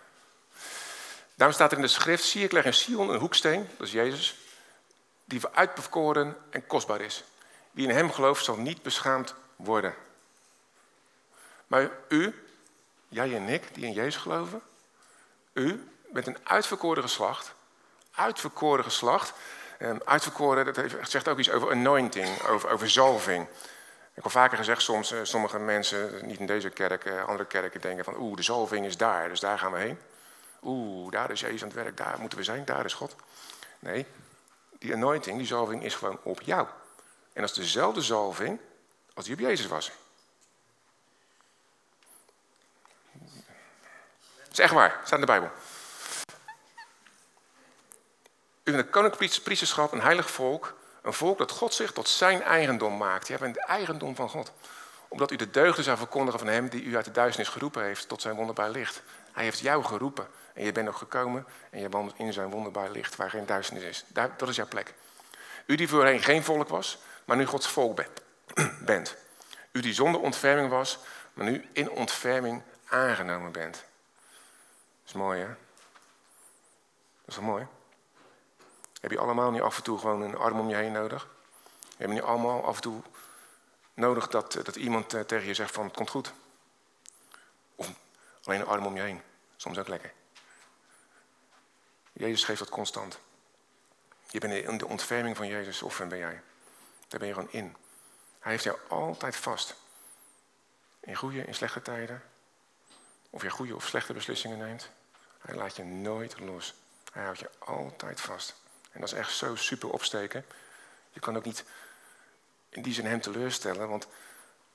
Daarom 1.34 1.56
staat 1.56 1.70
er 1.70 1.76
in 1.76 1.82
de 1.82 1.88
schrift, 1.88 2.24
zie 2.24 2.44
ik 2.44 2.52
leg 2.52 2.64
in 2.64 2.74
Sion 2.74 3.08
een 3.08 3.18
hoeksteen, 3.18 3.68
dat 3.76 3.86
is 3.86 3.92
Jezus, 3.92 4.38
die 5.24 5.46
uitbekoren 5.46 6.36
en 6.50 6.66
kostbaar 6.66 7.00
is. 7.00 7.24
Wie 7.70 7.88
in 7.88 7.94
hem 7.94 8.12
gelooft 8.12 8.44
zal 8.44 8.56
niet 8.56 8.82
beschaamd 8.82 9.34
worden. 9.56 9.94
Maar 11.66 11.90
u, 12.08 12.44
jij 13.08 13.34
en 13.34 13.48
ik, 13.48 13.74
die 13.74 13.84
in 13.84 13.92
Jezus 13.92 14.16
geloven, 14.16 14.62
u 15.52 15.88
bent 16.12 16.26
een 16.26 16.38
uitverkoren 16.42 17.02
geslacht. 17.02 17.54
Uitverkoren 18.18 18.84
geslacht. 18.84 19.32
Um, 19.78 20.00
uitverkoren, 20.04 20.64
dat 20.64 20.84
zegt 21.02 21.28
ook 21.28 21.38
iets 21.38 21.50
over 21.50 21.70
anointing, 21.70 22.42
over, 22.42 22.70
over 22.70 22.90
zalving. 22.90 23.46
Ik 24.08 24.14
heb 24.14 24.24
al 24.24 24.30
vaker 24.30 24.56
gezegd, 24.56 24.82
soms 24.82 25.12
uh, 25.12 25.18
sommige 25.22 25.58
mensen, 25.58 26.26
niet 26.26 26.38
in 26.38 26.46
deze 26.46 26.70
kerk, 26.70 27.04
uh, 27.04 27.24
andere 27.24 27.48
kerken, 27.48 27.80
denken 27.80 28.04
van 28.04 28.16
oeh, 28.16 28.36
de 28.36 28.42
zalving 28.42 28.86
is 28.86 28.96
daar, 28.96 29.28
dus 29.28 29.40
daar 29.40 29.58
gaan 29.58 29.72
we 29.72 29.78
heen. 29.78 29.98
Oeh, 30.62 31.10
daar 31.10 31.30
is 31.30 31.40
Jezus 31.40 31.62
aan 31.62 31.68
het 31.68 31.76
werk, 31.76 31.96
daar 31.96 32.16
moeten 32.20 32.38
we 32.38 32.44
zijn, 32.44 32.64
daar 32.64 32.84
is 32.84 32.94
God. 32.94 33.14
Nee, 33.78 34.06
die 34.78 34.94
anointing, 34.94 35.38
die 35.38 35.46
zalving 35.46 35.84
is 35.84 35.94
gewoon 35.94 36.20
op 36.22 36.40
jou. 36.40 36.66
En 37.32 37.40
dat 37.40 37.50
is 37.50 37.56
dezelfde 37.56 38.02
zalving 38.02 38.60
als 39.14 39.24
die 39.24 39.34
op 39.34 39.40
Jezus 39.40 39.66
was. 39.66 39.92
Dat 44.42 44.52
is 44.52 44.58
echt 44.58 44.72
waar, 44.72 45.00
staat 45.04 45.12
in 45.12 45.20
de 45.20 45.26
Bijbel. 45.26 45.50
U 48.68 48.70
bent 48.70 48.84
een 48.84 48.90
koninklijk 48.90 49.42
priesterschap, 49.42 49.92
een 49.92 50.00
heilig 50.00 50.30
volk, 50.30 50.74
een 51.02 51.12
volk 51.12 51.38
dat 51.38 51.50
God 51.50 51.74
zich 51.74 51.92
tot 51.92 52.08
zijn 52.08 52.42
eigendom 52.42 52.96
maakt. 52.96 53.28
Je 53.28 53.38
bent 53.38 53.54
de 53.54 53.64
eigendom 53.64 54.14
van 54.14 54.28
God. 54.28 54.52
Omdat 55.08 55.30
u 55.30 55.36
de 55.36 55.50
deugden 55.50 55.84
zou 55.84 55.96
verkondigen 55.96 56.38
van 56.38 56.48
hem 56.48 56.68
die 56.68 56.82
u 56.82 56.96
uit 56.96 57.04
de 57.04 57.10
duisternis 57.10 57.52
geroepen 57.52 57.84
heeft 57.84 58.08
tot 58.08 58.22
zijn 58.22 58.36
wonderbaar 58.36 58.70
licht. 58.70 59.02
Hij 59.32 59.44
heeft 59.44 59.58
jou 59.58 59.84
geroepen 59.84 60.28
en 60.54 60.64
je 60.64 60.72
bent 60.72 60.86
nog 60.86 60.98
gekomen 60.98 61.46
en 61.70 61.80
je 61.80 61.88
wandelt 61.88 62.18
in 62.18 62.32
zijn 62.32 62.50
wonderbaar 62.50 62.90
licht 62.90 63.16
waar 63.16 63.30
geen 63.30 63.46
duisternis 63.46 63.84
is. 63.84 64.04
Daar, 64.08 64.30
dat 64.36 64.48
is 64.48 64.56
jouw 64.56 64.68
plek. 64.68 64.94
U 65.66 65.74
die 65.74 65.88
voorheen 65.88 66.22
geen 66.22 66.44
volk 66.44 66.68
was, 66.68 66.98
maar 67.24 67.36
nu 67.36 67.46
Gods 67.46 67.68
volk 67.68 68.04
bent. 68.84 69.16
U 69.72 69.80
die 69.80 69.94
zonder 69.94 70.20
ontferming 70.20 70.70
was, 70.70 70.98
maar 71.32 71.46
nu 71.46 71.68
in 71.72 71.90
ontferming 71.90 72.62
aangenomen 72.88 73.52
bent. 73.52 73.74
Dat 73.74 73.82
is 75.06 75.12
mooi 75.12 75.40
hè? 75.40 75.46
Dat 75.46 75.56
is 77.26 77.36
wel 77.36 77.44
mooi. 77.44 77.66
Heb 79.00 79.10
je 79.10 79.18
allemaal 79.18 79.50
niet 79.50 79.62
af 79.62 79.76
en 79.76 79.82
toe 79.82 79.98
gewoon 79.98 80.22
een 80.22 80.36
arm 80.36 80.60
om 80.60 80.68
je 80.68 80.74
heen 80.74 80.92
nodig? 80.92 81.28
Heb 81.96 82.08
je 82.08 82.14
niet 82.14 82.22
allemaal 82.22 82.64
af 82.64 82.76
en 82.76 82.82
toe 82.82 83.02
nodig 83.94 84.28
dat, 84.28 84.52
dat 84.52 84.76
iemand 84.76 85.14
eh, 85.14 85.20
tegen 85.20 85.46
je 85.46 85.54
zegt 85.54 85.74
van 85.74 85.84
het 85.84 85.94
komt 85.94 86.10
goed? 86.10 86.32
Of 87.74 87.90
alleen 88.42 88.60
een 88.60 88.66
arm 88.66 88.86
om 88.86 88.96
je 88.96 89.02
heen. 89.02 89.22
Soms 89.56 89.78
ook 89.78 89.88
lekker. 89.88 90.12
Jezus 92.12 92.44
geeft 92.44 92.58
dat 92.58 92.68
constant. 92.68 93.18
Je 94.30 94.40
bent 94.40 94.52
in 94.52 94.78
de 94.78 94.86
ontferming 94.86 95.36
van 95.36 95.46
Jezus, 95.46 95.82
of 95.82 95.98
ben 95.98 96.18
jij? 96.18 96.42
Daar 97.08 97.20
ben 97.20 97.28
je 97.28 97.34
gewoon 97.34 97.52
in. 97.52 97.76
Hij 98.38 98.52
heeft 98.52 98.64
jou 98.64 98.78
altijd 98.88 99.36
vast. 99.36 99.74
In 101.00 101.14
goede, 101.14 101.44
in 101.44 101.54
slechte 101.54 101.82
tijden. 101.82 102.22
Of 103.30 103.42
je 103.42 103.50
goede 103.50 103.74
of 103.74 103.86
slechte 103.86 104.12
beslissingen 104.12 104.58
neemt. 104.58 104.90
Hij 105.38 105.54
laat 105.54 105.76
je 105.76 105.84
nooit 105.84 106.40
los. 106.40 106.74
Hij 107.12 107.24
houdt 107.24 107.38
je 107.38 107.50
altijd 107.58 108.20
vast. 108.20 108.54
En 108.98 109.04
dat 109.04 109.12
is 109.12 109.18
echt 109.18 109.32
zo 109.32 109.54
super 109.54 109.90
opsteken. 109.90 110.44
Je 111.10 111.20
kan 111.20 111.36
ook 111.36 111.44
niet 111.44 111.64
in 112.68 112.82
die 112.82 112.94
zin 112.94 113.06
hem 113.06 113.20
teleurstellen, 113.20 113.88
want 113.88 114.06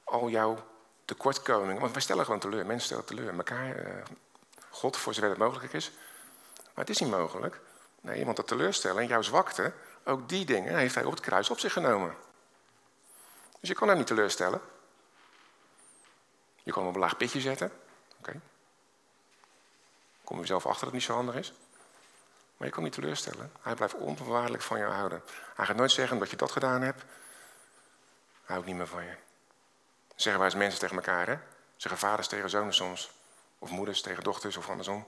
al 0.04 0.30
jouw 0.30 0.68
tekortkomingen. 1.06 1.80
Want 1.82 1.92
wij 1.92 2.02
stellen 2.02 2.26
gewoon 2.26 2.40
teleur, 2.40 2.66
mensen 2.66 2.86
stellen 2.86 3.06
teleur. 3.06 3.34
Elkaar, 3.34 3.76
eh, 3.76 4.04
God, 4.70 4.98
voor 4.98 5.14
zover 5.14 5.30
het 5.30 5.38
mogelijk 5.38 5.74
is. 5.74 5.92
Maar 6.56 6.86
het 6.86 6.90
is 6.90 7.00
niet 7.00 7.10
mogelijk. 7.10 7.60
Nee, 8.02 8.26
want 8.26 8.38
dat 8.38 8.48
teleurstellen 8.48 9.02
en 9.02 9.08
jouw 9.08 9.22
zwakte, 9.22 9.74
ook 10.04 10.30
die 10.30 10.46
dingen 10.46 10.78
heeft 10.78 10.96
hij 10.96 11.04
op 11.04 11.12
het 11.12 11.22
kruis 11.22 11.50
op 11.50 11.60
zich 11.60 11.74
genomen. 11.74 12.16
Dus 13.60 13.70
je 13.70 13.76
kan 13.76 13.88
hem 13.88 13.98
niet 13.98 14.08
teleurstellen. 14.08 14.62
Je 16.64 16.72
kan 16.72 16.82
hem 16.82 16.90
op 16.90 16.96
een 16.96 17.02
laag 17.02 17.18
pitje 17.18 17.42
zetten. 17.42 17.72
Oké. 18.20 18.40
Kom 20.24 20.40
je 20.40 20.46
zelf 20.46 20.66
achter 20.66 20.86
dat 20.86 20.94
het 20.94 20.94
niet 20.94 21.04
zo 21.04 21.14
handig 21.14 21.36
is. 21.36 21.54
Maar 22.58 22.68
je 22.68 22.74
kan 22.74 22.84
niet 22.84 22.94
teleurstellen. 22.94 23.52
Hij 23.62 23.76
blijft 23.76 23.94
onvoorwaardelijk 23.94 24.64
van 24.64 24.80
jou 24.80 24.94
houden. 24.94 25.24
Hij 25.56 25.66
gaat 25.66 25.76
nooit 25.76 25.92
zeggen 25.92 26.20
dat 26.20 26.30
je 26.30 26.36
dat 26.36 26.52
gedaan 26.52 26.82
hebt. 26.82 27.02
Hij 28.44 28.56
houdt 28.56 28.66
niet 28.66 28.76
meer 28.76 28.88
van 28.88 29.04
je. 29.04 29.16
Zeggen 30.16 30.42
wij 30.42 30.52
als 30.52 30.60
mensen 30.60 30.80
tegen 30.80 30.96
elkaar, 30.96 31.28
hè? 31.28 31.38
Zeggen 31.78 32.02
vaders 32.02 32.28
tegen 32.28 32.50
zonen 32.50 32.74
soms. 32.74 33.12
Of 33.60 33.70
moeders 33.70 34.02
tegen 34.02 34.24
dochters 34.24 34.58
of 34.58 34.70
andersom. 34.70 35.08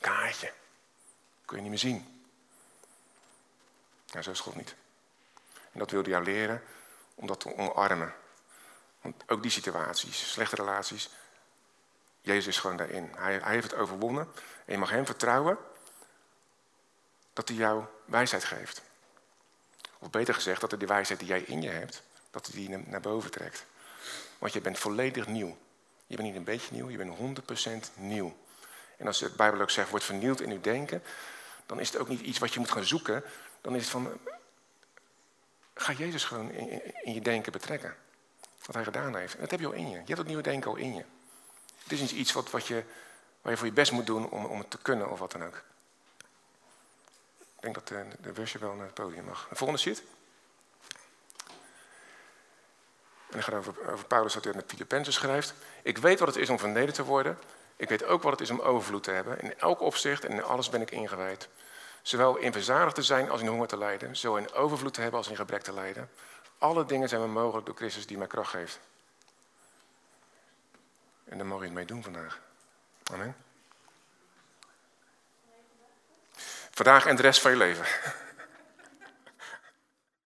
Kaartje. 0.00 0.52
Kun 1.44 1.56
je 1.56 1.62
niet 1.62 1.70
meer 1.70 1.78
zien. 1.78 2.26
Nou, 4.10 4.22
zo 4.24 4.30
is 4.30 4.40
God 4.40 4.56
niet. 4.56 4.74
En 5.72 5.78
dat 5.78 5.90
wilde 5.90 6.10
jou 6.10 6.24
leren 6.24 6.62
om 7.14 7.26
dat 7.26 7.40
te 7.40 7.56
omarmen. 7.56 8.14
Want 9.00 9.22
ook 9.26 9.42
die 9.42 9.50
situaties, 9.50 10.30
slechte 10.32 10.56
relaties, 10.56 11.10
Jezus 12.24 12.46
is 12.46 12.58
gewoon 12.58 12.76
daarin. 12.76 13.10
Hij, 13.16 13.38
hij 13.38 13.52
heeft 13.52 13.70
het 13.70 13.80
overwonnen. 13.80 14.28
En 14.64 14.72
je 14.72 14.78
mag 14.78 14.90
hem 14.90 15.06
vertrouwen 15.06 15.58
dat 17.32 17.48
hij 17.48 17.56
jou 17.56 17.84
wijsheid 18.04 18.44
geeft. 18.44 18.82
Of 19.98 20.10
beter 20.10 20.34
gezegd, 20.34 20.60
dat 20.60 20.70
hij 20.70 20.78
die 20.78 20.88
wijsheid 20.88 21.18
die 21.18 21.28
jij 21.28 21.40
in 21.40 21.62
je 21.62 21.68
hebt, 21.68 22.02
dat 22.30 22.46
hij 22.46 22.54
die 22.54 22.78
naar 22.78 23.00
boven 23.00 23.30
trekt. 23.30 23.64
Want 24.38 24.52
je 24.52 24.60
bent 24.60 24.78
volledig 24.78 25.26
nieuw. 25.26 25.56
Je 26.06 26.16
bent 26.16 26.28
niet 26.28 26.36
een 26.36 26.44
beetje 26.44 26.74
nieuw, 26.74 26.90
je 26.90 26.96
bent 26.96 27.40
100% 27.90 27.94
nieuw. 27.94 28.36
En 28.96 29.06
als 29.06 29.18
de 29.18 29.30
Bijbel 29.30 29.60
ook 29.60 29.70
zegt, 29.70 29.90
wordt 29.90 30.04
vernieuwd 30.04 30.40
in 30.40 30.50
uw 30.50 30.60
denken, 30.60 31.02
dan 31.66 31.80
is 31.80 31.92
het 31.92 32.00
ook 32.00 32.08
niet 32.08 32.20
iets 32.20 32.38
wat 32.38 32.52
je 32.52 32.60
moet 32.60 32.70
gaan 32.70 32.84
zoeken. 32.84 33.24
Dan 33.60 33.74
is 33.74 33.82
het 33.82 33.90
van, 33.90 34.20
ga 35.74 35.92
Jezus 35.92 36.24
gewoon 36.24 36.50
in, 36.50 36.82
in 37.04 37.14
je 37.14 37.20
denken 37.20 37.52
betrekken. 37.52 37.96
Wat 38.66 38.74
hij 38.74 38.84
gedaan 38.84 39.16
heeft. 39.16 39.34
En 39.34 39.40
dat 39.40 39.50
heb 39.50 39.60
je 39.60 39.66
al 39.66 39.72
in 39.72 39.88
je. 39.88 39.92
Je 39.92 40.04
hebt 40.04 40.16
dat 40.16 40.26
nieuwe 40.26 40.42
denken 40.42 40.70
al 40.70 40.76
in 40.76 40.94
je. 40.94 41.04
Het 41.84 41.92
is 41.92 42.12
iets 42.12 42.32
wat, 42.32 42.50
wat 42.50 42.66
je, 42.66 42.82
waar 43.42 43.52
je 43.52 43.58
voor 43.58 43.66
je 43.66 43.72
best 43.72 43.92
moet 43.92 44.06
doen 44.06 44.30
om, 44.30 44.44
om 44.44 44.58
het 44.58 44.70
te 44.70 44.78
kunnen 44.78 45.10
of 45.10 45.18
wat 45.18 45.32
dan 45.32 45.44
ook. 45.44 45.62
Ik 47.38 47.60
denk 47.60 47.74
dat 47.74 47.88
de, 47.88 48.06
de 48.20 48.32
busje 48.32 48.58
wel 48.58 48.74
naar 48.74 48.86
het 48.86 48.94
podium 48.94 49.24
mag. 49.24 49.46
De 49.48 49.56
volgende 49.56 49.82
sheet. 49.82 50.02
En 53.26 53.40
dan 53.40 53.42
gaat 53.42 53.54
over, 53.54 53.92
over 53.92 54.06
Paulus 54.06 54.32
dat 54.32 54.44
hij 54.44 54.52
met 54.54 54.64
Filippenzen 54.66 55.12
schrijft. 55.12 55.54
Ik 55.82 55.98
weet 55.98 56.18
wat 56.18 56.28
het 56.28 56.36
is 56.36 56.48
om 56.48 56.58
vernederd 56.58 56.94
te 56.94 57.04
worden. 57.04 57.38
Ik 57.76 57.88
weet 57.88 58.04
ook 58.04 58.22
wat 58.22 58.32
het 58.32 58.40
is 58.40 58.50
om 58.50 58.60
overvloed 58.60 59.02
te 59.02 59.10
hebben. 59.10 59.40
In 59.40 59.58
elk 59.58 59.80
opzicht 59.80 60.24
en 60.24 60.32
in 60.32 60.44
alles 60.44 60.68
ben 60.68 60.80
ik 60.80 60.90
ingewijd. 60.90 61.48
Zowel 62.02 62.36
in 62.36 62.52
verzadigd 62.52 62.94
te 62.94 63.02
zijn 63.02 63.30
als 63.30 63.40
in 63.40 63.46
honger 63.46 63.66
te 63.66 63.76
lijden. 63.76 64.16
Zowel 64.16 64.38
in 64.38 64.52
overvloed 64.52 64.94
te 64.94 65.00
hebben 65.00 65.18
als 65.18 65.28
in 65.28 65.36
gebrek 65.36 65.62
te 65.62 65.72
lijden. 65.72 66.10
Alle 66.58 66.84
dingen 66.84 67.08
zijn 67.08 67.20
me 67.20 67.26
mogelijk 67.26 67.66
door 67.66 67.76
Christus 67.76 68.06
die 68.06 68.18
mij 68.18 68.26
kracht 68.26 68.50
geeft. 68.50 68.80
En 71.34 71.40
daar 71.40 71.48
mogen 71.48 71.66
je 71.66 71.72
mee 71.72 71.84
doen 71.84 72.02
vandaag. 72.02 72.40
Amen. 73.12 73.36
Vandaag 76.70 77.06
en 77.06 77.16
de 77.16 77.22
rest 77.22 77.40
van 77.40 77.50
je 77.50 77.56
leven. 77.56 77.86